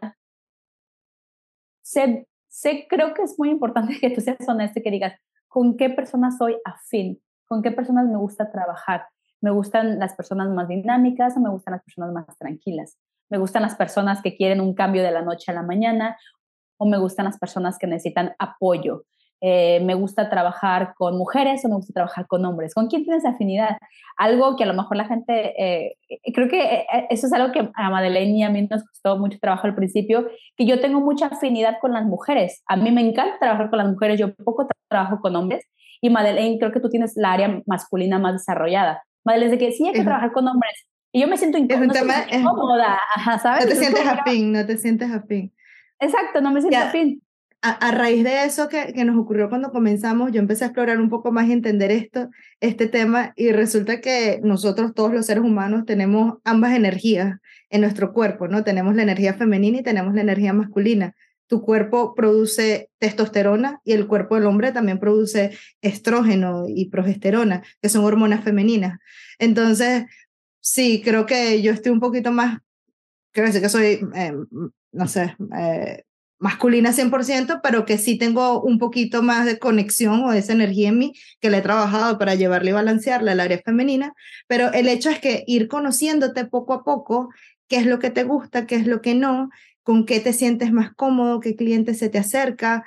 sé, 1.81 2.27
sé, 2.47 2.85
creo 2.89 3.13
que 3.13 3.23
es 3.23 3.35
muy 3.37 3.49
importante 3.49 3.93
que 3.99 4.09
tú 4.09 4.21
seas 4.21 4.47
honesto 4.47 4.79
y 4.79 4.83
que 4.83 4.91
digas, 4.91 5.19
¿con 5.47 5.77
qué 5.77 5.89
personas 5.89 6.37
soy 6.37 6.57
afín? 6.65 7.21
¿Con 7.45 7.61
qué 7.61 7.71
personas 7.71 8.05
me 8.07 8.17
gusta 8.17 8.51
trabajar? 8.51 9.07
Me 9.41 9.51
gustan 9.51 9.99
las 9.99 10.15
personas 10.15 10.49
más 10.49 10.67
dinámicas 10.67 11.35
o 11.35 11.39
me 11.39 11.49
gustan 11.49 11.73
las 11.73 11.83
personas 11.83 12.13
más 12.13 12.25
tranquilas. 12.37 12.97
Me 13.29 13.37
gustan 13.37 13.63
las 13.63 13.75
personas 13.75 14.21
que 14.21 14.35
quieren 14.35 14.61
un 14.61 14.73
cambio 14.75 15.03
de 15.03 15.11
la 15.11 15.21
noche 15.21 15.51
a 15.51 15.55
la 15.55 15.63
mañana 15.63 16.17
o 16.77 16.85
me 16.85 16.97
gustan 16.97 17.25
las 17.25 17.37
personas 17.37 17.77
que 17.77 17.87
necesitan 17.87 18.35
apoyo. 18.39 19.05
Eh, 19.43 19.79
me 19.83 19.95
gusta 19.95 20.29
trabajar 20.29 20.93
con 20.95 21.17
mujeres 21.17 21.65
o 21.65 21.69
me 21.69 21.75
gusta 21.75 21.93
trabajar 21.93 22.27
con 22.27 22.45
hombres. 22.45 22.75
¿Con 22.75 22.87
quién 22.87 23.03
tienes 23.03 23.25
afinidad? 23.25 23.77
Algo 24.15 24.55
que 24.55 24.65
a 24.65 24.67
lo 24.67 24.75
mejor 24.75 24.97
la 24.97 25.05
gente, 25.05 25.55
eh, 25.57 25.97
creo 26.31 26.47
que 26.47 26.61
eh, 26.61 26.85
eso 27.09 27.25
es 27.25 27.33
algo 27.33 27.51
que 27.51 27.67
a 27.73 27.89
Madeleine 27.89 28.37
y 28.37 28.43
a 28.43 28.51
mí 28.51 28.67
nos 28.69 28.83
costó 28.83 29.17
mucho 29.17 29.39
trabajo 29.39 29.65
al 29.65 29.73
principio, 29.73 30.27
que 30.55 30.67
yo 30.67 30.79
tengo 30.79 31.01
mucha 31.01 31.25
afinidad 31.25 31.77
con 31.81 31.91
las 31.91 32.05
mujeres. 32.05 32.61
A 32.67 32.75
mí 32.75 32.91
me 32.91 33.01
encanta 33.01 33.39
trabajar 33.39 33.71
con 33.71 33.79
las 33.79 33.87
mujeres, 33.87 34.19
yo 34.19 34.31
poco 34.35 34.67
trabajo 34.87 35.19
con 35.19 35.35
hombres 35.35 35.65
y 36.01 36.11
Madeleine, 36.11 36.59
creo 36.59 36.71
que 36.71 36.79
tú 36.79 36.89
tienes 36.89 37.13
la 37.15 37.33
área 37.33 37.63
masculina 37.65 38.19
más 38.19 38.33
desarrollada. 38.33 39.03
Madeleine, 39.25 39.57
de 39.57 39.57
que 39.57 39.71
sí 39.71 39.87
hay 39.87 39.93
que 39.93 40.03
trabajar 40.03 40.33
con 40.33 40.47
hombres. 40.47 40.87
Y 41.11 41.19
yo 41.19 41.27
me 41.27 41.37
siento 41.37 41.57
incómoda, 41.57 42.99
¿sabes? 43.41 43.65
No 43.65 43.71
te 43.71 43.75
sientes 43.75 44.07
afín, 44.07 44.51
no 44.51 44.65
te 44.67 44.77
sientes 44.77 45.11
afín. 45.11 45.51
Exacto, 45.99 46.41
no 46.41 46.51
me 46.51 46.61
siento 46.61 46.77
afín 46.77 47.21
a, 47.61 47.91
raíz 47.91 48.23
de 48.23 48.43
eso 48.45 48.69
que, 48.69 48.91
que, 48.93 49.05
nos 49.05 49.17
ocurrió 49.17 49.47
cuando 49.49 49.71
comenzamos, 49.71 50.31
yo 50.31 50.39
empecé 50.39 50.63
a 50.63 50.67
explorar 50.67 50.99
un 50.99 51.09
poco 51.09 51.31
más 51.31 51.47
y 51.47 51.51
entender 51.51 51.91
esto, 51.91 52.29
este 52.59 52.87
tema, 52.87 53.33
y 53.35 53.51
resulta 53.51 54.01
que 54.01 54.39
nosotros, 54.43 54.93
todos 54.95 55.13
los 55.13 55.27
seres 55.27 55.43
humanos, 55.43 55.85
tenemos 55.85 56.39
ambas 56.43 56.75
energías 56.75 57.37
en 57.69 57.81
nuestro 57.81 58.13
cuerpo, 58.13 58.47
¿no? 58.47 58.63
Tenemos 58.63 58.95
la 58.95 59.03
energía 59.03 59.35
femenina 59.35 59.79
y 59.79 59.83
tenemos 59.83 60.13
la 60.13 60.21
energía 60.21 60.53
masculina. 60.53 61.15
Tu 61.47 61.61
cuerpo 61.61 62.15
produce 62.15 62.89
testosterona 62.99 63.79
y 63.83 63.93
el 63.93 64.07
cuerpo 64.07 64.35
del 64.35 64.45
hombre 64.45 64.71
también 64.71 64.99
produce 64.99 65.57
estrógeno 65.81 66.65
y 66.67 66.89
progesterona, 66.89 67.63
que 67.81 67.89
son 67.89 68.03
hormonas 68.05 68.43
femeninas. 68.43 68.99
Entonces, 69.37 70.05
sí, 70.59 71.01
creo 71.03 71.25
que 71.25 71.61
yo 71.61 71.71
estoy 71.71 71.91
un 71.91 71.99
poquito 71.99 72.31
más, 72.31 72.59
creo 73.31 73.51
que 73.51 73.69
soy, 73.69 73.99
eh, 74.15 74.33
no 74.91 75.07
sé, 75.07 75.35
eh, 75.57 76.03
masculina 76.41 76.91
100%, 76.91 77.61
pero 77.61 77.85
que 77.85 77.99
sí 77.99 78.17
tengo 78.17 78.63
un 78.63 78.79
poquito 78.79 79.21
más 79.21 79.45
de 79.45 79.59
conexión 79.59 80.23
o 80.23 80.33
esa 80.33 80.53
energía 80.53 80.89
en 80.89 80.97
mí 80.97 81.13
que 81.39 81.51
le 81.51 81.59
he 81.59 81.61
trabajado 81.61 82.17
para 82.17 82.33
llevarle 82.33 82.71
y 82.71 82.73
balancearla 82.73 83.33
al 83.33 83.39
área 83.39 83.61
femenina, 83.63 84.13
pero 84.47 84.73
el 84.73 84.87
hecho 84.87 85.11
es 85.11 85.19
que 85.19 85.43
ir 85.45 85.67
conociéndote 85.67 86.45
poco 86.45 86.73
a 86.73 86.83
poco, 86.83 87.29
qué 87.67 87.75
es 87.77 87.85
lo 87.85 87.99
que 87.99 88.09
te 88.09 88.23
gusta, 88.23 88.65
qué 88.65 88.75
es 88.75 88.87
lo 88.87 89.01
que 89.01 89.13
no, 89.13 89.51
con 89.83 90.03
qué 90.07 90.19
te 90.19 90.33
sientes 90.33 90.73
más 90.73 90.91
cómodo, 90.95 91.41
qué 91.41 91.55
cliente 91.55 91.93
se 91.93 92.09
te 92.09 92.17
acerca, 92.17 92.85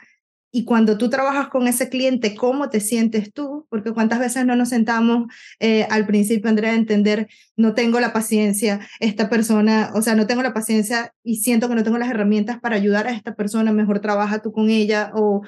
y 0.56 0.64
cuando 0.64 0.96
tú 0.96 1.10
trabajas 1.10 1.48
con 1.48 1.66
ese 1.66 1.88
cliente, 1.88 2.36
¿cómo 2.36 2.70
te 2.70 2.78
sientes 2.78 3.32
tú? 3.32 3.66
Porque 3.70 3.90
cuántas 3.90 4.20
veces 4.20 4.46
no 4.46 4.54
nos 4.54 4.68
sentamos 4.68 5.26
eh, 5.58 5.84
al 5.90 6.06
principio, 6.06 6.48
Andrea, 6.48 6.70
a 6.70 6.76
entender, 6.76 7.26
no 7.56 7.74
tengo 7.74 7.98
la 7.98 8.12
paciencia, 8.12 8.78
esta 9.00 9.28
persona, 9.28 9.90
o 9.94 10.00
sea, 10.00 10.14
no 10.14 10.28
tengo 10.28 10.44
la 10.44 10.54
paciencia 10.54 11.12
y 11.24 11.38
siento 11.38 11.68
que 11.68 11.74
no 11.74 11.82
tengo 11.82 11.98
las 11.98 12.08
herramientas 12.08 12.60
para 12.60 12.76
ayudar 12.76 13.08
a 13.08 13.10
esta 13.10 13.34
persona, 13.34 13.72
mejor 13.72 13.98
trabaja 13.98 14.42
tú 14.42 14.52
con 14.52 14.70
ella, 14.70 15.10
o, 15.16 15.42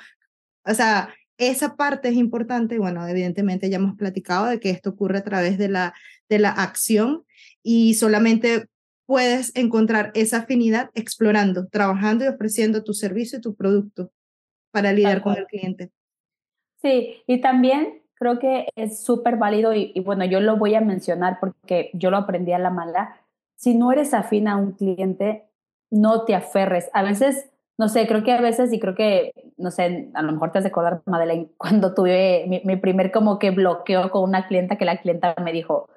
o 0.65 0.75
sea, 0.75 1.15
esa 1.39 1.77
parte 1.77 2.09
es 2.09 2.17
importante. 2.17 2.77
Bueno, 2.81 3.07
evidentemente 3.07 3.71
ya 3.71 3.77
hemos 3.77 3.95
platicado 3.95 4.47
de 4.47 4.59
que 4.59 4.71
esto 4.71 4.91
ocurre 4.91 5.19
a 5.19 5.25
través 5.25 5.57
de 5.57 5.69
la, 5.69 5.95
de 6.29 6.41
la 6.41 6.51
acción 6.51 7.23
y 7.63 7.95
solamente 7.95 8.67
puedes 9.07 9.55
encontrar 9.55 10.11
esa 10.17 10.39
afinidad 10.39 10.91
explorando, 10.95 11.69
trabajando 11.69 12.25
y 12.25 12.29
ofreciendo 12.29 12.83
tu 12.83 12.93
servicio 12.93 13.39
y 13.39 13.43
tu 13.43 13.55
producto 13.55 14.11
para 14.77 14.93
lidiar 14.93 15.23
con 15.23 15.35
el 15.35 15.47
cliente. 15.47 15.91
Sí, 16.83 17.23
y 17.27 17.41
también 17.41 18.03
creo 18.15 18.39
que 18.39 18.69
es 18.77 19.03
súper 19.03 19.37
válido 19.37 19.73
y, 19.73 19.99
bueno, 20.05 20.27
yo 20.27 20.39
lo 20.41 20.59
voy 20.59 20.75
a 20.75 20.83
mencionar 20.83 21.39
porque 21.41 21.91
yo 21.95 22.11
lo 22.11 22.19
aprendí 22.19 22.53
a 22.53 22.59
la 22.59 22.69
mala. 22.69 23.17
Si 23.57 23.75
no 23.75 23.91
eres 23.91 24.13
afín 24.13 24.49
a 24.49 24.57
un 24.57 24.73
cliente, 24.73 25.49
no 25.91 26.25
te 26.25 26.35
aferres. 26.35 26.91
A 26.93 27.03
veces, 27.03 27.49
no 27.79 27.89
sé, 27.89 28.07
creo 28.07 28.23
que 28.23 28.33
a 28.33 28.41
veces 28.43 28.71
y 28.75 28.79
creo 28.79 28.95
que, 28.95 29.33
no 29.57 29.71
sé, 29.71 30.11
a 30.13 30.21
lo 30.21 30.33
mejor 30.33 30.53
te 30.53 30.59
has 30.59 30.65
de 30.65 30.69
acordar, 30.69 31.01
Madeleine, 31.07 31.49
cuando 31.57 31.95
tuve 31.95 32.45
mi, 32.47 32.61
mi 32.65 32.77
primer 32.77 33.11
como 33.13 33.39
que 33.39 33.51
bloqueo 33.53 34.11
con 34.11 34.25
una 34.25 34.47
clienta 34.47 34.77
que 34.77 34.85
la 34.85 34.99
clienta 34.99 35.35
me 35.43 35.55
dijo, 35.55 35.89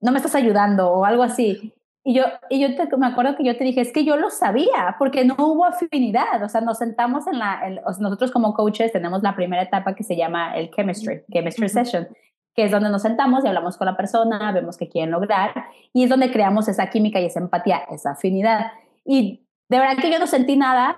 no 0.00 0.12
me 0.12 0.16
estás 0.16 0.34
ayudando 0.34 0.90
o 0.90 1.04
algo 1.04 1.24
así. 1.24 1.74
Y 2.04 2.14
yo, 2.14 2.24
y 2.50 2.60
yo 2.60 2.74
te, 2.74 2.96
me 2.96 3.06
acuerdo 3.06 3.36
que 3.36 3.44
yo 3.44 3.56
te 3.56 3.62
dije, 3.62 3.80
es 3.80 3.92
que 3.92 4.04
yo 4.04 4.16
lo 4.16 4.30
sabía, 4.30 4.96
porque 4.98 5.24
no 5.24 5.36
hubo 5.38 5.64
afinidad. 5.64 6.42
O 6.42 6.48
sea, 6.48 6.60
nos 6.60 6.78
sentamos 6.78 7.26
en 7.28 7.38
la, 7.38 7.62
nosotros 8.00 8.32
como 8.32 8.54
coaches 8.54 8.92
tenemos 8.92 9.22
la 9.22 9.36
primera 9.36 9.62
etapa 9.62 9.94
que 9.94 10.02
se 10.02 10.16
llama 10.16 10.56
el 10.56 10.70
chemistry, 10.70 11.22
chemistry 11.32 11.68
session, 11.68 12.08
que 12.54 12.64
es 12.64 12.70
donde 12.72 12.90
nos 12.90 13.02
sentamos 13.02 13.44
y 13.44 13.48
hablamos 13.48 13.76
con 13.76 13.86
la 13.86 13.96
persona, 13.96 14.50
vemos 14.52 14.76
qué 14.76 14.88
quieren 14.88 15.12
lograr, 15.12 15.66
y 15.92 16.04
es 16.04 16.10
donde 16.10 16.32
creamos 16.32 16.68
esa 16.68 16.90
química 16.90 17.20
y 17.20 17.26
esa 17.26 17.40
empatía, 17.40 17.82
esa 17.90 18.10
afinidad. 18.10 18.72
Y 19.04 19.46
de 19.68 19.78
verdad 19.78 20.02
que 20.02 20.10
yo 20.10 20.18
no 20.18 20.26
sentí 20.26 20.56
nada, 20.56 20.96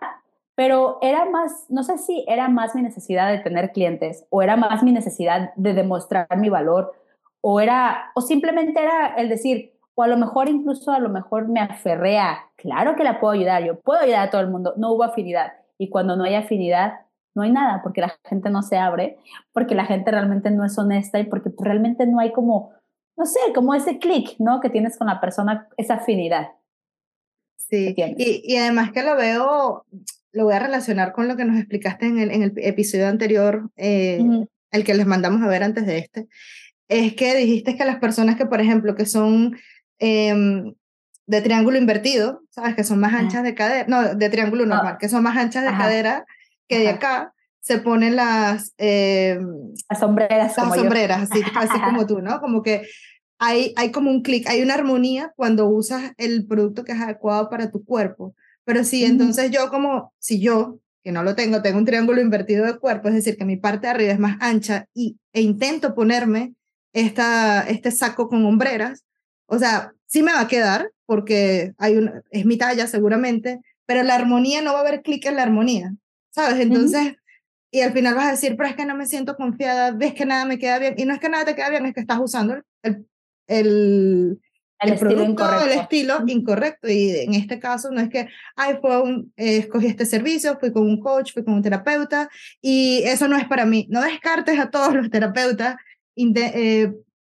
pero 0.54 0.98
era 1.02 1.26
más, 1.26 1.66
no 1.68 1.82
sé 1.82 1.98
si 1.98 2.24
era 2.28 2.48
más 2.48 2.74
mi 2.74 2.82
necesidad 2.82 3.30
de 3.30 3.38
tener 3.38 3.72
clientes, 3.72 4.26
o 4.30 4.42
era 4.42 4.56
más 4.56 4.82
mi 4.82 4.92
necesidad 4.92 5.52
de 5.54 5.74
demostrar 5.74 6.26
mi 6.38 6.48
valor, 6.48 6.92
o 7.40 7.60
era, 7.60 8.10
o 8.14 8.20
simplemente 8.22 8.82
era 8.82 9.14
el 9.16 9.28
decir, 9.28 9.73
o 9.94 10.02
a 10.02 10.08
lo 10.08 10.16
mejor 10.16 10.48
incluso 10.48 10.92
a 10.92 10.98
lo 10.98 11.08
mejor 11.08 11.48
me 11.48 11.60
aferré 11.60 12.18
a, 12.18 12.50
claro 12.56 12.96
que 12.96 13.04
la 13.04 13.20
puedo 13.20 13.32
ayudar, 13.32 13.64
yo 13.64 13.80
puedo 13.80 14.00
ayudar 14.00 14.28
a 14.28 14.30
todo 14.30 14.40
el 14.40 14.50
mundo, 14.50 14.74
no 14.76 14.92
hubo 14.92 15.04
afinidad. 15.04 15.52
Y 15.78 15.88
cuando 15.88 16.16
no 16.16 16.24
hay 16.24 16.34
afinidad, 16.34 17.00
no 17.34 17.42
hay 17.42 17.50
nada, 17.50 17.80
porque 17.82 18.00
la 18.00 18.16
gente 18.24 18.50
no 18.50 18.62
se 18.62 18.76
abre, 18.76 19.18
porque 19.52 19.74
la 19.74 19.86
gente 19.86 20.10
realmente 20.10 20.50
no 20.50 20.64
es 20.64 20.78
honesta 20.78 21.18
y 21.18 21.24
porque 21.24 21.50
realmente 21.58 22.06
no 22.06 22.20
hay 22.20 22.32
como, 22.32 22.72
no 23.16 23.26
sé, 23.26 23.40
como 23.54 23.74
ese 23.74 23.98
clic, 23.98 24.36
¿no? 24.38 24.60
Que 24.60 24.70
tienes 24.70 24.96
con 24.96 25.08
la 25.08 25.20
persona, 25.20 25.68
esa 25.76 25.94
afinidad. 25.94 26.48
Sí, 27.56 27.94
y, 27.96 28.42
y, 28.44 28.56
además 28.56 28.92
que 28.92 29.02
lo 29.02 29.16
veo, 29.16 29.84
lo 30.32 30.44
voy 30.44 30.54
a 30.54 30.58
relacionar 30.58 31.12
con 31.12 31.28
lo 31.28 31.36
que 31.36 31.44
nos 31.44 31.56
explicaste 31.56 32.06
en 32.06 32.18
el, 32.18 32.30
en 32.30 32.42
el 32.42 32.52
episodio 32.56 33.08
anterior, 33.08 33.70
eh, 33.76 34.20
el 34.70 34.84
que 34.84 34.94
les 34.94 35.06
mandamos 35.06 35.42
a 35.42 35.48
ver 35.48 35.62
antes 35.62 35.86
de 35.86 35.98
este, 35.98 36.28
es 36.88 37.14
que 37.14 37.34
dijiste 37.36 37.76
que 37.76 37.84
las 37.84 37.98
personas 37.98 38.36
que, 38.36 38.46
por 38.46 38.60
ejemplo, 38.60 38.94
que 38.94 39.06
son 39.06 39.56
Em, 39.98 40.74
de 41.26 41.40
triángulo 41.40 41.78
invertido, 41.78 42.42
¿sabes? 42.50 42.74
Que 42.74 42.84
son 42.84 43.00
más 43.00 43.14
anchas 43.14 43.42
de 43.42 43.54
cadera, 43.54 43.86
no, 43.88 44.14
de 44.14 44.28
triángulo 44.28 44.66
normal, 44.66 44.98
que 44.98 45.08
son 45.08 45.22
más 45.22 45.36
anchas 45.36 45.64
de 45.64 45.76
cadera 45.76 46.26
que 46.68 46.78
de 46.78 46.88
acá, 46.88 47.34
se 47.60 47.78
ponen 47.78 48.16
las... 48.16 48.74
Em, 48.76 49.72
las 49.88 49.98
sombreras. 49.98 50.56
Las 50.56 50.74
sombreras, 50.74 51.22
así, 51.22 51.42
así 51.56 51.80
como 51.80 52.06
tú, 52.06 52.20
¿no? 52.20 52.40
Como 52.40 52.62
que 52.62 52.82
hay, 53.38 53.72
hay 53.76 53.90
como 53.90 54.10
un 54.10 54.22
clic, 54.22 54.46
hay 54.48 54.62
una 54.62 54.74
armonía 54.74 55.32
cuando 55.36 55.66
usas 55.66 56.12
el 56.18 56.46
producto 56.46 56.84
que 56.84 56.92
es 56.92 57.00
adecuado 57.00 57.48
para 57.48 57.70
tu 57.70 57.84
cuerpo. 57.84 58.34
Pero 58.64 58.84
sí, 58.84 59.04
entonces 59.04 59.50
yo 59.50 59.70
como, 59.70 60.12
si 60.18 60.40
yo, 60.40 60.78
que 61.02 61.12
no 61.12 61.22
lo 61.22 61.34
tengo, 61.34 61.62
tengo 61.62 61.78
un 61.78 61.84
triángulo 61.84 62.20
invertido 62.20 62.64
de 62.66 62.78
cuerpo, 62.78 63.08
es 63.08 63.14
decir, 63.14 63.36
que 63.36 63.44
mi 63.44 63.56
parte 63.56 63.86
de 63.86 63.92
arriba 63.92 64.12
es 64.12 64.18
más 64.18 64.36
ancha 64.40 64.86
y, 64.94 65.18
e 65.32 65.42
intento 65.42 65.94
ponerme 65.94 66.54
esta, 66.92 67.62
este 67.62 67.90
saco 67.90 68.28
con 68.28 68.44
hombreras, 68.46 69.04
o 69.46 69.58
sea, 69.58 69.92
sí 70.06 70.22
me 70.22 70.32
va 70.32 70.40
a 70.40 70.48
quedar 70.48 70.90
porque 71.06 71.72
hay 71.78 71.96
una, 71.96 72.22
es 72.30 72.44
mi 72.46 72.56
talla 72.56 72.86
seguramente, 72.86 73.60
pero 73.86 74.02
la 74.02 74.14
armonía 74.14 74.62
no 74.62 74.72
va 74.72 74.78
a 74.78 74.82
haber 74.82 75.02
clic 75.02 75.26
en 75.26 75.36
la 75.36 75.42
armonía, 75.42 75.94
¿sabes? 76.30 76.60
Entonces, 76.60 77.14
y 77.70 77.80
al 77.80 77.92
final 77.92 78.14
vas 78.14 78.28
a 78.28 78.30
decir, 78.30 78.56
pero 78.56 78.68
es 78.68 78.76
que 78.76 78.86
no 78.86 78.94
me 78.94 79.06
siento 79.06 79.36
confiada, 79.36 79.90
ves 79.90 80.14
que 80.14 80.24
nada 80.24 80.44
me 80.44 80.58
queda 80.58 80.78
bien, 80.78 80.94
y 80.96 81.04
no 81.04 81.12
es 81.12 81.20
que 81.20 81.28
nada 81.28 81.44
te 81.44 81.54
queda 81.54 81.70
bien, 81.70 81.84
es 81.86 81.92
que 81.92 82.00
estás 82.00 82.20
usando 82.20 82.54
el, 82.54 82.64
el, 82.82 83.06
el, 83.48 84.92
el 84.92 84.98
producto, 84.98 85.62
el 85.64 85.72
estilo 85.72 86.22
incorrecto. 86.26 86.88
Y 86.88 87.10
en 87.10 87.34
este 87.34 87.58
caso 87.58 87.90
no 87.90 88.00
es 88.00 88.08
que, 88.08 88.28
ay, 88.56 88.78
fue 88.80 89.02
un, 89.02 89.32
eh, 89.36 89.58
escogí 89.58 89.86
este 89.86 90.06
servicio, 90.06 90.58
fui 90.58 90.72
con 90.72 90.84
un 90.84 91.00
coach, 91.00 91.32
fui 91.32 91.44
con 91.44 91.54
un 91.54 91.62
terapeuta, 91.62 92.30
y 92.62 93.02
eso 93.04 93.26
no 93.28 93.36
es 93.36 93.46
para 93.46 93.66
mí. 93.66 93.86
No 93.90 94.02
descartes 94.02 94.58
a 94.58 94.70
todos 94.70 94.94
los 94.94 95.10
terapeutas, 95.10 95.76
eh, 96.16 96.92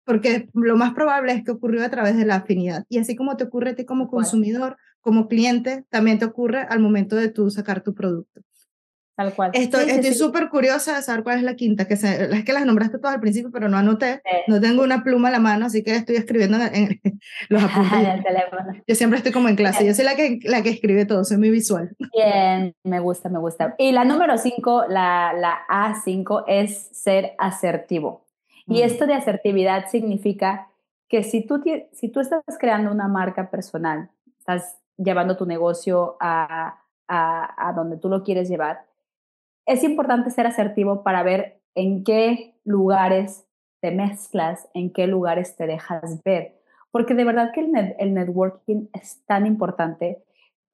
porque 0.04 0.48
lo 0.52 0.76
más 0.76 0.94
probable 0.94 1.32
es 1.32 1.44
que 1.44 1.50
ocurrió 1.50 1.84
a 1.84 1.88
través 1.88 2.16
de 2.16 2.26
la 2.26 2.36
afinidad. 2.36 2.84
Y 2.88 2.98
así 2.98 3.16
como 3.16 3.36
te 3.36 3.44
ocurre 3.44 3.70
a 3.70 3.74
ti 3.74 3.84
como 3.84 4.08
consumidor, 4.08 4.76
como 5.00 5.28
cliente, 5.28 5.84
también 5.90 6.18
te 6.18 6.24
ocurre 6.24 6.66
al 6.68 6.80
momento 6.80 7.16
de 7.16 7.28
tú 7.28 7.50
sacar 7.50 7.82
tu 7.82 7.94
producto. 7.94 8.40
Tal 9.16 9.32
cual. 9.32 9.52
Estoy 9.54 10.02
súper 10.12 10.48
curiosa 10.48 10.96
de 10.96 11.02
saber 11.02 11.22
cuál 11.22 11.38
es 11.38 11.44
la 11.44 11.54
quinta, 11.54 11.86
que 11.86 11.94
es 11.94 12.44
que 12.44 12.52
las 12.52 12.66
nombraste 12.66 12.98
todas 12.98 13.14
al 13.14 13.20
principio, 13.20 13.50
pero 13.52 13.68
no 13.68 13.76
anoté. 13.76 14.20
No 14.48 14.60
tengo 14.60 14.82
una 14.82 15.04
pluma 15.04 15.28
a 15.28 15.30
la 15.30 15.38
mano, 15.38 15.66
así 15.66 15.84
que 15.84 15.94
estoy 15.94 16.16
escribiendo 16.16 16.58
en, 16.72 17.00
los 17.48 17.62
apuntes. 17.64 18.24
Yo 18.88 18.94
siempre 18.96 19.18
estoy 19.18 19.30
como 19.30 19.48
en 19.48 19.54
clase. 19.54 19.86
Yo 19.86 19.94
soy 19.94 20.04
la 20.04 20.16
que, 20.16 20.40
la 20.42 20.62
que 20.62 20.70
escribe 20.70 21.06
todo, 21.06 21.24
soy 21.24 21.36
muy 21.36 21.50
visual. 21.50 21.94
Bien, 22.12 22.74
me 22.82 22.98
gusta, 22.98 23.28
me 23.28 23.38
gusta. 23.38 23.76
Y 23.78 23.92
la 23.92 24.04
número 24.04 24.36
cinco, 24.36 24.84
la, 24.88 25.32
la 25.32 25.60
A5, 25.68 26.44
es 26.48 26.88
ser 26.92 27.34
asertivo. 27.38 28.23
Y 28.66 28.82
esto 28.82 29.06
de 29.06 29.14
asertividad 29.14 29.86
significa 29.88 30.70
que 31.08 31.22
si 31.22 31.46
tú, 31.46 31.62
si 31.92 32.08
tú 32.08 32.20
estás 32.20 32.42
creando 32.58 32.90
una 32.90 33.08
marca 33.08 33.50
personal, 33.50 34.10
estás 34.38 34.80
llevando 34.96 35.36
tu 35.36 35.46
negocio 35.46 36.16
a, 36.20 36.82
a, 37.08 37.68
a 37.68 37.72
donde 37.72 37.98
tú 37.98 38.08
lo 38.08 38.22
quieres 38.22 38.48
llevar, 38.48 38.86
es 39.66 39.82
importante 39.84 40.30
ser 40.30 40.46
asertivo 40.46 41.02
para 41.02 41.22
ver 41.22 41.60
en 41.74 42.04
qué 42.04 42.54
lugares 42.64 43.46
te 43.80 43.90
mezclas, 43.90 44.68
en 44.74 44.92
qué 44.92 45.06
lugares 45.06 45.56
te 45.56 45.66
dejas 45.66 46.22
ver. 46.24 46.58
Porque 46.90 47.14
de 47.14 47.24
verdad 47.24 47.52
que 47.52 47.60
el, 47.60 47.94
el 47.98 48.14
networking 48.14 48.88
es 48.92 49.24
tan 49.26 49.46
importante. 49.46 50.24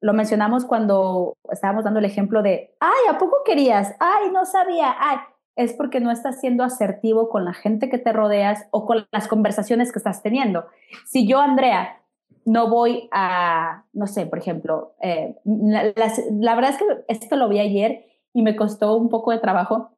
Lo 0.01 0.13
mencionamos 0.13 0.65
cuando 0.65 1.33
estábamos 1.51 1.83
dando 1.83 1.99
el 1.99 2.05
ejemplo 2.05 2.41
de, 2.41 2.75
ay, 2.79 3.13
¿a 3.13 3.17
poco 3.17 3.37
querías? 3.45 3.95
Ay, 3.99 4.31
no 4.31 4.45
sabía. 4.45 4.95
Ay, 4.99 5.17
es 5.55 5.73
porque 5.73 5.99
no 5.99 6.11
estás 6.11 6.39
siendo 6.39 6.63
asertivo 6.63 7.29
con 7.29 7.45
la 7.45 7.53
gente 7.53 7.89
que 7.89 7.97
te 7.97 8.13
rodeas 8.13 8.67
o 8.71 8.85
con 8.85 9.07
las 9.11 9.27
conversaciones 9.27 9.91
que 9.91 9.99
estás 9.99 10.21
teniendo. 10.21 10.65
Si 11.05 11.27
yo, 11.27 11.39
Andrea, 11.39 12.01
no 12.45 12.69
voy 12.69 13.09
a, 13.11 13.85
no 13.93 14.07
sé, 14.07 14.25
por 14.25 14.39
ejemplo, 14.39 14.95
eh, 15.01 15.35
la, 15.45 16.55
verdad 16.55 16.71
es 16.71 16.77
que 16.77 16.85
esto 17.07 17.35
lo 17.35 17.49
vi 17.49 17.59
ayer 17.59 18.05
y 18.33 18.41
me 18.41 18.55
costó 18.55 18.95
un 18.95 19.09
poco 19.09 19.31
de 19.31 19.39
trabajo. 19.39 19.91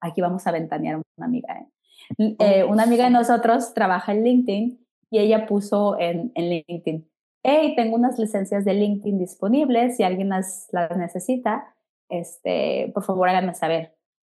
Aquí 0.00 0.20
vamos 0.20 0.46
a 0.46 0.52
ventanear 0.52 0.96
a 0.96 1.02
una 1.16 1.26
amiga. 1.26 1.58
¿eh? 1.58 2.36
Eh, 2.38 2.64
una 2.64 2.82
amiga 2.82 3.04
de 3.04 3.10
nosotros 3.10 3.74
trabaja 3.74 4.12
en 4.12 4.24
LinkedIn 4.24 4.86
y 5.10 5.18
ella 5.18 5.46
puso 5.46 5.98
en, 6.00 6.32
en 6.34 6.48
LinkedIn, 6.48 7.08
hey, 7.42 7.74
tengo 7.76 7.96
unas 7.96 8.18
licencias 8.18 8.64
de 8.64 8.74
LinkedIn 8.74 9.18
disponibles, 9.18 9.96
si 9.96 10.02
alguien 10.02 10.30
las, 10.30 10.68
las 10.72 10.96
necesita, 10.96 11.74
este, 12.08 12.90
por 12.94 13.04
favor 13.04 13.28
háganme 13.28 13.54
saber. 13.54 13.94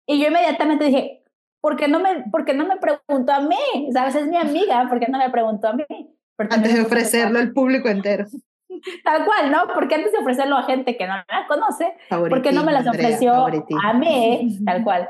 Y 0.07 0.21
yo 0.21 0.29
inmediatamente 0.29 0.85
dije, 0.85 1.25
¿por 1.61 1.77
qué 1.77 1.89
no 1.89 2.01
me, 2.01 2.25
por 2.31 2.45
qué 2.45 2.55
no 2.55 2.67
me 2.67 2.77
preguntó 2.77 3.33
a 3.33 3.41
mí? 3.41 3.57
¿Sabes? 3.93 4.15
Es 4.15 4.27
mi 4.27 4.37
amiga, 4.37 4.87
¿por 4.89 5.01
qué 5.01 5.07
no 5.09 5.19
me 5.19 5.31
preguntó 5.31 5.69
a 5.69 5.73
mí? 5.73 5.85
Antes 6.37 6.75
de 6.75 6.83
ofrecerlo 6.83 7.39
al 7.39 7.53
público 7.53 7.89
entero. 7.89 8.27
Tal 9.05 9.25
cual, 9.25 9.51
¿no? 9.51 9.69
Porque 9.73 9.95
antes 9.95 10.13
de 10.13 10.19
ofrecerlo 10.19 10.57
a 10.57 10.65
gente 10.65 10.97
que 10.97 11.07
no 11.07 11.15
la 11.15 11.47
conoce, 11.49 11.95
¿por 12.09 12.43
qué 12.43 12.53
no 12.53 12.65
me 12.65 12.73
las 12.73 12.87
ofreció 12.87 13.47
a 13.83 13.93
mí? 13.95 14.59
Tal 14.67 14.85
cual. 14.85 15.09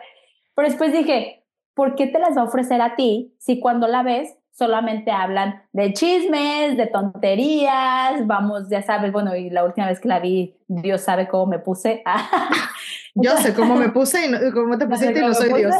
Pero 0.54 0.68
después 0.68 0.92
dije, 0.92 1.44
¿por 1.74 1.94
qué 1.94 2.06
te 2.06 2.18
las 2.18 2.36
va 2.36 2.42
a 2.42 2.44
ofrecer 2.44 2.80
a 2.80 2.94
ti 2.94 3.34
si 3.38 3.60
cuando 3.60 3.88
la 3.88 4.02
ves 4.02 4.36
solamente 4.54 5.10
hablan 5.10 5.62
de 5.72 5.92
chismes, 5.92 6.76
de 6.76 6.86
tonterías, 6.86 8.24
vamos, 8.26 8.68
ya 8.70 8.82
sabes, 8.82 9.12
bueno, 9.12 9.34
y 9.34 9.50
la 9.50 9.64
última 9.64 9.88
vez 9.88 10.00
que 10.00 10.08
la 10.08 10.20
vi, 10.20 10.56
Dios 10.68 11.00
sabe 11.00 11.28
cómo 11.28 11.46
me 11.46 11.58
puse. 11.58 12.02
Yo 13.16 13.36
sé 13.36 13.54
cómo 13.54 13.76
me 13.76 13.90
puse 13.90 14.26
y 14.26 14.52
cómo 14.52 14.78
te 14.78 14.86
pusiste 14.88 15.18
y 15.18 15.22
no 15.22 15.34
soy 15.34 15.52
Dios. 15.52 15.74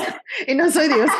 Y 0.47 0.55
no 0.55 0.70
soy 0.70 0.89
Dios. 0.89 1.11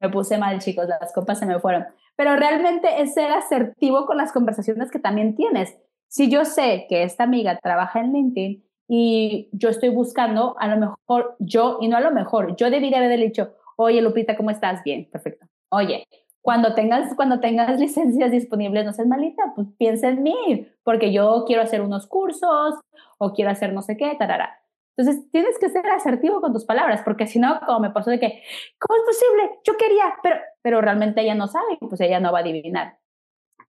me 0.00 0.08
puse 0.10 0.38
mal, 0.38 0.58
chicos, 0.60 0.86
las 0.86 1.12
copas 1.14 1.38
se 1.38 1.46
me 1.46 1.58
fueron. 1.60 1.86
Pero 2.14 2.36
realmente 2.36 3.00
es 3.00 3.14
ser 3.14 3.32
asertivo 3.32 4.04
con 4.04 4.18
las 4.18 4.32
conversaciones 4.32 4.90
que 4.90 4.98
también 4.98 5.34
tienes. 5.34 5.76
Si 6.08 6.30
yo 6.30 6.44
sé 6.44 6.86
que 6.88 7.04
esta 7.04 7.24
amiga 7.24 7.58
trabaja 7.58 8.00
en 8.00 8.12
LinkedIn 8.12 8.64
y 8.88 9.48
yo 9.52 9.70
estoy 9.70 9.88
buscando, 9.88 10.56
a 10.58 10.68
lo 10.68 10.76
mejor 10.76 11.36
yo, 11.38 11.78
y 11.80 11.88
no 11.88 11.96
a 11.96 12.00
lo 12.00 12.10
mejor, 12.10 12.56
yo 12.56 12.68
debería 12.68 12.98
haber 12.98 13.20
dicho, 13.20 13.54
oye 13.76 14.02
Lupita, 14.02 14.36
¿cómo 14.36 14.50
estás? 14.50 14.82
Bien, 14.82 15.08
perfecto. 15.10 15.49
Oye, 15.70 16.06
cuando 16.42 16.74
tengas, 16.74 17.14
cuando 17.14 17.40
tengas 17.40 17.78
licencias 17.80 18.30
disponibles, 18.30 18.84
no 18.84 18.92
seas 18.92 19.08
malita, 19.08 19.52
pues 19.54 19.68
piensa 19.78 20.08
en 20.08 20.22
mí, 20.22 20.68
porque 20.82 21.12
yo 21.12 21.44
quiero 21.46 21.62
hacer 21.62 21.80
unos 21.80 22.06
cursos 22.06 22.80
o 23.18 23.32
quiero 23.32 23.50
hacer 23.50 23.72
no 23.72 23.82
sé 23.82 23.96
qué, 23.96 24.14
tarara. 24.18 24.56
Entonces, 24.96 25.30
tienes 25.30 25.58
que 25.58 25.70
ser 25.70 25.86
asertivo 25.86 26.40
con 26.40 26.52
tus 26.52 26.66
palabras, 26.66 27.00
porque 27.04 27.26
si 27.26 27.38
no, 27.38 27.60
como 27.64 27.80
me 27.80 27.90
pasó 27.90 28.10
de 28.10 28.20
que, 28.20 28.42
¿cómo 28.78 28.98
es 28.98 29.06
posible? 29.06 29.58
Yo 29.64 29.76
quería, 29.78 30.14
pero, 30.22 30.36
pero 30.62 30.80
realmente 30.82 31.22
ella 31.22 31.34
no 31.34 31.46
sabe, 31.46 31.78
pues 31.80 32.00
ella 32.00 32.20
no 32.20 32.32
va 32.32 32.38
a 32.38 32.42
adivinar. 32.42 32.98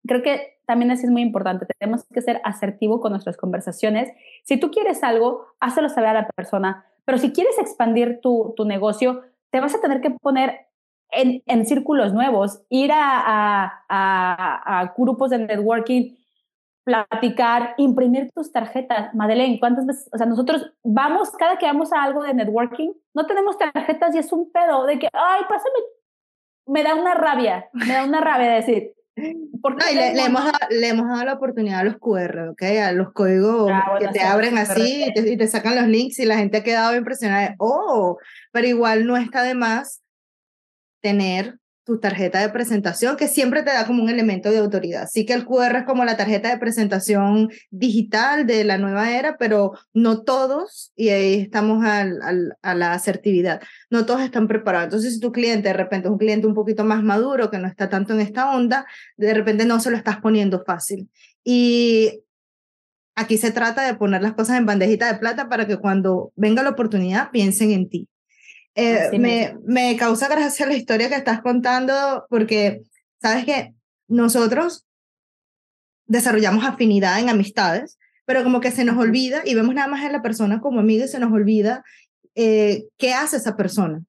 Creo 0.06 0.24
que 0.24 0.60
también 0.66 0.92
eso 0.92 1.06
es 1.06 1.12
muy 1.12 1.22
importante. 1.22 1.66
Tenemos 1.80 2.06
que 2.12 2.22
ser 2.22 2.42
asertivo 2.44 3.00
con 3.00 3.12
nuestras 3.12 3.38
conversaciones. 3.38 4.12
Si 4.44 4.60
tú 4.60 4.72
quieres 4.72 5.04
algo, 5.04 5.46
hácelo 5.60 5.90
saber 5.90 6.10
a 6.10 6.22
la 6.22 6.28
persona, 6.28 6.86
pero 7.06 7.18
si 7.18 7.32
quieres 7.32 7.58
expandir 7.60 8.20
tu, 8.22 8.54
tu 8.58 8.66
negocio, 8.66 9.22
te 9.52 9.60
vas 9.62 9.76
a 9.76 9.80
tener 9.80 10.02
que 10.02 10.10
poner 10.12 10.68
en, 11.12 11.44
en 11.46 11.66
círculos 11.66 12.14
nuevos, 12.14 12.62
ir 12.70 12.92
a, 12.92 13.84
a, 13.88 14.80
a, 14.80 14.94
grupos 14.98 15.30
de 15.30 15.40
networking, 15.40 16.16
platicar, 16.84 17.76
imprimir 17.78 18.32
tus 18.34 18.52
tarjetas. 18.52 19.14
Madeleine, 19.14 19.60
¿cuántas 19.60 19.86
veces? 19.86 20.10
O 20.14 20.18
sea, 20.18 20.26
nosotros 20.26 20.72
vamos, 20.84 21.32
cada 21.32 21.58
que 21.58 21.66
vamos 21.66 21.94
a 21.94 22.04
algo 22.04 22.24
de 22.24 22.34
networking, 22.34 22.92
no 23.14 23.26
tenemos 23.26 23.58
tarjetas 23.58 24.16
y 24.16 24.20
es 24.20 24.32
un 24.32 24.52
pedo 24.52 24.86
de 24.86 25.00
que, 25.00 25.10
ay, 25.14 25.42
pásame, 25.48 25.76
me 26.68 26.84
da 26.84 26.96
una 26.96 27.14
rabia, 27.14 27.70
me 27.74 27.94
da 27.94 28.06
una 28.06 28.22
rabia 28.22 28.52
decir, 28.52 28.94
y 29.16 29.96
le, 29.96 30.24
hemos 30.24 30.46
dado, 30.46 30.58
le, 30.70 30.88
hemos 30.88 31.08
dado, 31.08 31.26
la 31.26 31.34
oportunidad 31.34 31.82
a 31.82 31.84
los 31.84 31.98
QR, 31.98 32.50
¿ok? 32.50 32.62
A 32.82 32.92
los 32.94 33.12
códigos 33.12 33.70
ah, 33.72 33.98
que 34.00 34.08
te 34.08 34.22
abren 34.22 34.58
así 34.58 35.06
y 35.06 35.14
te, 35.14 35.34
y 35.34 35.38
te, 35.38 35.48
sacan 35.48 35.76
los 35.76 35.88
links 35.88 36.18
y 36.20 36.26
la 36.26 36.38
gente 36.38 36.58
ha 36.58 36.64
quedado 36.64 36.96
impresionada. 36.96 37.56
Oh, 37.60 38.18
pero 38.52 38.68
igual 38.68 39.06
no 39.06 39.18
está 39.18 39.44
de 39.44 39.54
más 39.54 40.01
tener 41.02 41.60
tu 41.84 42.00
tarjeta 42.00 42.40
de 42.40 42.50
presentación, 42.50 43.18
que 43.18 43.28
siempre 43.28 43.64
te 43.64 43.72
da 43.72 43.86
como 43.88 44.04
un 44.04 44.10
elemento 44.10 44.52
de 44.52 44.60
autoridad. 44.60 45.08
Sí 45.12 45.26
que 45.26 45.34
el 45.34 45.46
QR 45.46 45.80
es 45.80 45.84
como 45.86 46.06
la 46.06 46.16
tarjeta 46.16 46.50
de 46.50 46.58
presentación 46.58 47.50
digital 47.72 48.46
de 48.46 48.64
la 48.64 48.78
nueva 48.78 49.12
era, 49.12 49.38
pero 49.38 49.74
no 49.94 50.22
todos, 50.22 50.94
y 50.96 51.10
ahí 51.10 51.34
estamos 51.42 51.84
al, 51.84 52.22
al, 52.22 52.58
a 52.62 52.76
la 52.76 52.94
asertividad, 52.94 53.62
no 53.90 54.06
todos 54.06 54.22
están 54.22 54.48
preparados. 54.48 54.86
Entonces, 54.86 55.16
si 55.16 55.20
tu 55.20 55.32
cliente 55.32 55.70
de 55.70 55.74
repente 55.74 56.08
es 56.08 56.12
un 56.12 56.20
cliente 56.20 56.48
un 56.48 56.54
poquito 56.54 56.84
más 56.84 57.04
maduro, 57.04 57.50
que 57.50 57.58
no 57.58 57.68
está 57.68 57.90
tanto 57.90 58.14
en 58.14 58.22
esta 58.22 58.56
onda, 58.56 58.86
de 59.18 59.34
repente 59.34 59.66
no 59.66 59.80
se 59.80 59.90
lo 59.90 59.98
estás 59.98 60.20
poniendo 60.22 60.64
fácil. 60.64 61.10
Y 61.44 62.22
aquí 63.16 63.38
se 63.38 63.52
trata 63.52 63.86
de 63.86 63.96
poner 63.96 64.22
las 64.22 64.34
cosas 64.34 64.58
en 64.58 64.66
bandejita 64.66 65.12
de 65.12 65.20
plata 65.20 65.50
para 65.50 65.66
que 65.68 65.78
cuando 65.78 66.32
venga 66.36 66.64
la 66.64 66.70
oportunidad 66.70 67.32
piensen 67.32 67.72
en 67.72 67.90
ti. 67.90 68.08
Eh, 68.76 69.18
me, 69.20 69.58
me 69.66 69.98
causa 69.98 70.28
gracia 70.30 70.66
la 70.66 70.76
historia 70.76 71.10
que 71.10 71.16
estás 71.16 71.42
contando 71.42 72.26
porque, 72.30 72.82
sabes 73.22 73.46
que 73.46 73.74
nosotros 74.08 74.86
desarrollamos 76.06 76.66
afinidad 76.66 77.20
en 77.20 77.30
amistades, 77.30 77.98
pero 78.26 78.44
como 78.44 78.62
que 78.62 78.72
se 78.72 78.86
nos 78.86 78.98
olvida 78.98 79.42
y 79.46 79.56
vemos 79.56 79.76
nada 79.76 79.88
más 79.88 80.04
a 80.04 80.12
la 80.12 80.22
persona 80.22 80.62
como 80.62 80.80
amiga 80.80 81.06
y 81.06 81.08
se 81.10 81.20
nos 81.20 81.32
olvida 81.32 81.84
eh, 82.36 82.86
qué 82.98 83.14
hace 83.14 83.38
esa 83.38 83.58
persona, 83.58 84.04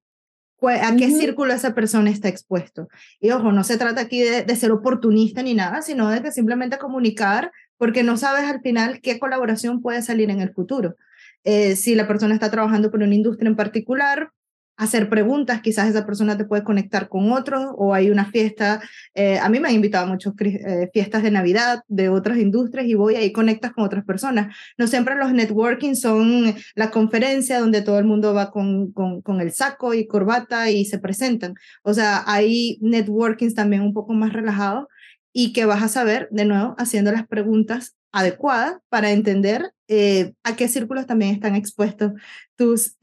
a 0.61 0.95
qué 0.95 1.09
círculo 1.09 1.53
esa 1.53 1.75
persona 1.75 2.09
está 2.09 2.29
expuesto. 2.29 2.87
Y 3.19 3.31
ojo, 3.31 3.51
no 3.51 3.63
se 3.63 3.77
trata 3.77 4.01
aquí 4.01 4.21
de, 4.21 4.43
de, 4.43 4.55
ser 4.55 4.71
oportunista 4.71 5.43
ni 5.43 5.53
nada, 5.53 5.81
sino 5.81 6.09
de 6.09 6.21
que 6.21 6.31
simplemente 6.31 6.77
comunicar, 6.77 7.51
porque 7.77 8.03
no 8.03 8.15
sabes 8.15 8.45
al 8.45 8.61
final 8.61 9.01
qué 9.01 9.19
colaboración 9.19 9.81
puede 9.81 10.01
salir 10.01 10.29
en 10.29 10.39
el 10.39 10.53
futuro. 10.53 10.95
Eh, 11.43 11.75
si 11.75 11.95
la 11.95 12.07
persona 12.07 12.33
está 12.33 12.49
trabajando 12.49 12.91
por 12.91 13.01
una 13.01 13.15
industria 13.15 13.49
en 13.49 13.57
particular, 13.57 14.31
hacer 14.75 15.09
preguntas, 15.09 15.61
quizás 15.61 15.89
esa 15.89 16.05
persona 16.05 16.37
te 16.37 16.45
puede 16.45 16.63
conectar 16.63 17.07
con 17.07 17.31
otro 17.31 17.71
o 17.71 17.93
hay 17.93 18.09
una 18.09 18.25
fiesta, 18.25 18.81
eh, 19.13 19.37
a 19.37 19.49
mí 19.49 19.59
me 19.59 19.69
han 19.69 19.75
invitado 19.75 20.05
a 20.05 20.09
muchas 20.09 20.33
eh, 20.39 20.89
fiestas 20.91 21.23
de 21.23 21.31
Navidad 21.31 21.83
de 21.87 22.09
otras 22.09 22.37
industrias 22.37 22.87
y 22.87 22.95
voy 22.95 23.15
ahí 23.15 23.31
conectas 23.31 23.73
con 23.73 23.83
otras 23.83 24.03
personas. 24.03 24.55
No 24.77 24.87
siempre 24.87 25.15
los 25.15 25.31
networking 25.31 25.95
son 25.95 26.55
la 26.75 26.89
conferencia 26.89 27.59
donde 27.59 27.81
todo 27.81 27.99
el 27.99 28.05
mundo 28.05 28.33
va 28.33 28.51
con, 28.51 28.91
con, 28.91 29.41
el 29.41 29.51
saco 29.51 29.93
y 29.93 30.07
corbata 30.07 30.69
y 30.71 30.85
se 30.85 30.99
presentan. 30.99 31.53
O 31.83 31.93
sea, 31.93 32.23
hay 32.25 32.77
networkings 32.81 33.55
también 33.55 33.81
un 33.81 33.93
poco 33.93 34.13
más 34.13 34.33
relajados 34.33 34.87
y 35.31 35.53
que 35.53 35.65
vas 35.65 35.83
a 35.83 35.87
saber, 35.87 36.27
de 36.31 36.45
nuevo, 36.45 36.75
haciendo 36.77 37.11
las 37.11 37.27
preguntas 37.27 37.95
adecuadas 38.11 38.77
para 38.89 39.11
entender 39.11 39.73
eh, 39.87 40.33
a 40.43 40.55
qué 40.55 40.67
círculos 40.67 41.07
también 41.07 41.33
están 41.33 41.55
expuestos 41.55 42.13
tus, 42.55 42.95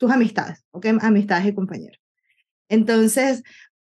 tus 0.00 0.10
amistades, 0.10 0.64
¿ok? 0.70 0.86
Amistades 1.02 1.46
y 1.46 1.54
compañeros. 1.54 2.00
Entonces, 2.70 3.42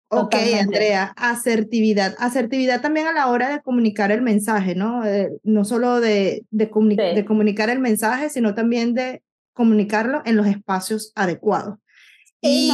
ok, 0.09 0.35
Andrea, 0.61 1.15
asertividad. 1.17 2.17
Asertividad 2.19 2.81
también 2.81 3.07
a 3.07 3.13
la 3.13 3.29
hora 3.29 3.49
de 3.49 3.63
comunicar 3.63 4.11
el 4.11 4.21
mensaje, 4.21 4.75
¿no? 4.75 5.07
Eh, 5.07 5.31
no 5.45 5.65
solo 5.65 6.01
de, 6.01 6.45
de, 6.51 6.69
de, 7.15 7.25
comunicar 7.25 7.71
el 7.71 7.79
mensaje, 7.79 8.29
sino 8.29 8.57
también 8.57 8.93
de 8.93 9.23
comunicarlo 9.53 10.23
en 10.25 10.37
los 10.37 10.49
espacios 10.49 11.13
adecuados. 11.15 11.79
y 12.41 12.73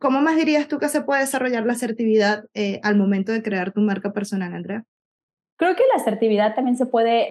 ¿Cómo 0.00 0.20
más 0.20 0.34
dirías 0.34 0.66
tú 0.66 0.78
que 0.80 0.88
se 0.88 1.02
puede 1.02 1.20
desarrollar 1.20 1.64
la 1.64 1.74
asertividad 1.74 2.44
eh, 2.54 2.80
al 2.82 2.96
momento 2.96 3.30
de 3.30 3.42
crear 3.42 3.70
tu 3.70 3.80
marca 3.82 4.12
personal, 4.12 4.52
Andrea? 4.52 4.82
Creo 5.56 5.76
que 5.76 5.84
la 5.94 6.02
asertividad 6.02 6.56
también 6.56 6.76
se 6.76 6.86
puede 6.86 7.30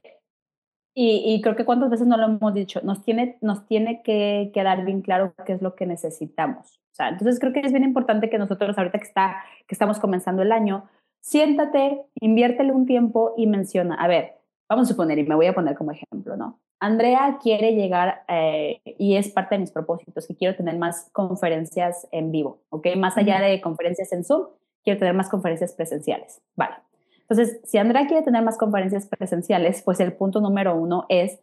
y, 0.99 1.39
creo 1.41 1.55
que 1.55 1.63
cuántas 1.63 1.91
veces 1.91 2.07
no 2.07 2.17
lo 2.17 2.25
hemos 2.25 2.55
dicho, 2.55 2.81
nos 2.81 3.03
tiene, 3.03 3.37
nos 3.41 3.67
tiene 3.67 4.01
que 4.01 4.49
quedar 4.51 4.83
bien 4.83 5.03
claro 5.03 5.35
qué 5.45 5.53
es 5.53 5.61
lo 5.61 5.75
que 5.75 5.85
necesitamos. 5.85 6.79
O 6.91 6.95
sea, 6.95 7.09
entonces 7.09 7.39
creo 7.39 7.53
que 7.53 7.59
es 7.59 7.71
bien 7.71 7.83
importante 7.83 8.31
que 8.31 8.39
nosotros 8.39 8.75
ahorita 8.75 8.97
que, 8.97 9.05
está, 9.05 9.43
que 9.67 9.75
estamos 9.75 9.99
comenzando 9.99 10.41
el 10.41 10.51
año, 10.51 10.89
siéntate, 11.21 12.01
inviértele 12.19 12.71
un 12.71 12.87
tiempo 12.87 13.35
y 13.37 13.45
menciona, 13.45 13.93
a 13.93 14.07
ver, 14.07 14.37
vamos 14.67 14.87
a 14.87 14.93
suponer, 14.93 15.19
y 15.19 15.23
me 15.23 15.35
voy 15.35 15.45
a 15.45 15.53
poner 15.53 15.75
como 15.75 15.91
ejemplo, 15.91 16.35
¿no? 16.35 16.59
Andrea 16.79 17.37
quiere 17.43 17.75
llegar, 17.75 18.23
eh, 18.27 18.81
y 18.97 19.17
es 19.17 19.29
parte 19.29 19.53
de 19.53 19.59
mis 19.59 19.71
propósitos, 19.71 20.25
que 20.25 20.35
quiero 20.35 20.55
tener 20.55 20.79
más 20.79 21.11
conferencias 21.11 22.07
en 22.11 22.31
vivo, 22.31 22.63
¿ok? 22.69 22.87
Más 22.97 23.15
allá 23.17 23.39
de 23.39 23.61
conferencias 23.61 24.11
en 24.13 24.23
Zoom, 24.23 24.47
quiero 24.83 24.97
tener 24.97 25.13
más 25.13 25.29
conferencias 25.29 25.73
presenciales. 25.73 26.41
Vale. 26.55 26.86
Entonces, 27.29 27.59
si 27.65 27.77
Andrea 27.77 28.07
quiere 28.07 28.23
tener 28.23 28.41
más 28.43 28.57
conferencias 28.57 29.05
presenciales, 29.07 29.81
pues 29.81 29.99
el 29.99 30.13
punto 30.13 30.39
número 30.39 30.75
uno 30.75 31.05
es, 31.09 31.39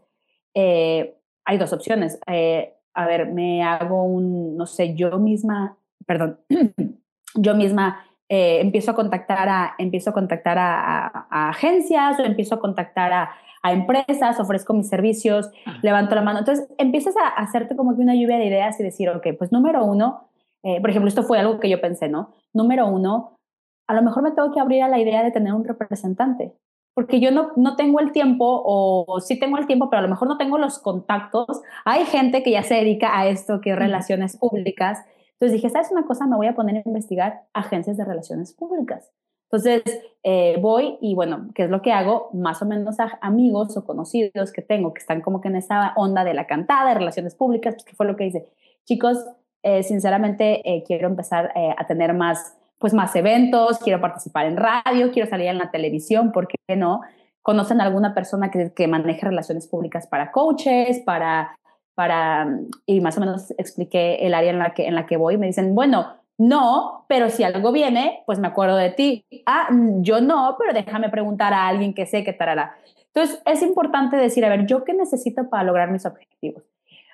eh, 0.55 1.18
hay 1.45 1.59
dos 1.59 1.72
opciones. 1.74 2.18
Eh, 2.26 2.74
a 2.95 3.07
ver, 3.07 3.26
me 3.26 3.62
hago 3.62 4.03
un, 4.05 4.57
no 4.57 4.66
sé, 4.66 4.95
yo 4.95 5.18
misma, 5.18 5.76
perdón, 6.07 6.41
yo 7.35 7.55
misma 7.55 8.01
eh, 8.30 8.61
empiezo 8.61 8.93
a 8.93 8.95
contactar 8.95 9.49
a, 9.49 9.74
empiezo 9.76 10.11
a, 10.11 10.12
contactar 10.14 10.57
a, 10.59 11.49
agencias 11.51 12.18
o 12.18 12.24
empiezo 12.24 12.55
a 12.55 12.61
contactar 12.61 13.12
a, 13.12 13.30
empresas, 13.66 14.39
ofrezco 14.41 14.74
mis 14.74 14.89
servicios, 14.89 15.51
levanto 15.80 16.14
la 16.14 16.20
mano. 16.20 16.41
Entonces, 16.41 16.68
empiezas 16.76 17.14
a 17.16 17.28
hacerte 17.28 17.76
como 17.76 17.97
que 17.97 18.03
una 18.03 18.14
lluvia 18.14 18.37
de 18.37 18.45
ideas 18.45 18.78
y 18.78 18.82
decir, 18.82 19.09
ok, 19.09 19.26
pues 19.39 19.53
número 19.53 19.82
uno, 19.87 20.28
por 20.61 20.91
ejemplo, 20.91 21.09
esto 21.09 21.22
fue 21.22 21.39
algo 21.39 21.61
que 21.61 21.70
yo 21.70 21.80
pensé, 21.80 22.11
¿no? 22.11 22.35
Número 22.53 22.87
uno, 22.87 23.39
a 23.87 23.95
lo 23.95 24.03
mejor 24.03 24.22
me 24.22 24.32
tengo 24.32 24.53
que 24.53 24.61
abrir 24.61 24.82
a 24.82 24.89
la 24.89 24.99
idea 24.99 25.22
de 25.22 25.30
tener 25.30 25.53
un 25.53 25.64
representante, 25.64 26.53
porque 26.95 27.20
yo 27.20 27.30
no, 27.32 27.51
no 27.57 27.76
tengo 27.76 28.01
el 28.01 28.12
tiempo 28.12 28.62
o, 28.64 29.20
sí 29.20 29.39
tengo 29.39 29.59
el 29.59 29.66
tiempo, 29.66 29.91
pero 29.91 29.99
a 29.99 30.03
lo 30.03 30.09
mejor 30.09 30.28
no 30.28 30.39
tengo 30.39 30.59
los 30.59 30.78
contactos. 30.78 31.62
Hay 31.85 32.05
gente 32.07 32.43
que 32.43 32.53
ya 32.53 32.62
se 32.62 32.74
dedica 32.74 33.18
a 33.18 33.26
esto, 33.26 33.61
que 33.61 33.72
es 33.72 33.76
relaciones 33.78 34.37
públicas. 34.37 35.05
Entonces 35.32 35.55
dije, 35.55 35.70
¿sabes 35.70 35.91
una 35.91 36.07
cosa? 36.07 36.26
Me 36.26 36.37
voy 36.37 36.47
a 36.47 36.55
poner 36.55 36.76
a 36.76 36.82
investigar 36.85 37.43
agencias 37.53 37.97
de 37.97 38.05
relaciones 38.05 38.53
públicas. 38.53 39.12
Entonces 39.51 39.82
eh, 40.22 40.57
voy 40.61 40.97
y 41.01 41.14
bueno, 41.14 41.49
¿qué 41.55 41.64
es 41.64 41.70
lo 41.70 41.82
que 41.82 41.93
hago? 41.93 42.30
Más 42.32 42.62
o 42.62 42.66
menos 42.66 42.99
a 43.01 43.18
amigos 43.20 43.76
o 43.76 43.85
conocidos 43.85 44.53
que 44.53 44.62
tengo 44.62 44.95
que 44.95 45.01
están 45.01 45.20
como 45.20 45.41
que 45.41 45.49
en 45.49 45.57
esa 45.57 45.93
onda 45.97 46.24
de 46.24 46.35
la 46.35 46.47
cantada, 46.47 46.89
de 46.89 46.95
relaciones 46.95 47.35
públicas, 47.35 47.74
pues, 47.74 47.85
que 47.85 47.95
fue 47.95 48.07
lo 48.07 48.16
que 48.16 48.26
hice. 48.26 48.47
Chicos, 48.85 49.18
eh, 49.62 49.82
sinceramente 49.82 50.62
eh, 50.64 50.85
quiero 50.87 51.09
empezar 51.09 51.53
a 51.76 51.87
tener 51.87 52.14
más 52.14 52.57
pues 52.79 52.95
más 52.95 53.14
eventos, 53.16 53.79
quiero 53.79 54.01
participar 54.01 54.47
en 54.47 54.57
radio, 54.57 55.11
quiero 55.12 55.29
salir 55.29 55.49
en 55.49 55.59
la 55.59 55.70
televisión, 55.70 56.33
¿por 56.33 56.49
qué 56.49 56.77
no? 56.77 57.01
¿Conocen 57.43 57.81
alguna 57.81 58.14
persona 58.14 58.51
que, 58.51 58.72
que 58.75 58.89
maneje 58.89 59.27
relaciones 59.27 59.66
públicas 59.66 60.07
para 60.07 60.33
coaches, 60.33 61.01
para, 61.01 61.57
para, 61.95 62.47
y 62.87 63.01
más 63.01 63.16
o 63.16 63.20
menos 63.20 63.53
expliqué 63.59 64.27
el 64.27 64.35
área 64.35 64.51
en 64.51 64.59
la 64.59 64.75
que, 64.75 64.87
en 64.87 64.95
la 64.95 65.07
que 65.07 65.16
voy, 65.16 65.39
me 65.39 65.47
dicen, 65.47 65.75
bueno, 65.75 66.14
no, 66.37 67.05
pero 67.09 67.31
si 67.31 67.45
algo 67.45 67.70
viene, 67.70 68.22
pues 68.27 68.41
me 68.41 68.49
acuerdo 68.49 68.77
de 68.77 68.91
ti. 68.91 69.25
Ah, 69.47 69.68
yo 70.01 70.20
no, 70.20 70.57
pero 70.59 70.72
déjame 70.72 71.09
preguntar 71.09 71.55
a 71.55 71.68
alguien 71.68 71.95
que 71.95 72.07
sé 72.07 72.25
qué 72.25 72.33
tal. 72.33 72.70
Entonces, 73.14 73.41
es 73.47 73.62
importante 73.62 74.16
decir, 74.16 74.45
a 74.45 74.49
ver, 74.49 74.66
¿yo 74.66 74.83
qué 74.83 74.95
necesito 74.95 75.49
para 75.49 75.62
lograr 75.62 75.91
mis 75.91 76.05
objetivos? 76.05 76.64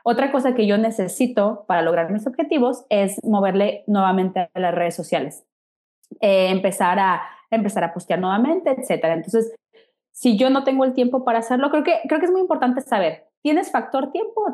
Otra 0.03 0.33
cosa 0.33 0.55
que 0.55 0.67
yo 0.67 0.79
necesito 0.79 1.65
para 1.67 1.83
lograr 1.83 2.11
mis 2.11 2.27
objetivos 2.27 2.87
es 2.89 3.23
moverle 3.23 3.85
nuevamente 3.87 4.49
a 4.55 4.61
las 4.61 4.75
redes 4.75 4.95
sociales. 4.95 5.45
Eh, 6.21 6.51
empezar, 6.51 6.99
a, 6.99 7.23
empezar 7.51 7.85
a 7.85 7.93
postear 7.95 8.19
nuevamente, 8.19 8.71
etcétera. 8.71 9.15
Entonces, 9.15 9.55
si 10.13 10.37
yo 10.37 10.51
no 10.51 10.65
tengo 10.65 10.85
el 10.85 10.93
tiempo 10.93 11.25
para 11.25 11.39
hacerlo, 11.39 11.71
creo 11.71 11.85
que, 11.85 12.01
creo 12.09 12.21
que 12.21 12.27
es 12.27 12.33
muy 12.33 12.41
importante 12.41 12.81
saber, 12.81 13.29
¿tienes 13.43 13.71
factor 13.71 14.11
tiempo? 14.11 14.53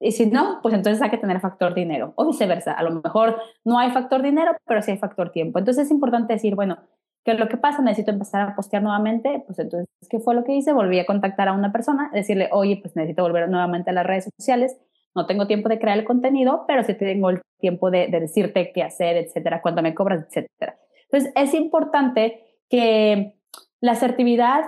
Y 0.00 0.12
si 0.12 0.26
no, 0.26 0.60
pues 0.62 0.74
entonces 0.74 1.02
hay 1.02 1.10
que 1.10 1.18
tener 1.18 1.40
factor 1.40 1.74
dinero 1.74 2.12
o 2.16 2.26
viceversa. 2.26 2.72
A 2.72 2.82
lo 2.82 3.02
mejor 3.02 3.40
no 3.64 3.78
hay 3.78 3.90
factor 3.90 4.22
dinero, 4.22 4.52
pero 4.66 4.82
sí 4.82 4.92
hay 4.92 4.98
factor 4.98 5.30
tiempo. 5.30 5.58
Entonces 5.58 5.86
es 5.86 5.90
importante 5.90 6.32
decir, 6.32 6.54
bueno, 6.54 6.78
¿qué 7.24 7.32
es 7.32 7.38
lo 7.38 7.48
que 7.48 7.56
pasa? 7.56 7.82
Necesito 7.82 8.10
empezar 8.10 8.48
a 8.48 8.56
postear 8.56 8.82
nuevamente. 8.82 9.42
Pues 9.46 9.58
entonces, 9.58 9.88
¿qué 10.08 10.20
fue 10.20 10.34
lo 10.34 10.44
que 10.44 10.54
hice? 10.54 10.72
Volví 10.72 10.98
a 10.98 11.06
contactar 11.06 11.48
a 11.48 11.52
una 11.52 11.72
persona, 11.72 12.10
decirle, 12.12 12.48
oye, 12.52 12.78
pues 12.82 12.96
necesito 12.96 13.22
volver 13.22 13.48
nuevamente 13.48 13.90
a 13.90 13.92
las 13.94 14.06
redes 14.06 14.28
sociales. 14.36 14.76
No 15.14 15.26
tengo 15.26 15.46
tiempo 15.46 15.68
de 15.68 15.78
crear 15.78 15.98
el 15.98 16.04
contenido, 16.04 16.64
pero 16.66 16.82
sí 16.82 16.94
tengo 16.94 17.30
el 17.30 17.40
tiempo 17.60 17.90
de, 17.90 18.08
de 18.08 18.20
decirte 18.20 18.72
qué 18.72 18.82
hacer, 18.82 19.16
etcétera, 19.16 19.62
cuánto 19.62 19.82
me 19.82 19.94
cobras, 19.94 20.26
etcétera. 20.26 20.78
Entonces, 21.10 21.32
es 21.36 21.54
importante 21.54 22.44
que 22.68 23.36
la 23.80 23.92
asertividad, 23.92 24.64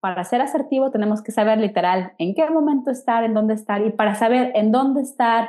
para 0.00 0.22
ser 0.24 0.40
asertivo, 0.40 0.90
tenemos 0.90 1.22
que 1.22 1.32
saber 1.32 1.58
literal 1.58 2.12
en 2.18 2.34
qué 2.34 2.48
momento 2.50 2.90
estar, 2.90 3.24
en 3.24 3.34
dónde 3.34 3.54
estar, 3.54 3.84
y 3.84 3.90
para 3.90 4.14
saber 4.14 4.52
en 4.54 4.70
dónde 4.70 5.02
estar, 5.02 5.48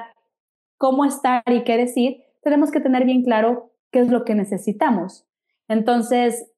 cómo 0.77 1.05
estar 1.05 1.43
y 1.45 1.63
qué 1.63 1.77
decir, 1.77 2.23
tenemos 2.41 2.71
que 2.71 2.79
tener 2.79 3.05
bien 3.05 3.23
claro 3.23 3.71
qué 3.91 3.99
es 3.99 4.09
lo 4.09 4.23
que 4.25 4.35
necesitamos. 4.35 5.27
Entonces, 5.67 6.51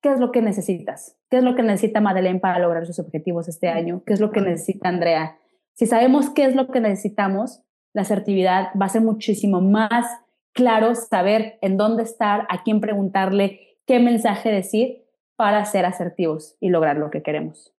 ¿qué 0.00 0.12
es 0.12 0.20
lo 0.20 0.32
que 0.32 0.42
necesitas? 0.42 1.18
¿Qué 1.28 1.38
es 1.38 1.42
lo 1.42 1.56
que 1.56 1.62
necesita 1.62 2.00
Madeleine 2.00 2.40
para 2.40 2.58
lograr 2.58 2.86
sus 2.86 2.98
objetivos 2.98 3.48
este 3.48 3.68
año? 3.68 4.02
¿Qué 4.06 4.12
es 4.12 4.20
lo 4.20 4.30
que 4.30 4.40
necesita 4.40 4.88
Andrea? 4.88 5.38
Si 5.76 5.86
sabemos 5.86 6.30
qué 6.30 6.46
es 6.46 6.56
lo 6.56 6.68
que 6.68 6.80
necesitamos, 6.80 7.62
la 7.92 8.02
asertividad 8.02 8.68
va 8.80 8.86
a 8.86 8.90
ser 8.90 9.02
muchísimo 9.02 9.60
más 9.60 10.06
claro, 10.52 10.94
saber 10.94 11.58
en 11.60 11.76
dónde 11.76 12.02
estar, 12.02 12.46
a 12.48 12.62
quién 12.62 12.80
preguntarle, 12.80 13.78
qué 13.86 14.00
mensaje 14.00 14.50
decir 14.50 15.04
para 15.36 15.62
ser 15.66 15.84
asertivos 15.84 16.56
y 16.60 16.70
lograr 16.70 16.96
lo 16.96 17.10
que 17.10 17.22
queremos. 17.22 17.74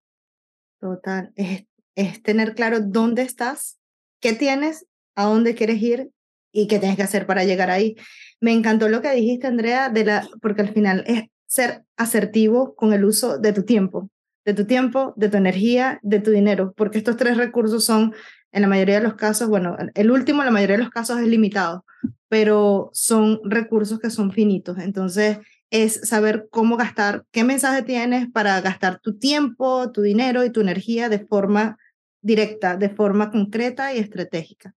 Total, 0.80 1.34
es, 1.36 1.66
es 1.95 2.22
tener 2.22 2.54
claro 2.54 2.80
dónde 2.82 3.24
estás, 3.24 3.80
qué 4.22 4.34
tienes, 4.34 4.86
a 5.16 5.26
dónde 5.26 5.56
quieres 5.56 5.82
ir 5.82 6.12
y 6.52 6.68
qué 6.68 6.78
tienes 6.78 6.98
que 6.98 7.04
hacer 7.04 7.26
para 7.26 7.45
llegar 7.45 7.72
ahí. 7.72 7.95
Me 8.39 8.54
encantó 8.54 8.89
lo 8.89 9.02
que 9.02 9.12
dijiste, 9.12 9.48
Andrea, 9.48 9.89
de 9.89 10.06
la, 10.06 10.28
porque 10.39 10.62
al 10.62 10.70
final 10.70 11.04
es 11.08 11.24
ser 11.48 11.84
asertivo 11.95 12.76
con 12.76 12.93
el 12.93 13.06
uso 13.06 13.39
de 13.39 13.54
tu 13.54 13.64
tiempo, 13.64 14.12
de 14.48 14.54
tu 14.54 14.64
tiempo, 14.64 15.14
de 15.18 15.28
tu 15.28 15.36
energía, 15.36 16.00
de 16.04 16.22
tu 16.22 16.32
dinero, 16.32 16.74
porque 16.78 17.00
estos 17.00 17.18
tres 17.18 17.36
recursos 17.36 17.84
son, 17.84 18.14
en 18.54 18.62
la 18.62 18.70
mayoría 18.70 18.95
de 18.95 19.04
los 19.04 19.16
casos, 19.16 19.50
bueno, 19.50 19.76
el 19.93 20.10
último 20.10 20.41
en 20.41 20.45
la 20.45 20.54
mayoría 20.54 20.78
de 20.78 20.84
los 20.84 20.89
casos 20.89 21.20
es 21.20 21.28
limitado, 21.28 21.84
pero 22.30 22.89
son 22.93 23.41
recursos 23.43 24.00
que 24.00 24.10
son 24.10 24.32
finitos. 24.32 24.78
Entonces, 24.78 25.39
es 25.70 26.00
saber 26.08 26.48
cómo 26.50 26.78
gastar, 26.78 27.26
qué 27.32 27.43
mensaje 27.43 27.82
tienes 27.82 28.32
para 28.32 28.62
gastar 28.62 29.00
tu 29.00 29.20
tiempo, 29.20 29.91
tu 29.91 30.02
dinero 30.02 30.45
y 30.45 30.50
tu 30.50 30.62
energía 30.62 31.10
de 31.10 31.20
forma 31.20 31.78
directa, 32.22 32.78
de 32.78 32.88
forma 32.88 33.32
concreta 33.32 33.93
y 33.93 33.98
estratégica. 33.98 34.74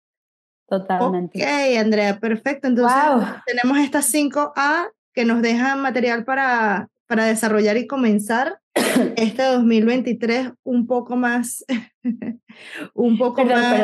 Totalmente. 0.69 1.39
Ok, 1.41 1.79
Andrea, 1.79 2.19
perfecto. 2.19 2.67
Entonces, 2.67 2.99
tenemos 3.47 3.79
estas 3.79 4.07
cinco 4.07 4.53
A 4.57 4.89
que 5.15 5.25
nos 5.25 5.43
dejan 5.43 5.81
material 5.81 6.25
para, 6.25 6.89
para 7.11 7.25
desarrollar 7.25 7.77
y 7.77 7.89
comenzar 7.89 8.61
este 9.17 9.43
2023 9.43 10.53
un 10.63 10.87
poco 10.87 11.17
más, 11.17 11.65
un 12.95 13.19
poco 13.19 13.45
más 13.45 13.83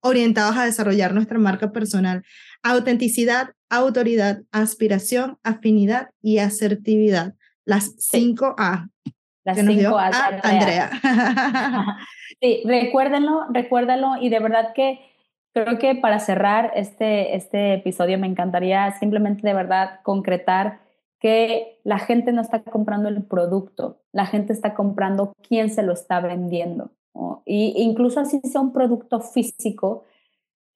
orientados 0.00 0.56
a 0.56 0.64
desarrollar 0.64 1.12
nuestra 1.12 1.38
marca 1.38 1.72
personal. 1.72 2.22
Autenticidad, 2.62 3.50
autoridad, 3.68 4.40
aspiración, 4.50 5.36
afinidad 5.42 6.08
y 6.22 6.38
asertividad. 6.38 7.34
Las 7.66 7.94
cinco 7.98 8.54
A. 8.56 8.88
Las 9.44 9.58
cinco 9.58 9.98
A, 9.98 10.40
Andrea. 10.42 10.90
sí, 12.40 12.62
recuérdenlo, 12.64 13.44
recuérdalo 13.50 14.16
y 14.22 14.30
de 14.30 14.40
verdad 14.40 14.72
que 14.74 15.00
creo 15.52 15.78
que 15.78 15.94
para 15.96 16.18
cerrar 16.18 16.72
este, 16.76 17.36
este 17.36 17.74
episodio 17.74 18.18
me 18.18 18.26
encantaría 18.26 18.90
simplemente 18.92 19.46
de 19.46 19.52
verdad 19.52 20.00
concretar 20.02 20.85
que 21.26 21.80
la 21.82 21.98
gente 21.98 22.30
no 22.30 22.40
está 22.40 22.62
comprando 22.62 23.08
el 23.08 23.24
producto, 23.24 23.98
la 24.12 24.26
gente 24.26 24.52
está 24.52 24.74
comprando 24.74 25.32
quién 25.48 25.70
se 25.70 25.82
lo 25.82 25.92
está 25.92 26.20
vendiendo. 26.20 26.92
Y 27.44 27.82
incluso 27.82 28.20
así 28.20 28.38
sea 28.44 28.60
un 28.60 28.72
producto 28.72 29.18
físico, 29.18 30.04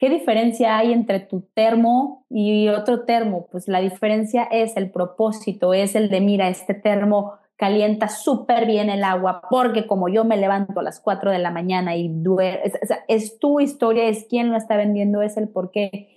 ¿qué 0.00 0.10
diferencia 0.10 0.76
hay 0.76 0.92
entre 0.92 1.20
tu 1.20 1.42
termo 1.54 2.26
y 2.28 2.66
otro 2.66 3.04
termo? 3.04 3.46
Pues 3.52 3.68
la 3.68 3.80
diferencia 3.80 4.42
es 4.42 4.76
el 4.76 4.90
propósito, 4.90 5.72
es 5.72 5.94
el 5.94 6.08
de, 6.10 6.20
mira, 6.20 6.48
este 6.48 6.74
termo 6.74 7.34
calienta 7.54 8.08
súper 8.08 8.66
bien 8.66 8.90
el 8.90 9.04
agua 9.04 9.42
porque 9.48 9.86
como 9.86 10.08
yo 10.08 10.24
me 10.24 10.36
levanto 10.36 10.80
a 10.80 10.82
las 10.82 10.98
4 10.98 11.30
de 11.30 11.38
la 11.38 11.52
mañana 11.52 11.94
y 11.94 12.08
duermo, 12.08 12.64
es, 12.64 12.72
es, 13.06 13.38
tu 13.38 13.60
historia, 13.60 14.08
es 14.08 14.26
quién 14.28 14.50
lo 14.50 14.56
está 14.56 14.76
vendiendo, 14.76 15.22
es 15.22 15.36
el 15.36 15.48
por 15.48 15.70
qué. 15.70 16.08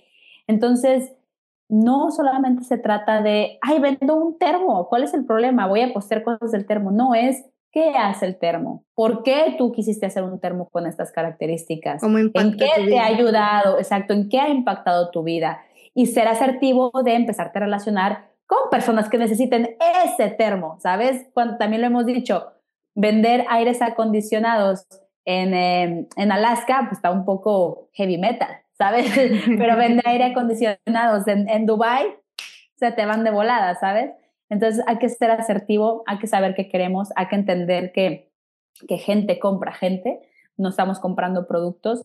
Entonces, 0.48 1.12
no 1.68 2.10
solamente 2.10 2.64
se 2.64 2.78
trata 2.78 3.22
de, 3.22 3.58
ay, 3.62 3.78
vendo 3.80 4.16
un 4.16 4.38
termo, 4.38 4.88
¿cuál 4.88 5.04
es 5.04 5.14
el 5.14 5.24
problema? 5.24 5.66
Voy 5.66 5.80
a 5.80 5.92
postear 5.92 6.22
cosas 6.22 6.52
del 6.52 6.66
termo. 6.66 6.90
No, 6.90 7.14
es 7.14 7.44
qué 7.74 7.94
hace 7.96 8.26
el 8.26 8.38
termo, 8.38 8.84
por 8.94 9.24
qué 9.24 9.56
tú 9.58 9.72
quisiste 9.72 10.06
hacer 10.06 10.22
un 10.22 10.38
termo 10.38 10.68
con 10.68 10.86
estas 10.86 11.10
características, 11.10 12.02
en 12.04 12.56
qué 12.56 12.68
te 12.86 13.00
ha 13.00 13.06
ayudado, 13.06 13.78
exacto, 13.78 14.14
en 14.14 14.28
qué 14.28 14.38
ha 14.38 14.48
impactado 14.48 15.10
tu 15.10 15.24
vida 15.24 15.60
y 15.92 16.06
ser 16.06 16.28
asertivo 16.28 16.92
de 17.04 17.14
empezarte 17.14 17.58
a 17.58 17.62
relacionar 17.62 18.30
con 18.46 18.70
personas 18.70 19.08
que 19.08 19.18
necesiten 19.18 19.76
ese 20.04 20.30
termo, 20.30 20.78
¿sabes? 20.80 21.26
Cuando 21.34 21.56
también 21.56 21.80
lo 21.80 21.88
hemos 21.88 22.06
dicho, 22.06 22.52
vender 22.94 23.44
aires 23.48 23.82
acondicionados 23.82 24.86
en, 25.24 25.54
em, 25.54 26.06
en 26.16 26.30
Alaska, 26.30 26.86
pues 26.88 26.98
está 26.98 27.10
un 27.10 27.24
poco 27.24 27.88
heavy 27.94 28.18
metal, 28.18 28.63
¿sabes? 28.76 29.06
Pero 29.58 29.76
vender 29.76 30.04
aire 30.08 30.24
acondicionados 30.24 31.26
en, 31.28 31.48
en 31.48 31.66
Dubai, 31.66 32.06
se 32.76 32.92
te 32.92 33.06
van 33.06 33.24
de 33.24 33.30
volada, 33.30 33.74
¿sabes? 33.76 34.10
Entonces 34.50 34.84
hay 34.86 34.98
que 34.98 35.08
ser 35.08 35.30
asertivo, 35.30 36.02
hay 36.06 36.18
que 36.18 36.26
saber 36.26 36.54
qué 36.54 36.68
queremos, 36.68 37.10
hay 37.16 37.28
que 37.28 37.36
entender 37.36 37.92
que, 37.92 38.30
que 38.86 38.98
gente 38.98 39.38
compra 39.38 39.72
gente, 39.72 40.20
no 40.56 40.68
estamos 40.68 41.00
comprando 41.00 41.46
productos 41.46 42.02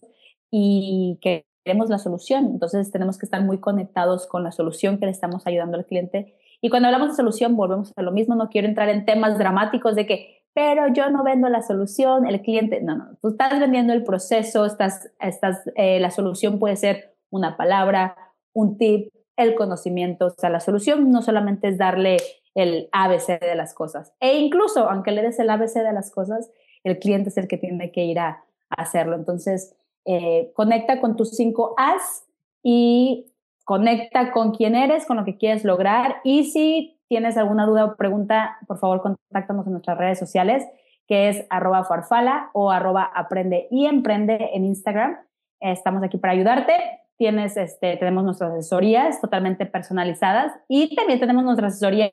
y 0.49 1.19
que 1.21 1.45
queremos 1.63 1.89
la 1.89 1.99
solución. 1.99 2.45
Entonces 2.45 2.91
tenemos 2.91 3.17
que 3.17 3.25
estar 3.25 3.43
muy 3.43 3.59
conectados 3.59 4.27
con 4.27 4.43
la 4.43 4.51
solución 4.51 4.97
que 4.97 5.05
le 5.05 5.11
estamos 5.11 5.45
ayudando 5.45 5.77
al 5.77 5.85
cliente. 5.85 6.35
Y 6.61 6.69
cuando 6.69 6.87
hablamos 6.87 7.09
de 7.09 7.15
solución, 7.15 7.55
volvemos 7.55 7.93
a 7.95 8.01
lo 8.01 8.11
mismo. 8.11 8.35
No 8.35 8.49
quiero 8.49 8.67
entrar 8.67 8.89
en 8.89 9.05
temas 9.05 9.37
dramáticos 9.37 9.95
de 9.95 10.05
que, 10.05 10.43
pero 10.53 10.87
yo 10.93 11.09
no 11.09 11.23
vendo 11.23 11.47
la 11.49 11.61
solución, 11.61 12.25
el 12.27 12.41
cliente, 12.41 12.81
no, 12.81 12.97
no, 12.97 13.17
tú 13.21 13.29
estás 13.29 13.59
vendiendo 13.59 13.93
el 13.93 14.03
proceso, 14.03 14.65
estás, 14.65 15.11
estás, 15.19 15.61
eh, 15.75 15.99
la 15.99 16.11
solución 16.11 16.59
puede 16.59 16.75
ser 16.75 17.15
una 17.29 17.55
palabra, 17.55 18.15
un 18.53 18.77
tip, 18.77 19.13
el 19.37 19.55
conocimiento. 19.55 20.25
O 20.25 20.29
sea, 20.31 20.49
la 20.49 20.59
solución 20.59 21.11
no 21.11 21.21
solamente 21.21 21.69
es 21.69 21.77
darle 21.77 22.17
el 22.55 22.89
ABC 22.91 23.39
de 23.39 23.55
las 23.55 23.73
cosas. 23.73 24.13
E 24.19 24.37
incluso, 24.39 24.89
aunque 24.89 25.11
le 25.11 25.21
des 25.21 25.39
el 25.39 25.49
ABC 25.49 25.75
de 25.75 25.93
las 25.93 26.11
cosas, 26.11 26.51
el 26.83 26.99
cliente 26.99 27.29
es 27.29 27.37
el 27.37 27.47
que 27.47 27.57
tiene 27.57 27.91
que 27.91 28.03
ir 28.03 28.19
a 28.19 28.43
hacerlo. 28.69 29.15
Entonces, 29.15 29.75
eh, 30.05 30.51
conecta 30.55 30.99
con 30.99 31.15
tus 31.15 31.31
cinco 31.31 31.73
As 31.77 32.25
y 32.63 33.27
conecta 33.69 34.31
con 34.31 34.49
quién 34.49 34.73
eres, 34.73 35.05
con 35.05 35.17
lo 35.17 35.25
que 35.25 35.37
quieres 35.37 35.63
lograr. 35.63 36.21
Y 36.23 36.45
si 36.45 36.99
tienes 37.07 37.37
alguna 37.37 37.67
duda 37.67 37.85
o 37.85 37.95
pregunta, 37.97 38.57
por 38.65 38.79
favor, 38.79 39.03
contáctanos 39.03 39.67
en 39.67 39.73
nuestras 39.73 39.95
redes 39.95 40.17
sociales, 40.17 40.65
que 41.07 41.29
es 41.29 41.45
arroba 41.51 41.83
farfala 41.83 42.49
o 42.53 42.71
arroba 42.71 43.03
aprende 43.03 43.67
y 43.69 43.85
emprende 43.85 44.49
en 44.55 44.65
Instagram. 44.65 45.17
Estamos 45.59 46.01
aquí 46.01 46.17
para 46.17 46.33
ayudarte. 46.33 46.73
Tienes, 47.15 47.57
este, 47.57 47.95
tenemos 47.97 48.23
nuestras 48.23 48.53
asesorías 48.53 49.21
totalmente 49.21 49.67
personalizadas 49.67 50.51
y 50.67 50.95
también 50.95 51.19
tenemos 51.19 51.43
nuestras 51.43 51.73
asesorías 51.73 52.11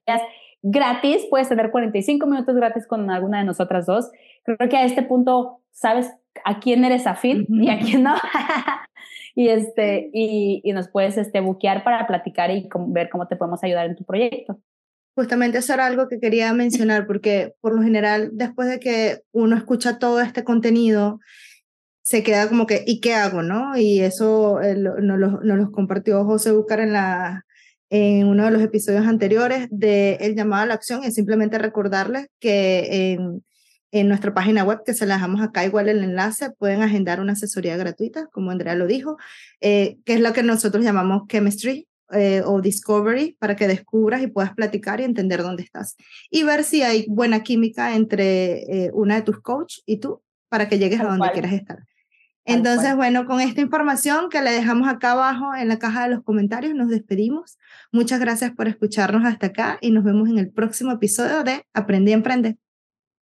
gratis. 0.60 1.26
Puedes 1.30 1.48
tener 1.48 1.70
45 1.70 2.26
minutos 2.26 2.54
gratis 2.54 2.86
con 2.86 3.10
alguna 3.10 3.38
de 3.38 3.44
nosotras 3.44 3.86
dos. 3.86 4.10
Creo 4.44 4.68
que 4.68 4.76
a 4.76 4.84
este 4.84 5.02
punto 5.02 5.62
sabes 5.70 6.12
a 6.44 6.60
quién 6.60 6.84
eres 6.84 7.06
afín 7.06 7.46
y 7.48 7.70
a 7.70 7.78
quién 7.78 8.02
no. 8.02 8.14
y, 9.36 9.50
este, 9.50 10.10
y, 10.14 10.62
y, 10.64 10.72
nos 10.72 10.88
puedes 10.88 11.18
este, 11.18 11.40
buquear 11.40 11.84
para 11.84 12.06
platicar 12.06 12.50
y 12.50 12.68
ver 12.88 13.10
cómo 13.10 13.28
te 13.28 13.36
podemos 13.36 13.62
ayudar 13.62 13.86
en 13.86 13.94
tu 13.94 14.04
proyecto. 14.04 14.58
Justamente 15.14 15.58
eso 15.58 15.74
era 15.74 15.86
algo 15.86 16.08
que 16.08 16.18
quería 16.18 16.52
mencionar, 16.54 17.06
porque 17.06 17.54
por 17.60 17.76
lo 17.76 17.82
general, 17.82 18.30
después 18.32 18.68
de 18.68 18.80
que 18.80 19.20
uno 19.32 19.54
escucha 19.54 19.98
todo 19.98 20.22
este 20.22 20.42
contenido, 20.42 21.20
se 22.00 22.22
queda 22.22 22.48
como 22.48 22.66
que, 22.66 22.82
¿y 22.86 23.00
qué 23.00 23.14
hago? 23.14 23.42
¿no? 23.42 23.76
Y 23.76 24.00
eso 24.00 24.60
eh, 24.62 24.74
nos, 24.74 25.18
lo, 25.18 25.40
nos 25.42 25.58
los 25.58 25.70
compartió 25.70 26.24
José 26.24 26.52
Bucar 26.52 26.80
en, 26.80 26.94
la, 26.94 27.44
en 27.90 28.26
uno 28.28 28.46
de 28.46 28.50
los 28.52 28.62
episodios 28.62 29.06
anteriores 29.06 29.68
de 29.70 30.14
El 30.14 30.34
llamado 30.34 30.62
a 30.62 30.66
la 30.66 30.74
acción, 30.74 31.04
es 31.04 31.14
simplemente 31.14 31.58
recordarles 31.58 32.28
que 32.40 33.12
en 33.12 33.44
en 33.92 34.08
nuestra 34.08 34.34
página 34.34 34.64
web, 34.64 34.80
que 34.84 34.94
se 34.94 35.06
la 35.06 35.14
dejamos 35.14 35.40
acá 35.40 35.64
igual 35.64 35.88
el 35.88 36.02
enlace, 36.02 36.50
pueden 36.50 36.82
agendar 36.82 37.20
una 37.20 37.32
asesoría 37.32 37.76
gratuita, 37.76 38.26
como 38.26 38.50
Andrea 38.50 38.74
lo 38.74 38.86
dijo, 38.86 39.16
eh, 39.60 39.98
que 40.04 40.14
es 40.14 40.20
lo 40.20 40.32
que 40.32 40.42
nosotros 40.42 40.84
llamamos 40.84 41.22
chemistry 41.28 41.88
eh, 42.12 42.42
o 42.44 42.60
discovery, 42.60 43.36
para 43.38 43.56
que 43.56 43.68
descubras 43.68 44.22
y 44.22 44.26
puedas 44.28 44.54
platicar 44.54 45.00
y 45.00 45.04
entender 45.04 45.42
dónde 45.42 45.62
estás. 45.62 45.96
Y 46.30 46.42
ver 46.42 46.64
si 46.64 46.82
hay 46.82 47.06
buena 47.08 47.42
química 47.42 47.96
entre 47.96 48.84
eh, 48.86 48.90
una 48.92 49.16
de 49.16 49.22
tus 49.22 49.40
coaches 49.40 49.82
y 49.86 49.98
tú, 49.98 50.22
para 50.48 50.68
que 50.68 50.78
llegues 50.78 51.00
a 51.00 51.04
donde 51.04 51.30
quieras 51.32 51.52
estar. 51.52 51.78
Entonces, 52.44 52.94
bueno, 52.94 53.26
con 53.26 53.40
esta 53.40 53.60
información 53.60 54.28
que 54.30 54.40
le 54.40 54.52
dejamos 54.52 54.86
acá 54.86 55.12
abajo 55.12 55.52
en 55.56 55.66
la 55.66 55.80
caja 55.80 56.04
de 56.04 56.14
los 56.14 56.22
comentarios, 56.22 56.74
nos 56.76 56.88
despedimos. 56.88 57.58
Muchas 57.90 58.20
gracias 58.20 58.52
por 58.52 58.68
escucharnos 58.68 59.24
hasta 59.24 59.48
acá 59.48 59.78
y 59.80 59.90
nos 59.90 60.04
vemos 60.04 60.28
en 60.28 60.38
el 60.38 60.52
próximo 60.52 60.92
episodio 60.92 61.42
de 61.42 61.64
Aprendí 61.74 62.12
a 62.12 62.14
Emprender. 62.14 62.56